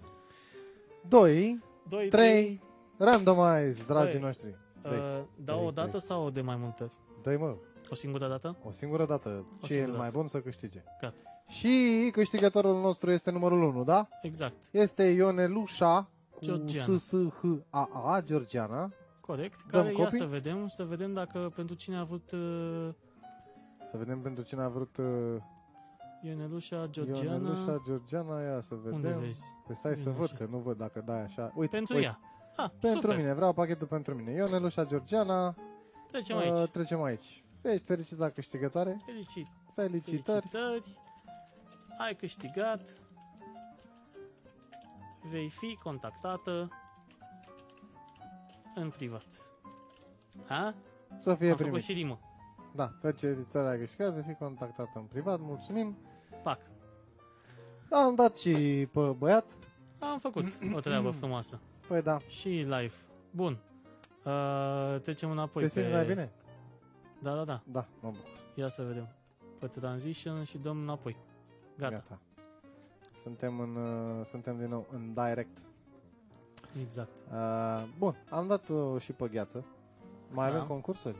2, 1.08 1.64
2, 1.88 2.10
3, 2.10 2.62
randomize, 2.98 3.84
dragii 3.84 4.12
Doi. 4.12 4.22
noștri. 4.22 4.56
Uh, 4.84 4.92
dau 5.36 5.58
Doi, 5.58 5.66
o 5.66 5.72
dată 5.72 5.92
doi. 5.92 6.00
sau 6.00 6.30
de 6.30 6.42
mai 6.42 6.56
multe 6.56 6.84
ori? 6.84 6.94
Doi 7.22 7.38
mă, 7.38 7.58
O 7.90 7.96
singură 7.96 8.28
dată? 8.28 8.58
o 8.64 8.72
singură 8.72 9.06
dată. 9.06 9.30
O 9.62 9.68
Ce 9.68 9.74
e 9.74 9.76
singură 9.76 9.98
mai 9.98 10.06
dată. 10.06 10.18
bun 10.18 10.28
să 10.28 10.42
câștige. 10.42 10.84
Gata. 11.02 11.16
Și 11.48 12.10
câștigătorul 12.12 12.82
nostru 12.82 13.12
este 13.12 13.32
numărul 13.32 13.64
1, 13.64 13.84
da? 13.84 14.08
Exact. 14.22 14.58
Este 14.72 15.04
Ionelușa 15.04 16.10
cu 16.30 16.40
Georgiana. 16.46 16.98
S 16.98 17.04
S 17.04 17.12
H 17.42 17.44
A 17.70 17.90
A 18.06 18.22
Georgiana. 18.22 18.92
Corect. 19.22 19.60
Dăm 19.72 19.82
Care 19.82 19.94
ia 19.94 20.04
copii? 20.04 20.18
să 20.18 20.26
vedem, 20.26 20.68
să 20.68 20.84
vedem 20.84 21.14
dacă 21.14 21.52
pentru 21.56 21.76
cine 21.76 21.96
a 21.96 22.00
avut 22.00 22.32
uh, 22.32 22.90
Să 23.88 23.98
vedem 23.98 24.20
pentru 24.22 24.44
cine 24.44 24.62
a 24.62 24.70
vrut 24.70 24.98
uh, 24.98 25.06
Ionelușa 26.22 26.88
Georgiana. 26.90 27.34
Ionelușa 27.34 27.82
Georgiana. 27.86 28.42
Ia 28.42 28.60
să 28.62 28.76
vedem. 28.76 28.94
Unde 28.94 29.18
vezi? 29.20 29.44
Păi 29.66 29.76
stai 29.76 29.96
să 29.96 30.04
Bine, 30.04 30.16
văd, 30.16 30.24
așa. 30.24 30.36
că 30.36 30.48
nu 30.52 30.58
văd 30.58 30.78
dacă 30.78 31.04
dai 31.06 31.22
așa. 31.22 31.52
Uite, 31.56 31.76
Pentru 31.76 31.94
uite, 31.94 32.06
ea. 32.06 32.20
Ah, 32.56 32.70
Pentru 32.80 33.00
super. 33.00 33.18
mine, 33.18 33.34
vreau 33.34 33.54
pachetul 33.54 33.88
pentru 33.88 34.16
mine. 34.16 34.32
Ionelușa 34.32 34.86
Georgiana. 34.86 35.56
Trecem 36.12 36.38
uh, 36.38 36.42
aici. 36.44 36.70
Trecem 36.70 37.02
aici. 37.04 37.45
Ești 37.72 37.86
fericită 37.86 38.30
câștigătoare. 38.30 39.02
Felicit. 39.06 39.48
Felicitări. 39.74 40.48
Felicitări. 40.48 41.00
Ai 41.98 42.16
câștigat. 42.16 42.82
Vei 45.32 45.50
fi 45.50 45.80
contactată 45.84 46.70
în 48.76 48.90
privat. 48.90 49.26
Ha? 50.48 50.74
Să 51.20 51.36
fie 51.36 51.50
Am 51.50 51.56
primit. 51.56 51.74
făcut 51.74 51.82
și 51.82 51.94
rimă. 51.94 52.20
Da, 52.76 52.92
felicitări 53.02 53.68
ai 53.68 53.78
câștigat, 53.78 54.14
vei 54.14 54.24
fi 54.28 54.34
contactat 54.34 54.88
în 54.96 55.02
privat, 55.04 55.40
mulțumim. 55.40 55.98
Pac. 56.44 56.60
Am 57.92 58.16
dat 58.16 58.36
și 58.36 58.88
pe 58.92 59.00
băiat. 59.18 59.58
Am 60.00 60.20
făcut 60.20 60.46
o 60.74 60.80
treabă 60.80 61.10
frumoasă. 61.20 61.60
Păi 61.88 62.02
da, 62.02 62.18
Și 62.28 62.48
live. 62.48 62.94
Bun. 63.32 63.58
Uh, 64.24 65.00
trecem 65.02 65.32
înapoi 65.32 65.64
te 65.64 65.70
simți 65.70 65.88
pe... 65.90 65.96
mai 65.96 66.06
bine? 66.06 66.32
Da, 67.26 67.34
da, 67.36 67.44
da. 67.44 67.62
Da, 67.72 67.86
mă 68.02 68.10
bucur. 68.10 68.30
Ia 68.56 68.68
să 68.68 68.84
vedem. 68.88 69.08
Pe 69.60 69.68
transition 69.68 70.44
și 70.44 70.58
dăm 70.58 70.78
înapoi. 70.82 71.16
Gata. 71.78 71.92
Gata. 71.94 72.20
Suntem, 73.22 73.60
în, 73.60 73.76
uh, 73.76 74.26
suntem 74.26 74.58
din 74.58 74.70
nou 74.70 74.86
în 74.92 75.14
direct. 75.14 75.58
Exact. 76.82 77.24
Uh, 77.32 77.84
bun, 77.98 78.16
am 78.30 78.48
dat 78.48 78.70
uh, 78.70 79.02
și 79.02 79.12
pe 79.12 79.28
gheață. 79.28 79.66
Mai 80.32 80.50
Da. 80.50 80.56
avem 80.56 80.68
concursuri? 80.68 81.16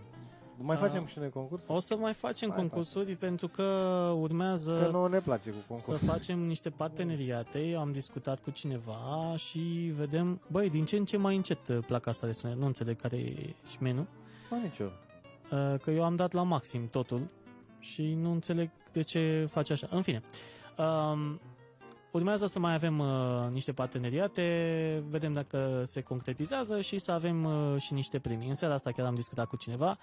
Mai 0.58 0.76
Da. 0.78 0.88
facem 0.88 1.06
și 1.06 1.20
noi 1.20 1.30
concursuri? 1.30 1.72
O 1.72 1.80
să 1.80 1.96
mai 1.96 2.14
facem 2.14 2.48
Mai 2.50 2.58
concursuri 2.58 3.16
pentru 3.16 3.48
că 3.48 3.64
urmează 4.18 4.80
Că 4.84 4.90
nouă 4.92 5.10
ne 5.10 5.20
place 5.20 5.50
cu 5.50 5.56
să 5.60 5.64
concursuri. 5.68 6.12
facem 6.12 6.40
niște 6.40 6.70
parteneriate. 6.70 7.60
Eu 7.68 7.80
am 7.80 7.92
discutat 7.92 8.40
cu 8.40 8.50
cineva 8.50 9.34
și 9.36 9.92
vedem, 9.96 10.42
băi, 10.52 10.70
din 10.70 10.86
ce 10.86 10.98
în 10.98 11.06
ce 11.06 11.18
mai 11.18 11.36
încet 11.36 11.68
uh, 11.68 11.78
placa 11.86 12.12
asta 12.12 12.26
de 12.28 12.34
sunet. 12.34 12.56
Nu 12.58 12.66
înțeleg 12.66 13.02
care 13.02 13.18
e 13.18 13.54
șmenul. 13.68 14.06
Mă, 14.50 14.58
nici 14.64 14.78
eu. 14.78 14.86
Uh, 14.88 14.94
Că 15.82 15.92
eu 15.92 16.04
am 16.04 16.16
dat 16.16 16.32
la 16.32 16.44
maxim 16.44 16.88
totul 16.88 17.28
și 17.80 18.14
nu 18.14 18.32
înțeleg 18.32 18.70
de 18.92 19.02
ce 19.02 19.48
face 19.52 19.74
așa. 19.74 19.88
În 19.92 20.02
fine. 20.02 20.24
Um, 20.78 21.40
Urmează 22.16 22.46
să 22.46 22.60
mai 22.60 22.74
avem 22.74 23.00
uh, 23.00 23.48
niște 23.52 23.72
parteneriate, 23.74 25.04
vedem 25.10 25.34
dacă 25.34 25.82
se 25.86 26.02
concretizează 26.02 26.82
și 26.82 26.98
să 27.00 27.12
avem 27.12 27.44
uh, 27.44 27.82
și 27.82 27.94
niște 27.94 28.20
premii. 28.20 28.48
În 28.48 28.56
seara 28.56 28.74
asta 28.74 28.92
chiar 28.92 29.06
am 29.06 29.16
discutat 29.16 29.48
cu 29.48 29.56
cineva 29.56 29.98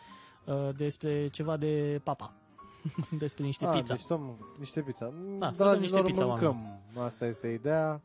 uh, 0.45 0.69
despre 0.77 1.29
ceva 1.29 1.57
de 1.57 2.01
papa. 2.05 2.35
despre 3.19 3.45
niște 3.45 3.67
Ah, 3.67 3.73
pizza. 3.77 3.95
Deci 3.95 4.07
dăm 4.07 4.37
niște 4.59 4.81
pizza. 4.81 5.13
Da, 5.39 5.53
să 5.53 5.65
dăm 5.65 5.73
niște 5.81 5.97
Dragilor, 5.97 6.05
pizza 6.05 6.25
mâncăm. 6.25 6.81
Asta 7.05 7.27
este 7.27 7.49
ideea. 7.49 8.01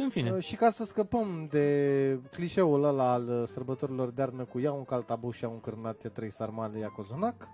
În 0.00 0.08
fine, 0.08 0.30
Uh, 0.30 0.42
Și 0.42 0.56
ca 0.56 0.70
să 0.70 0.84
scăpăm 0.84 1.46
de 1.50 2.20
clișeul 2.30 2.84
ăla 2.84 3.12
al 3.12 3.28
uh, 3.28 3.48
sărbătorilor 3.48 4.10
de 4.10 4.20
iarnă 4.20 4.44
cu 4.44 4.58
ia 4.58 4.72
un 4.72 4.84
caltabuș, 4.84 5.40
ia 5.40 5.48
un 5.48 5.60
cârnat, 5.60 6.02
ia 6.02 6.10
trei 6.10 6.30
sarmale, 6.30 6.78
ia 6.78 6.88
cozonac, 6.88 7.48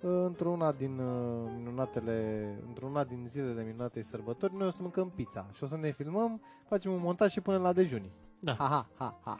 uh, 0.00 0.10
într-una 0.24 0.72
din 0.72 0.98
uh, 0.98 1.50
minunatele, 1.56 2.46
într-una 2.66 3.04
din 3.04 3.24
zilele 3.26 3.64
minunatei 3.64 4.02
sărbători, 4.02 4.54
noi 4.56 4.66
o 4.66 4.70
să 4.70 4.82
mâncăm 4.82 5.10
pizza 5.10 5.46
și 5.52 5.64
o 5.64 5.66
să 5.66 5.76
ne 5.76 5.90
filmăm, 5.90 6.42
facem 6.68 6.92
un 6.92 7.00
montaj 7.00 7.32
și 7.32 7.40
punem 7.40 7.60
la 7.60 7.72
dejunii. 7.72 8.12
Da. 8.40 8.54
Ha, 8.54 8.66
ha, 8.68 8.88
ha, 8.94 9.18
ha. 9.24 9.38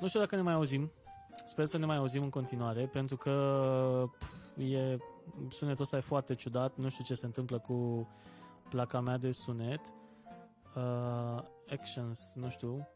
nu 0.00 0.06
știu 0.06 0.20
dacă 0.20 0.36
ne 0.36 0.42
mai 0.42 0.54
auzim. 0.54 0.90
Sper 1.44 1.64
să 1.64 1.78
ne 1.78 1.86
mai 1.86 1.96
auzim 1.96 2.22
în 2.22 2.30
continuare, 2.30 2.86
pentru 2.86 3.16
că 3.16 4.04
pf, 4.18 4.32
e, 4.56 4.96
sunetul 5.48 5.82
ăsta 5.82 5.96
e 5.96 6.00
foarte 6.00 6.34
ciudat. 6.34 6.76
Nu 6.76 6.88
știu 6.88 7.04
ce 7.04 7.14
se 7.14 7.26
întâmplă 7.26 7.58
cu 7.58 8.08
placa 8.68 9.00
mea 9.00 9.16
de 9.18 9.30
sunet. 9.30 9.80
Uh, 10.76 11.42
actions, 11.70 12.32
nu 12.36 12.48
știu. 12.48 12.88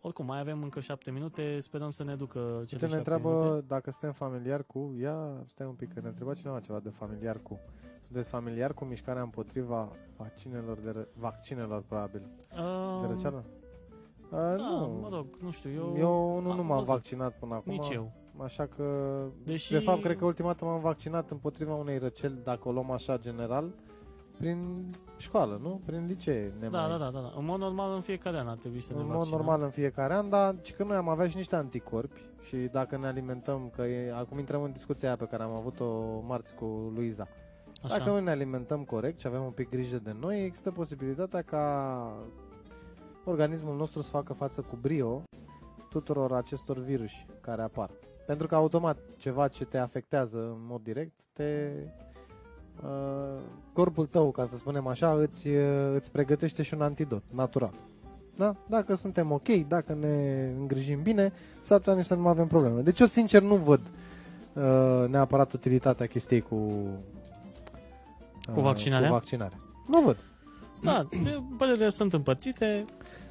Oricum, 0.00 0.26
mai 0.26 0.38
avem 0.40 0.62
încă 0.62 0.80
șapte 0.80 1.10
minute, 1.10 1.60
sperăm 1.60 1.90
să 1.90 2.04
ne 2.04 2.14
ducă 2.14 2.38
cele 2.38 2.58
Uite, 2.60 2.74
ne 2.74 2.80
șapte 2.80 2.96
întreabă 2.96 3.44
minute. 3.44 3.64
dacă 3.66 3.90
suntem 3.90 4.12
familiar 4.12 4.62
cu... 4.64 4.94
Ia, 5.00 5.44
stai 5.46 5.66
un 5.66 5.74
pic, 5.74 5.94
că 5.94 6.00
ne 6.00 6.08
întreba 6.08 6.34
cineva 6.34 6.60
ceva 6.60 6.78
de 6.78 6.88
familiar 6.88 7.38
cu. 7.42 7.60
Sunteți 8.00 8.28
familiar 8.28 8.74
cu 8.74 8.84
mișcarea 8.84 9.22
împotriva 9.22 9.88
vaccinelor, 10.16 10.78
de 10.78 10.90
ră... 10.90 11.06
vaccinelor 11.18 11.82
probabil, 11.82 12.22
de 12.50 12.60
Uh, 12.60 13.08
răceală? 13.08 13.44
Uh, 14.30 14.38
da, 14.40 14.54
nu, 14.56 14.98
mă 15.02 15.08
rog, 15.10 15.26
nu 15.42 15.50
știu, 15.50 15.70
eu... 15.70 15.94
Eu 15.96 16.40
nu, 16.40 16.50
am 16.50 16.56
nu 16.56 16.62
m-am 16.62 16.76
văzut. 16.78 16.86
vaccinat 16.94 17.38
până 17.38 17.54
acum. 17.54 17.72
Nici 17.72 17.90
eu. 17.90 18.12
Așa 18.38 18.66
că, 18.66 18.84
Deși- 19.44 19.72
de 19.72 19.78
fapt, 19.78 20.02
cred 20.02 20.16
că 20.18 20.24
ultima 20.24 20.48
dată 20.48 20.64
m-am 20.64 20.80
vaccinat 20.80 21.30
împotriva 21.30 21.74
unei 21.74 21.98
răceli, 21.98 22.40
dacă 22.44 22.68
o 22.68 22.72
luăm 22.72 22.90
așa 22.90 23.16
general, 23.18 23.74
prin 24.38 24.90
școală, 25.22 25.58
nu? 25.62 25.80
Prin 25.84 26.06
licee. 26.06 26.52
Ne 26.60 26.68
Da, 26.68 26.80
mai... 26.80 26.90
da, 26.90 26.96
da, 27.04 27.10
da, 27.10 27.20
da. 27.20 27.32
În 27.36 27.44
mod 27.44 27.58
normal, 27.58 27.94
în 27.94 28.00
fiecare 28.00 28.38
an 28.38 28.48
ar 28.48 28.56
trebui 28.56 28.80
să 28.80 28.92
ne 28.92 28.98
În 29.00 29.06
mod 29.06 29.14
vaccinăm. 29.14 29.38
normal 29.38 29.62
în 29.62 29.70
fiecare 29.70 30.14
an, 30.14 30.28
dar 30.28 30.54
și 30.62 30.72
că 30.72 30.84
noi 30.84 30.96
am 30.96 31.08
avea 31.08 31.28
și 31.28 31.36
niște 31.36 31.56
anticorpi 31.56 32.20
și 32.42 32.56
dacă 32.56 32.96
ne 32.96 33.06
alimentăm, 33.06 33.70
că 33.76 33.82
e, 33.82 34.12
acum 34.12 34.38
intrăm 34.38 34.62
în 34.62 34.72
discuția 34.72 35.08
aia 35.08 35.16
pe 35.16 35.24
care 35.26 35.42
am 35.42 35.50
avut-o 35.54 36.20
marți 36.26 36.54
cu 36.54 36.92
Luiza. 36.94 37.28
Așa. 37.84 37.96
Dacă 37.98 38.10
noi 38.10 38.22
ne 38.22 38.30
alimentăm 38.30 38.84
corect 38.84 39.18
și 39.18 39.26
avem 39.26 39.42
un 39.42 39.50
pic 39.50 39.70
grijă 39.70 39.98
de 39.98 40.16
noi, 40.20 40.44
există 40.44 40.70
posibilitatea 40.70 41.42
ca 41.42 42.16
organismul 43.24 43.76
nostru 43.76 44.00
să 44.00 44.10
facă 44.10 44.32
față 44.32 44.60
cu 44.60 44.76
brio 44.80 45.22
tuturor 45.88 46.32
acestor 46.32 46.78
viruși 46.78 47.26
care 47.40 47.62
apar. 47.62 47.90
Pentru 48.26 48.46
că 48.46 48.54
automat 48.54 48.98
ceva 49.16 49.48
ce 49.48 49.64
te 49.64 49.78
afectează 49.78 50.38
în 50.38 50.66
mod 50.66 50.82
direct, 50.82 51.20
te 51.32 51.70
uh, 51.84 52.11
corpul 53.72 54.06
tău, 54.06 54.30
ca 54.30 54.46
să 54.46 54.56
spunem 54.56 54.86
așa, 54.86 55.12
îți, 55.12 55.48
uh, 55.48 55.94
îți 55.94 56.10
pregătește 56.10 56.62
și 56.62 56.74
un 56.74 56.82
antidot 56.82 57.22
natural. 57.30 57.72
Da? 58.36 58.56
Dacă 58.66 58.94
suntem 58.94 59.32
ok, 59.32 59.48
dacă 59.68 59.96
ne 60.00 60.48
îngrijim 60.58 61.02
bine, 61.02 61.32
s-ar 61.60 61.78
putea 61.78 61.94
nici 61.94 62.04
să 62.04 62.14
nu 62.14 62.28
avem 62.28 62.46
probleme. 62.46 62.80
Deci 62.80 63.00
eu 63.00 63.06
sincer 63.06 63.42
nu 63.42 63.54
văd 63.54 63.80
uh, 64.52 65.08
neapărat 65.08 65.52
utilitatea 65.52 66.06
chestiei 66.06 66.40
cu 66.40 66.56
Cu 68.54 68.60
vaccinarea? 68.60 69.08
Cu 69.08 69.14
vaccinarea. 69.14 69.58
Nu 69.86 70.00
văd. 70.00 70.16
Da, 70.82 71.08
părerile 71.56 71.88
sunt 71.88 72.12
împărțite. 72.12 72.84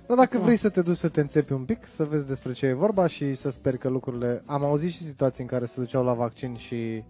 Dar 0.07 0.17
dacă 0.17 0.33
Acum. 0.33 0.41
vrei 0.41 0.57
să 0.57 0.69
te 0.69 0.81
duci 0.81 0.97
să 0.97 1.09
te 1.09 1.21
înțepi 1.21 1.53
un 1.53 1.63
pic, 1.63 1.85
să 1.85 2.03
vezi 2.03 2.27
despre 2.27 2.51
ce 2.51 2.65
e 2.65 2.73
vorba 2.73 3.07
și 3.07 3.35
să 3.35 3.51
sper 3.51 3.77
că 3.77 3.89
lucrurile... 3.89 4.43
Am 4.45 4.63
auzit 4.63 4.91
și 4.91 5.03
situații 5.03 5.43
în 5.43 5.49
care 5.49 5.65
se 5.65 5.79
duceau 5.79 6.03
la 6.03 6.13
vaccin 6.13 6.55
și 6.55 7.03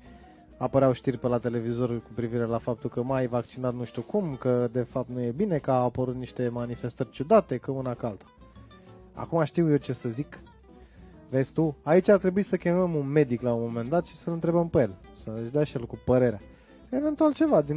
apăreau 0.62 0.91
știri 0.91 1.18
pe 1.18 1.28
la 1.28 1.38
televizor 1.38 2.01
cu 2.01 2.09
privire 2.16 2.45
la 2.45 2.57
faptul 2.57 2.89
că 2.89 3.03
mai 3.03 3.20
ai 3.20 3.28
vaccinat 3.28 3.74
nu 3.74 3.84
știu 3.84 4.01
cum, 4.01 4.36
că 4.36 4.68
de 4.72 4.82
fapt 4.82 5.09
nu 5.09 5.22
e 5.22 5.32
bine, 5.32 5.57
că 5.57 5.72
au 5.72 5.86
apărut 5.86 6.16
niște 6.16 6.49
manifestări 6.49 7.09
ciudate, 7.09 7.57
că 7.57 7.72
una 7.72 7.93
ca 7.93 8.07
alta. 8.07 8.26
Acum 9.14 9.43
știu 9.43 9.70
eu 9.70 9.78
ce 9.78 9.93
să 9.93 10.09
zic. 10.09 10.39
Vezi 11.30 11.53
tu? 11.53 11.78
Aici 11.84 12.07
ar 12.07 12.18
trebui 12.18 12.43
să 12.43 12.57
chemăm 12.57 12.95
un 12.95 13.07
medic 13.07 13.41
la 13.41 13.53
un 13.53 13.62
moment 13.62 13.89
dat 13.89 14.05
și 14.05 14.16
să-l 14.16 14.34
întrebăm 14.34 14.70
pe 14.70 14.82
el. 14.82 14.95
Să-și 15.24 15.51
dea 15.51 15.64
și 15.64 15.78
el 15.78 15.86
cu 15.86 16.01
părerea. 16.05 16.39
Eventual 16.89 17.34
ceva 17.34 17.62
din 17.62 17.76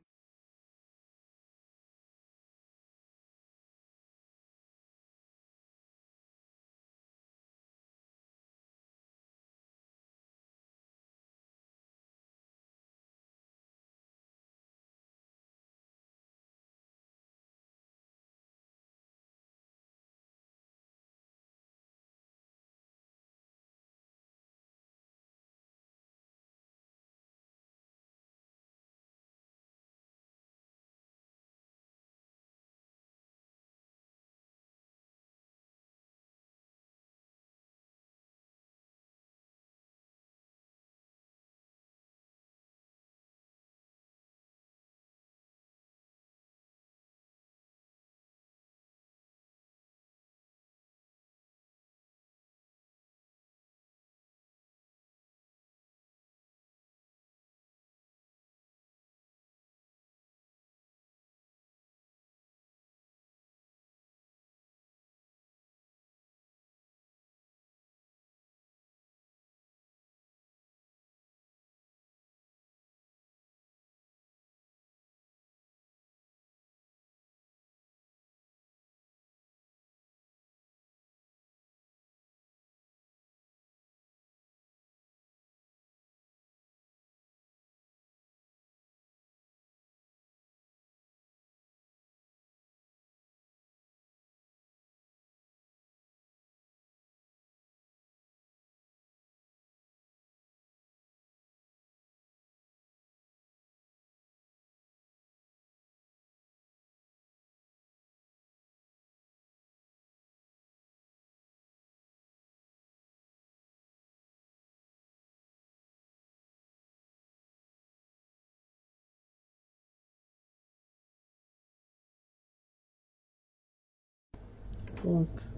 Punct. 125.05 125.49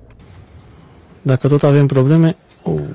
Dacă 1.23 1.49
tot 1.49 1.63
avem 1.63 1.87
probleme... 1.87 2.37
Oh. 2.63 2.89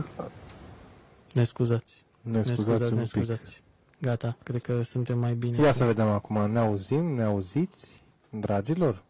Ne 1.33 1.43
scuzați. 1.43 2.05
Ne 2.21 2.31
Ne 2.31 2.41
scuzați, 2.43 2.61
scuzați, 2.61 2.91
un 2.91 2.97
ne 2.97 3.03
pic. 3.03 3.11
scuzați. 3.11 3.63
Gata, 4.01 4.37
cred 4.43 4.61
că 4.61 4.81
suntem 4.81 5.19
mai 5.19 5.33
bine. 5.33 5.61
Ia 5.61 5.71
să 5.71 5.83
vedem 5.85 6.07
acum, 6.07 6.51
ne 6.51 6.59
auzim, 6.59 7.05
ne 7.05 7.23
auziți, 7.23 8.03
dragilor? 8.29 9.03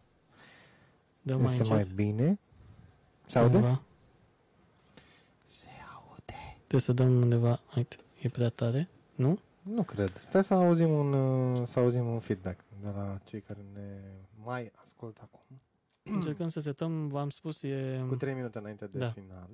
Dăm 1.22 1.40
mai 1.42 1.54
este 1.56 1.72
încet. 1.72 1.76
mai 1.96 2.06
bine? 2.06 2.38
Se 3.26 3.38
aude? 3.38 3.52
Cumva. 3.58 3.82
Se 5.46 5.68
aude. 5.94 6.34
Trebuie 6.56 6.80
să 6.80 6.92
dăm 6.92 7.20
undeva... 7.20 7.60
Uite, 7.76 7.96
e 8.20 8.28
prea 8.28 8.48
tare. 8.48 8.88
Nu? 9.14 9.38
Nu 9.62 9.82
cred. 9.82 10.12
Stai 10.28 10.44
să 10.44 10.54
auzim 10.54 10.90
un, 10.90 11.12
uh, 11.12 11.68
să 11.68 11.78
auzim 11.78 12.06
un 12.06 12.18
feedback 12.18 12.60
de 12.82 12.88
la 12.96 13.18
cei 13.24 13.40
care 13.40 13.58
ne 13.74 14.00
mai 14.44 14.72
ascultă 14.82 15.20
acum. 15.22 15.40
Încercăm 16.14 16.48
să 16.48 16.60
setăm, 16.60 17.08
v-am 17.08 17.30
spus, 17.30 17.62
e 17.62 18.04
Cu 18.08 18.14
3 18.16 18.34
minute 18.34 18.58
înainte 18.58 18.86
de 18.86 18.98
Da. 18.98 19.08
final. 19.10 19.48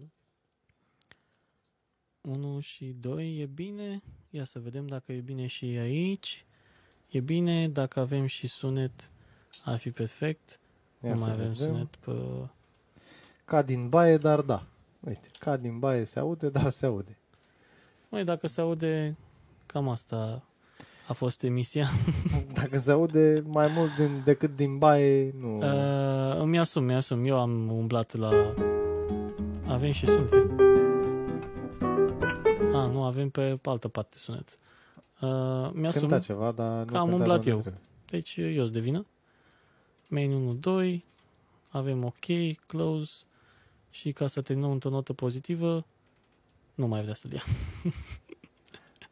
1 2.21 2.61
și 2.61 2.85
2, 3.01 3.39
e 3.41 3.47
bine. 3.47 4.01
Ia 4.31 4.45
să 4.45 4.59
vedem 4.59 4.87
dacă 4.87 5.13
e 5.13 5.21
bine 5.21 5.47
și 5.47 5.65
aici. 5.65 6.47
E 7.09 7.21
bine, 7.21 7.69
dacă 7.69 8.01
avem 8.01 8.27
și 8.27 8.47
sunet, 8.47 9.11
ar 9.65 9.77
fi 9.79 9.91
perfect. 9.91 10.61
Ia 11.03 11.09
nu 11.11 11.17
să 11.17 11.23
mai 11.25 11.33
avem 11.33 11.53
vedem. 11.53 11.73
sunet 11.73 11.97
pe... 11.97 12.13
Ca 13.45 13.63
din 13.63 13.89
baie, 13.89 14.17
dar 14.17 14.41
da. 14.41 14.67
Uite, 15.01 15.29
ca 15.39 15.57
din 15.57 15.79
baie 15.79 16.05
se 16.05 16.19
aude, 16.19 16.49
dar 16.51 16.71
se 16.71 16.87
aude. 16.87 17.19
Măi, 18.09 18.25
dacă 18.25 18.47
se 18.47 18.61
aude, 18.61 19.17
cam 19.67 19.89
asta 19.89 20.43
a 21.09 21.13
fost 21.13 21.43
emisia. 21.43 21.87
Dacă 22.53 22.79
se 22.79 22.91
aude 22.91 23.43
mai 23.47 23.73
mult 23.73 23.97
din, 23.97 24.23
decât 24.25 24.57
din 24.57 24.79
baie, 24.79 25.31
nu... 25.39 25.57
Uh, 25.57 25.63
îmi 26.39 26.59
asum, 26.59 26.85
mi 26.85 26.95
asum. 26.95 27.25
Eu 27.25 27.39
am 27.39 27.71
umblat 27.71 28.15
la... 28.15 28.31
Avem 29.67 29.93
și 29.93 30.07
sunete. 30.07 30.47
A, 32.73 32.87
nu, 32.87 33.03
avem 33.05 33.31
pe 33.31 33.59
altă 33.63 33.89
parte 33.89 34.17
sunet. 34.17 34.59
Uh, 35.21 35.71
mi-asum. 35.73 36.01
Cânta 36.01 36.19
ceva, 36.19 36.53
dar 36.53 36.79
nu 36.79 36.85
că 36.85 36.97
am 36.97 37.03
cânta 37.09 37.17
umblat 37.17 37.43
de 37.43 37.51
eu. 37.51 37.57
unde 37.57 37.69
trebuie. 37.69 37.89
Deci 38.11 38.37
eu 38.37 38.63
sunt 38.63 38.73
de 38.73 38.81
vină. 38.81 39.07
Main 40.09 40.33
1, 40.33 40.53
2. 40.53 41.05
Avem 41.69 42.05
ok, 42.05 42.57
close. 42.67 43.23
Și 43.91 44.13
ca 44.13 44.27
să 44.27 44.41
terminăm 44.41 44.71
într-o 44.71 44.91
notă 44.91 45.13
pozitivă, 45.13 45.85
nu 46.75 46.87
mai 46.87 47.03
vrea 47.03 47.15
să-l 47.15 47.33
ia. 47.33 47.43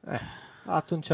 Atunci 0.66 1.08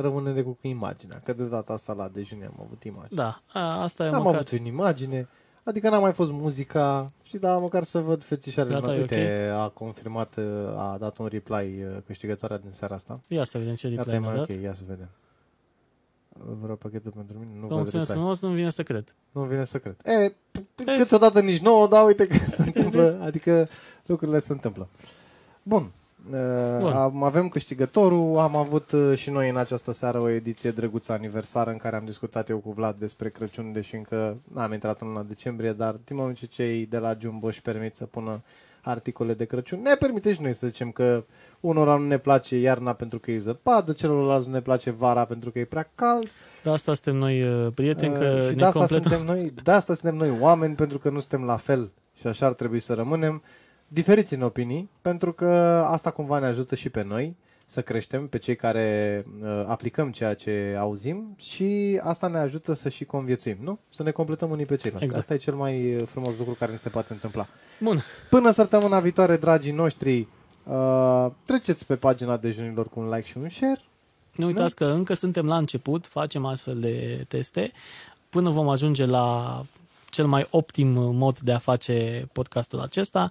rămâne 0.00 0.32
de 0.32 0.42
cu 0.42 0.58
imaginea, 0.62 1.20
că 1.24 1.32
de 1.32 1.48
data 1.48 1.72
asta 1.72 1.92
la 1.92 2.08
dejun 2.08 2.42
am 2.42 2.60
avut 2.64 2.84
imagine. 2.84 3.22
Da, 3.22 3.42
a, 3.52 3.82
asta 3.82 4.04
e 4.04 4.08
Am 4.08 4.14
măcar. 4.16 4.34
avut 4.34 4.48
în 4.48 4.64
imagine, 4.64 5.28
adică 5.64 5.88
n-a 5.88 5.98
mai 5.98 6.12
fost 6.12 6.30
muzica, 6.30 7.04
știi, 7.22 7.38
dar 7.38 7.58
măcar 7.58 7.82
să 7.82 7.98
văd 8.00 8.22
fețișoarele. 8.24 8.74
Gata, 8.74 8.86
mele. 8.86 8.98
e 8.98 9.00
Uite, 9.02 9.50
a 9.54 9.68
confirmat, 9.68 10.36
a 10.76 10.96
dat 11.00 11.18
un 11.18 11.26
reply 11.26 11.82
uh, 11.84 11.96
câștigătoarea 12.06 12.58
din 12.58 12.70
seara 12.72 12.94
asta. 12.94 13.20
Ia 13.28 13.44
să 13.44 13.58
vedem 13.58 13.74
ce 13.74 13.88
Gata, 13.88 14.02
reply 14.02 14.14
e 14.16 14.18
mi-a 14.18 14.28
mai 14.28 14.38
dat. 14.38 14.50
ok, 14.56 14.62
ia 14.62 14.74
să 14.74 14.82
vedem. 14.88 15.08
Vreau 16.60 16.76
pachetul 16.76 17.10
pentru 17.16 17.38
mine, 17.38 17.50
nu 17.54 17.60
Vă 17.60 17.66
văd 17.66 17.76
mulțumesc 17.76 18.08
reply. 18.08 18.14
frumos, 18.22 18.40
nu 18.42 18.48
vine 18.50 18.70
să 18.70 18.82
cred. 18.82 19.14
Nu 19.32 19.42
vine 19.42 19.64
să 19.64 19.78
cred. 19.78 19.96
E, 20.04 20.34
Vezi? 20.84 20.98
câteodată 21.02 21.40
nici 21.40 21.60
nouă, 21.60 21.88
dar 21.88 22.06
uite 22.06 22.26
că 22.26 22.34
se 22.36 22.44
Vezi? 22.44 22.60
întâmplă, 22.66 23.18
adică 23.22 23.68
lucrurile 24.06 24.38
se 24.38 24.52
întâmplă. 24.52 24.88
Bun. 25.62 25.90
Uh, 26.30 26.78
Bun. 26.80 26.92
Am, 26.92 27.22
avem 27.22 27.48
câștigătorul, 27.48 28.38
am 28.38 28.56
avut 28.56 28.92
uh, 28.92 29.18
și 29.18 29.30
noi 29.30 29.48
în 29.48 29.56
această 29.56 29.92
seară 29.92 30.18
o 30.18 30.28
ediție 30.28 30.70
drăguță 30.70 31.12
aniversară 31.12 31.70
în 31.70 31.76
care 31.76 31.96
am 31.96 32.04
discutat 32.04 32.48
eu 32.48 32.58
cu 32.58 32.72
Vlad 32.72 32.96
despre 32.98 33.28
Crăciun, 33.30 33.72
deși 33.72 33.94
încă 33.96 34.36
n-am 34.54 34.72
intrat 34.72 35.00
în 35.00 35.06
luna 35.08 35.22
decembrie, 35.22 35.72
dar 35.72 35.94
din 36.04 36.16
moment 36.16 36.36
ce 36.36 36.46
cei 36.46 36.86
de 36.86 36.98
la 36.98 37.16
Jumbo 37.20 37.46
își 37.46 37.62
permit 37.62 37.96
să 37.96 38.04
pună 38.06 38.42
articole 38.82 39.34
de 39.34 39.44
Crăciun, 39.44 39.82
ne 39.82 39.94
permite 39.94 40.32
și 40.32 40.42
noi 40.42 40.54
să 40.54 40.66
zicem 40.66 40.90
că 40.90 41.24
unora 41.60 41.96
nu 41.96 42.06
ne 42.06 42.18
place 42.18 42.56
iarna 42.58 42.92
pentru 42.92 43.18
că 43.18 43.30
e 43.30 43.38
zăpadă, 43.38 43.92
celorlalți 43.92 44.46
nu 44.48 44.54
ne 44.54 44.60
place 44.60 44.90
vara 44.90 45.24
pentru 45.24 45.50
că 45.50 45.58
e 45.58 45.64
prea 45.64 45.90
cald, 45.94 46.30
De 46.62 46.70
asta 46.70 46.94
suntem 46.94 47.16
noi 47.16 47.42
uh, 47.42 47.66
prieteni, 47.74 48.12
Uh, 48.12 48.18
că 48.18 48.24
și 48.48 48.54
de 48.54 48.60
ne 48.60 48.64
asta, 48.64 48.78
completăm. 48.78 49.10
suntem 49.10 49.26
noi, 49.26 49.52
de 49.62 49.70
asta 49.70 49.94
suntem 49.94 50.16
noi 50.16 50.38
oameni, 50.40 50.74
pentru 50.74 50.98
că 50.98 51.10
nu 51.10 51.20
suntem 51.20 51.44
la 51.44 51.56
fel 51.56 51.90
și 52.20 52.26
așa 52.26 52.46
ar 52.46 52.52
trebui 52.52 52.80
să 52.80 52.94
rămânem 52.94 53.42
diferiți 53.92 54.34
în 54.34 54.42
opinii, 54.42 54.90
pentru 55.02 55.32
că 55.32 55.48
asta 55.88 56.10
cumva 56.10 56.38
ne 56.38 56.46
ajută 56.46 56.74
și 56.74 56.88
pe 56.88 57.02
noi 57.02 57.36
să 57.66 57.82
creștem, 57.82 58.26
pe 58.26 58.38
cei 58.38 58.56
care 58.56 59.24
uh, 59.42 59.64
aplicăm 59.66 60.10
ceea 60.10 60.34
ce 60.34 60.76
auzim 60.78 61.34
și 61.36 62.00
asta 62.02 62.28
ne 62.28 62.38
ajută 62.38 62.74
să 62.74 62.88
și 62.88 63.04
conviețuim, 63.04 63.56
nu? 63.60 63.78
Să 63.90 64.02
ne 64.02 64.10
completăm 64.10 64.50
unii 64.50 64.66
pe 64.66 64.76
ceilalți. 64.76 65.04
Exact. 65.04 65.22
Asta 65.22 65.34
e 65.34 65.36
cel 65.36 65.54
mai 65.54 65.96
uh, 65.96 66.06
frumos 66.06 66.36
lucru 66.38 66.54
care 66.58 66.70
ne 66.70 66.76
se 66.76 66.88
poate 66.88 67.12
întâmpla. 67.12 67.46
Bun, 67.80 68.02
Până 68.30 68.50
săptămâna 68.50 69.00
viitoare, 69.00 69.36
dragii 69.36 69.72
noștri, 69.72 70.28
uh, 70.64 71.26
treceți 71.44 71.86
pe 71.86 71.96
pagina 71.96 72.36
dejunilor 72.36 72.88
cu 72.88 73.00
un 73.00 73.08
like 73.08 73.26
și 73.26 73.38
un 73.38 73.48
share. 73.48 73.80
nu 74.34 74.46
uitați 74.46 74.74
că 74.74 74.84
încă 74.84 75.14
suntem 75.14 75.46
la 75.46 75.56
început, 75.56 76.06
facem 76.06 76.44
astfel 76.44 76.80
de 76.80 77.24
teste, 77.28 77.72
până 78.28 78.50
vom 78.50 78.68
ajunge 78.68 79.04
la 79.04 79.60
cel 80.10 80.26
mai 80.26 80.46
optim 80.50 80.88
mod 81.14 81.38
de 81.38 81.52
a 81.52 81.58
face 81.58 82.28
podcastul 82.32 82.80
acesta. 82.80 83.30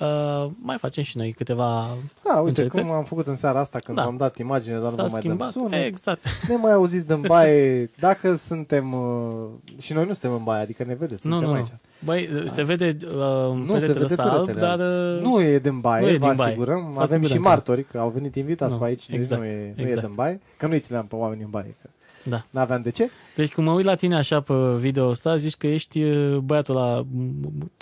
Uh, 0.00 0.46
mai 0.62 0.76
facem 0.78 1.02
și 1.02 1.16
noi 1.16 1.32
câteva... 1.32 1.86
Da, 2.24 2.32
uite, 2.34 2.48
Încercări? 2.48 2.84
cum 2.84 2.92
am 2.92 3.04
făcut 3.04 3.26
în 3.26 3.36
seara 3.36 3.60
asta 3.60 3.78
când 3.84 3.96
Da. 3.96 4.02
v-am 4.04 4.16
dat 4.16 4.38
imagine, 4.38 4.74
dar 4.74 4.82
nu 4.82 4.88
S-a 4.88 4.94
vă 4.94 5.00
mai 5.02 5.10
dăm 5.10 5.20
schimbat. 5.20 5.50
sunet. 5.52 5.86
Exact. 5.86 6.22
Ne 6.48 6.56
mai 6.56 6.72
auziți 6.72 7.06
din 7.06 7.20
baie 7.26 7.90
dacă 7.98 8.34
suntem... 8.36 8.92
Uh, 8.92 9.46
și 9.78 9.92
noi 9.92 10.06
nu 10.06 10.12
suntem 10.12 10.32
în 10.38 10.44
baie, 10.44 10.62
adică 10.62 10.84
ne 10.86 10.94
vedeți, 10.94 11.26
Nu, 11.26 11.32
suntem 11.32 11.48
nu, 11.50 11.54
nu. 11.54 11.60
aici. 11.60 11.72
Băi, 12.04 12.44
se 12.50 12.62
vede 12.62 12.96
uh, 13.04 13.10
Nu, 13.54 13.66
se 13.66 13.78
peretele 13.78 13.92
vede 13.92 14.04
ăsta 14.04 14.22
alb, 14.22 14.46
peretele 14.46 14.66
dar... 14.66 14.78
uh, 15.16 15.22
Nu 15.22 15.40
e 15.40 15.58
din 15.58 15.80
baie, 15.80 16.02
nu 16.02 16.08
e 16.08 16.16
vă 16.16 16.26
din 16.26 16.36
baie. 16.36 16.48
asigurăm. 16.48 16.92
Vă 16.92 17.00
Avem 17.00 17.06
și 17.18 17.24
asigurăm 17.24 17.42
că- 17.42 17.48
martori, 17.48 17.84
că 17.84 17.98
au 17.98 18.08
venit 18.10 18.34
invitați 18.36 18.72
Nu, 18.72 18.78
pe 18.78 18.84
aici, 18.84 19.08
exact, 19.10 19.40
deci 19.42 19.50
nu 19.50 19.56
e, 19.56 19.72
nu 19.76 19.82
exact. 19.82 20.02
e 20.02 20.06
din 20.06 20.14
baie. 20.14 20.40
Că 20.56 20.66
nu 20.66 20.72
îi 20.72 20.80
țineam 20.80 21.06
pe 21.06 21.14
oameni 21.14 21.42
în 21.42 21.50
baie, 21.50 21.76
că 21.82 21.88
Da. 22.24 22.44
n-aveam 22.50 22.82
de 22.82 22.90
ce. 22.90 23.10
Deci 23.36 23.52
când 23.52 23.66
mă 23.66 23.72
uit 23.72 23.84
la 23.84 23.94
tine 23.94 24.16
așa 24.16 24.40
pe 24.40 24.54
video 24.78 25.08
ăsta, 25.08 25.36
zici 25.36 25.56
că 25.56 25.66
ești 25.66 26.02
uh, 26.02 26.36
băiatul 26.36 26.74
la, 26.74 27.06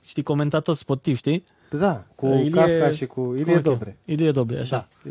știi, 0.04 0.22
comentator 0.22 0.74
sportiv, 0.74 1.16
știi? 1.16 1.44
Da, 1.70 2.04
cu 2.14 2.26
Ilie- 2.26 2.50
casca 2.50 2.90
și 2.90 3.06
cu 3.06 3.20
Ilie 3.32 3.44
Cum 3.44 3.52
o 3.52 3.60
Dobre. 3.60 3.84
cheamă? 3.84 3.96
Ilie 4.04 4.30
Dobre, 4.30 4.58
așa. 4.58 4.88
Da. 5.02 5.10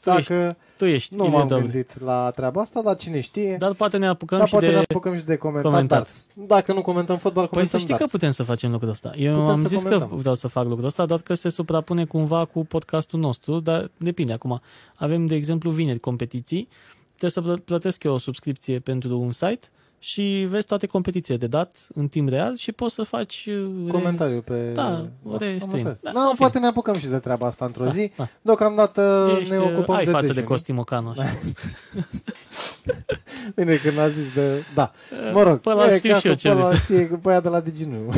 Tu 0.00 0.10
ești 0.10 0.32
Dacă 0.32 0.56
Tu 0.76 0.84
ești 0.86 1.16
nu 1.16 1.24
Ilie 1.24 1.36
m-am 1.36 1.46
Dobre. 1.48 1.62
gândit 1.64 2.00
la 2.04 2.30
treaba 2.30 2.60
asta, 2.60 2.82
dar 2.82 2.96
cine 2.96 3.20
știe, 3.20 3.56
Dar 3.58 3.72
poate 3.72 3.96
ne 3.96 4.06
apucăm 4.06 4.38
dar 4.38 4.46
și 4.46 4.52
poate 4.52 4.66
de... 4.68 4.72
ne 4.72 4.78
apucăm 4.78 5.16
și 5.18 5.24
de 5.24 5.36
comentat, 5.36 5.70
comentat. 5.70 5.98
darts. 5.98 6.26
Dacă 6.34 6.72
nu 6.72 6.82
comentăm 6.82 7.16
fotbal, 7.18 7.46
Păi 7.46 7.48
să 7.48 7.54
comentăm 7.54 7.78
știi 7.80 7.92
că 7.92 7.98
darts. 7.98 8.12
putem 8.12 8.30
să 8.30 8.42
facem 8.42 8.70
lucrul 8.70 8.88
ăsta. 8.90 9.12
Eu 9.16 9.34
Putem 9.34 9.48
am 9.50 9.60
să 9.62 9.68
zis 9.68 9.82
că 9.82 9.88
comentăm. 9.88 10.18
vreau 10.18 10.34
să 10.34 10.48
fac 10.48 10.66
lucrul 10.66 10.86
ăsta, 10.86 11.06
doar 11.06 11.20
că 11.20 11.34
se 11.34 11.48
suprapune 11.48 12.04
cumva 12.04 12.44
cu 12.44 12.64
podcastul 12.64 13.20
nostru, 13.20 13.60
dar 13.60 13.90
depinde 13.96 14.32
acum. 14.32 14.60
Avem, 14.96 15.26
de 15.26 15.34
exemplu, 15.34 15.70
vineri 15.70 15.98
competiții, 15.98 16.68
trebuie 17.08 17.30
să 17.30 17.40
plă- 17.40 17.62
plătesc 17.64 18.02
eu 18.04 18.12
o 18.14 18.18
subscripție 18.18 18.78
pentru 18.78 19.18
un 19.20 19.32
site 19.32 19.66
și 20.06 20.46
vezi 20.48 20.66
toate 20.66 20.86
competițiile 20.86 21.38
de 21.38 21.46
dat 21.46 21.86
în 21.94 22.08
timp 22.08 22.28
real 22.28 22.56
și 22.56 22.72
poți 22.72 22.94
să 22.94 23.02
faci... 23.02 23.48
uh, 23.50 23.90
Comentariu 23.90 24.40
pe... 24.40 24.70
Da, 24.74 24.86
am 24.96 25.10
re-stream. 25.38 25.76
înțeles. 25.76 25.98
Da, 26.02 26.10
Da, 26.14 26.20
în 26.20 26.24
fine. 26.26 26.34
poate 26.38 26.58
ne 26.58 26.66
apucăm 26.66 26.94
și 26.94 27.06
de 27.06 27.18
treaba 27.18 27.46
asta 27.46 27.64
într-o 27.64 27.84
Da, 27.84 27.90
zi. 27.90 28.10
da. 28.16 28.28
Deocamdată 28.42 29.30
Ești, 29.40 29.52
ne 29.52 29.58
ocupăm 29.58 29.94
ai 29.94 30.04
de 30.04 30.10
față 30.10 30.26
de 30.26 30.32
dejun. 30.32 30.48
Costimocanu 30.48 31.08
așa. 31.08 31.24
Bine, 33.56 33.76
când 33.76 33.98
a 33.98 34.08
zis 34.08 34.32
de... 34.34 34.62
Da, 34.74 34.92
mă 35.32 35.42
rog. 35.42 35.58
Pe 35.58 35.70
ăla 35.70 35.86
e 35.86 35.96
știu 35.96 36.12
ca 36.12 36.18
și 36.18 36.26
eu 36.26 36.32
că 36.32 36.38
ce 36.38 36.48
pe 36.48 36.54
ăla 36.54 36.70
zis. 36.70 36.82
știe 36.82 37.08
că 37.08 37.16
băia 37.16 37.40
de 37.40 37.48
la 37.48 37.60
Diginu. 37.60 37.96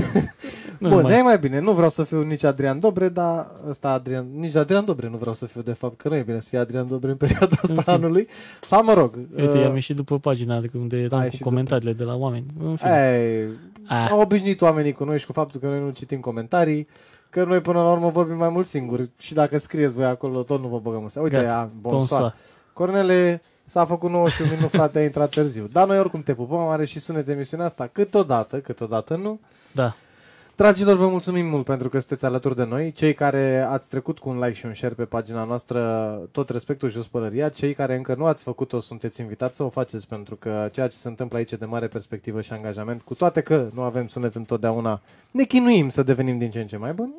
Nu 0.78 0.88
Bun, 0.88 1.02
mai 1.02 1.18
e 1.18 1.22
mai 1.22 1.38
bine. 1.38 1.60
Nu 1.60 1.72
vreau 1.72 1.90
să 1.90 2.02
fiu 2.04 2.22
nici 2.22 2.42
Adrian 2.44 2.80
Dobre, 2.80 3.08
dar 3.08 3.50
ăsta 3.68 3.88
Adrian, 3.90 4.26
nici 4.34 4.54
Adrian 4.54 4.84
Dobre 4.84 5.08
nu 5.08 5.16
vreau 5.16 5.34
să 5.34 5.46
fiu, 5.46 5.60
de 5.62 5.72
fapt, 5.72 5.96
că 5.96 6.08
nu 6.08 6.16
e 6.16 6.22
bine 6.22 6.40
să 6.40 6.48
fie 6.48 6.58
Adrian 6.58 6.86
Dobre 6.86 7.10
în 7.10 7.16
perioada 7.16 7.56
În 7.62 7.70
asta 7.78 7.82
fine. 7.92 7.94
anului. 8.04 8.28
Dar 8.70 8.80
mă 8.82 8.92
rog. 8.92 9.14
Uite, 9.36 9.56
uh, 9.56 9.62
i-am 9.62 9.74
ieșit 9.74 9.96
după 9.96 10.18
pagina 10.18 10.60
de 10.60 10.70
unde 10.78 10.96
eram 11.00 11.18
ai 11.20 11.28
cu 11.28 11.36
și 11.36 11.42
comentariile 11.42 11.92
de 11.92 12.04
la 12.04 12.16
oameni. 12.16 12.44
În 12.64 12.76
fine. 12.76 13.18
Ei, 13.20 13.48
Ah. 13.88 14.06
au 14.10 14.20
obișnuit 14.20 14.60
oamenii 14.60 14.92
cu 14.92 15.04
noi 15.04 15.18
și 15.18 15.26
cu 15.26 15.32
faptul 15.32 15.60
că 15.60 15.66
noi 15.66 15.80
nu 15.80 15.90
citim 15.90 16.20
comentarii, 16.20 16.86
că 17.30 17.44
noi 17.44 17.60
până 17.60 17.82
la 17.82 17.90
urmă 17.92 18.08
vorbim 18.10 18.36
mai 18.36 18.48
mult 18.48 18.66
singuri 18.66 19.10
și 19.18 19.34
dacă 19.34 19.58
scrieți 19.58 19.94
voi 19.94 20.04
acolo, 20.04 20.42
tot 20.42 20.60
nu 20.60 20.68
vă 20.68 20.78
băgăm 20.78 21.02
în 21.02 21.08
seamă. 21.08 21.28
Uite, 21.28 21.40
Gata. 21.42 21.58
a, 21.58 21.70
Bonsoir. 21.80 22.06
bonsoir. 22.08 22.34
Cornele 22.72 23.42
s-a 23.66 23.84
făcut 23.84 24.10
91 24.10 24.50
minut, 24.54 24.70
frate, 24.70 24.98
a 24.98 25.02
intrat 25.02 25.28
târziu. 25.30 25.68
Dar 25.72 25.86
noi 25.86 25.98
oricum 25.98 26.22
te 26.22 26.34
pupăm, 26.34 26.58
are 26.58 26.84
și 26.84 27.00
sunet 27.00 27.28
emisiunea 27.28 27.66
asta, 27.66 27.88
câteodată, 27.92 28.56
câteodată 28.58 29.16
nu. 29.22 29.40
Da. 29.72 29.94
Dragilor, 30.56 30.96
vă 30.96 31.08
mulțumim 31.08 31.46
mult 31.46 31.64
pentru 31.64 31.88
că 31.88 31.98
sunteți 31.98 32.24
alături 32.24 32.56
de 32.56 32.64
noi. 32.64 32.92
Cei 32.92 33.14
care 33.14 33.66
ați 33.68 33.88
trecut 33.88 34.18
cu 34.18 34.28
un 34.28 34.38
like 34.38 34.52
și 34.52 34.66
un 34.66 34.74
share 34.74 34.94
pe 34.94 35.04
pagina 35.04 35.44
noastră, 35.44 35.80
tot 36.32 36.48
respectul 36.48 36.90
și 36.90 36.98
ospălăria. 36.98 37.48
Cei 37.48 37.74
care 37.74 37.94
încă 37.94 38.14
nu 38.14 38.24
ați 38.24 38.42
făcut-o, 38.42 38.80
sunteți 38.80 39.20
invitați 39.20 39.56
să 39.56 39.62
o 39.62 39.68
faceți 39.68 40.06
pentru 40.06 40.36
că 40.36 40.68
ceea 40.72 40.88
ce 40.88 40.96
se 40.96 41.08
întâmplă 41.08 41.38
aici 41.38 41.50
e 41.50 41.56
de 41.56 41.64
mare 41.64 41.86
perspectivă 41.86 42.40
și 42.40 42.52
angajament. 42.52 43.02
Cu 43.02 43.14
toate 43.14 43.40
că 43.40 43.68
nu 43.74 43.82
avem 43.82 44.08
sunet 44.08 44.34
întotdeauna, 44.34 45.00
ne 45.30 45.44
chinuim 45.44 45.88
să 45.88 46.02
devenim 46.02 46.38
din 46.38 46.50
ce 46.50 46.60
în 46.60 46.66
ce 46.66 46.76
mai 46.76 46.92
buni. 46.92 47.14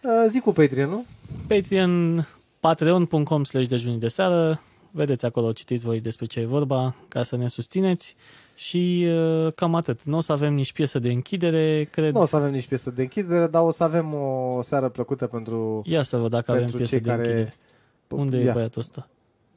Uh, 0.00 0.10
Zi 0.28 0.40
cu 0.40 0.52
Patreon, 0.52 0.90
nu? 0.90 1.04
Patreon, 1.46 2.26
patreon.com 2.60 3.44
slash 3.44 3.68
dejunii 3.68 3.98
de 3.98 4.08
seară. 4.08 4.60
vedeți 4.90 5.24
acolo, 5.24 5.52
citiți 5.52 5.84
voi 5.84 6.00
despre 6.00 6.26
ce 6.26 6.40
e 6.40 6.46
vorba, 6.46 6.94
ca 7.08 7.22
să 7.22 7.36
ne 7.36 7.48
susțineți. 7.48 8.16
Și 8.54 9.06
uh, 9.08 9.52
cam 9.54 9.74
atât. 9.74 10.02
Nu 10.02 10.16
o 10.16 10.20
să 10.20 10.32
avem 10.32 10.54
nici 10.54 10.72
piesă 10.72 10.98
de 10.98 11.10
închidere, 11.12 11.88
cred. 11.90 12.14
Nu 12.14 12.20
o 12.20 12.26
să 12.26 12.36
avem 12.36 12.50
nici 12.50 12.66
piesă 12.66 12.90
de 12.90 13.02
închidere, 13.02 13.46
dar 13.46 13.62
o 13.62 13.70
să 13.70 13.84
avem 13.84 14.14
o 14.14 14.62
seară 14.62 14.88
plăcută 14.88 15.26
pentru, 15.26 15.82
Ia 15.84 16.02
să 16.02 16.16
văd 16.16 16.30
dacă 16.30 16.50
avem 16.50 16.62
pentru 16.62 16.78
piesă 16.78 16.94
cei 16.94 17.04
de 17.04 17.08
care... 17.08 17.22
închidere. 17.22 17.54
Unde 18.08 18.36
Ia, 18.36 18.50
e 18.50 18.52
băiatul 18.52 18.80
ăsta? 18.80 19.08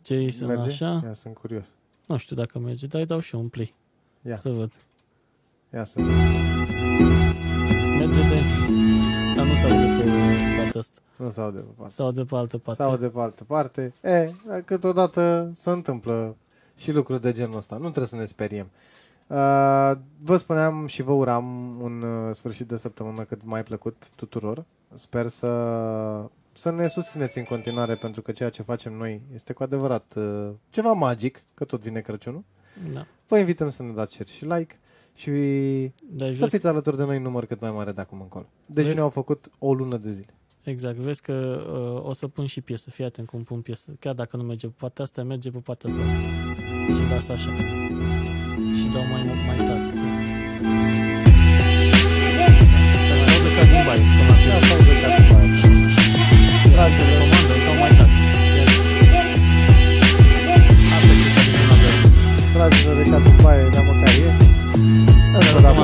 Jason, 0.06 0.48
merge? 0.48 0.68
așa? 0.68 1.02
Ia, 1.06 1.14
sunt 1.14 1.38
curios. 1.38 1.66
Nu 2.06 2.18
știu 2.18 2.36
dacă 2.36 2.60
merge, 2.60 2.88
dar 2.88 3.02
îi 3.02 3.08
dau 3.08 3.20
și 3.20 3.36
eu 3.36 3.42
un 3.42 3.48
play. 3.48 3.74
Ia. 4.22 4.36
Să 4.36 4.50
văd. 4.50 4.72
Ia 5.74 5.84
să 5.84 6.02
Merge 7.98 8.22
de... 8.22 8.42
Dar 9.36 9.46
nu 9.46 9.54
se 9.54 9.66
aude 9.66 10.04
pe 10.04 10.10
partea 10.58 10.80
asta. 10.80 11.02
Nu 11.16 11.30
se 11.30 11.42
aude 11.42 11.60
pe 11.60 11.72
parte. 11.78 11.94
Se 11.94 12.02
aude 12.02 12.24
pe 12.24 12.36
altă 12.36 12.58
parte. 12.58 12.82
Sau 12.82 12.98
de 12.98 13.08
pe 13.08 13.20
altă 13.20 13.44
parte. 13.44 13.94
E, 14.02 14.32
câteodată 14.66 15.52
se 15.58 15.70
întâmplă 15.70 16.36
și 16.78 16.92
lucruri 16.92 17.22
de 17.22 17.32
genul 17.32 17.58
ăsta. 17.58 17.76
Nu 17.76 17.82
trebuie 17.82 18.08
să 18.08 18.16
ne 18.16 18.26
speriem. 18.26 18.70
Uh, 19.28 19.92
vă 20.22 20.38
spuneam 20.38 20.88
și 20.88 21.02
vă 21.02 21.12
uram 21.12 21.78
un 21.82 22.02
uh, 22.02 22.36
sfârșit 22.36 22.68
de 22.68 22.78
săptămână 22.78 23.24
cât 23.24 23.40
mai 23.44 23.64
plăcut 23.64 24.10
tuturor. 24.16 24.66
Sper 24.94 25.28
să, 25.28 25.50
să 26.54 26.72
ne 26.72 26.88
susțineți 26.88 27.38
în 27.38 27.44
continuare 27.44 27.96
pentru 27.96 28.22
că 28.22 28.32
ceea 28.32 28.50
ce 28.50 28.62
facem 28.62 28.94
noi 28.94 29.22
este 29.34 29.54
cu 29.54 29.64
adevărat 29.64 30.14
uh, 30.16 30.50
ceva 30.70 30.92
magic, 30.92 31.42
că 31.54 31.64
tot 31.64 31.82
vine 31.82 32.02
Crăciunul. 32.02 32.44
Da. 32.94 33.06
Vă 33.28 33.38
invităm 33.38 33.70
să 33.70 33.84
ne 33.84 33.92
dați 33.92 34.14
share 34.14 34.30
și 34.32 34.46
like 34.46 34.80
și 35.14 35.30
Deci 36.10 36.36
să 36.36 36.40
vezi, 36.40 36.56
fiți 36.56 36.68
alături 36.68 36.98
de 36.98 37.04
noi 37.04 37.18
în 37.18 37.22
număr 37.22 37.46
cât 37.46 37.60
mai 37.60 37.72
mare 37.72 37.92
de 37.92 38.02
acum 38.02 38.22
încolo. 38.22 38.46
Deci 38.66 38.84
Vezi? 38.84 38.96
ne-au 38.96 39.10
făcut 39.10 39.50
o 39.60 39.74
lună 39.74 39.98
de 39.98 40.12
zile. 40.12 40.34
Exact, 40.70 40.96
vezi 40.98 41.22
că 41.22 41.34
uh, 42.04 42.10
o 42.10 42.14
să 42.14 42.28
pun 42.28 42.46
și 42.46 42.62
piesă. 42.62 42.90
Fii 42.90 43.04
atent 43.06 43.28
cum 43.28 43.44
pun 43.44 43.62
piesă. 43.62 43.92
Chiar 44.00 44.14
dacă 44.14 44.38
nu 44.38 44.44
merge 44.44 44.68
pe 44.68 44.74
partea 44.78 45.04
asta, 45.04 45.24
merge 45.24 45.50
pe 45.50 45.58
partea 45.64 45.90
asta. 45.90 46.02
Și 46.86 47.10
las 47.12 47.28
așa. 47.28 47.52
Și 48.78 48.86
dau 48.94 49.06
mai, 49.12 49.24
mai 49.48 49.58
tare. 49.58 49.94
Să 53.08 53.16
se 53.24 53.30
audă 53.34 53.50
ca 53.58 53.64
din 53.72 53.82
baie, 53.88 54.04
până 54.18 54.30
la 54.30 54.36
Da, 54.36 54.36
final. 54.42 54.62
sau 54.68 54.80
de 54.88 54.94
cap 55.02 55.12
după 55.20 55.36
aia. 55.40 55.54
Dragilor, 56.74 57.18
Comandă, 57.22 57.54
îl 57.56 57.62
dau 57.68 57.76
mai 57.82 57.92
tare. 57.98 58.14
Asta 60.96 61.12
e 61.14 61.16
piesa 61.22 61.42
de 61.46 61.52
prima 61.58 61.76
dată. 61.84 62.08
Dragilor, 62.54 62.96
de 63.00 63.04
ca 63.12 63.20
după 63.28 63.48
aia, 63.52 63.68
dar 63.76 63.84
măcar 63.90 64.14
e. 64.26 64.30
Încă 65.38 65.58
o 65.58 65.62
dată 65.66 65.84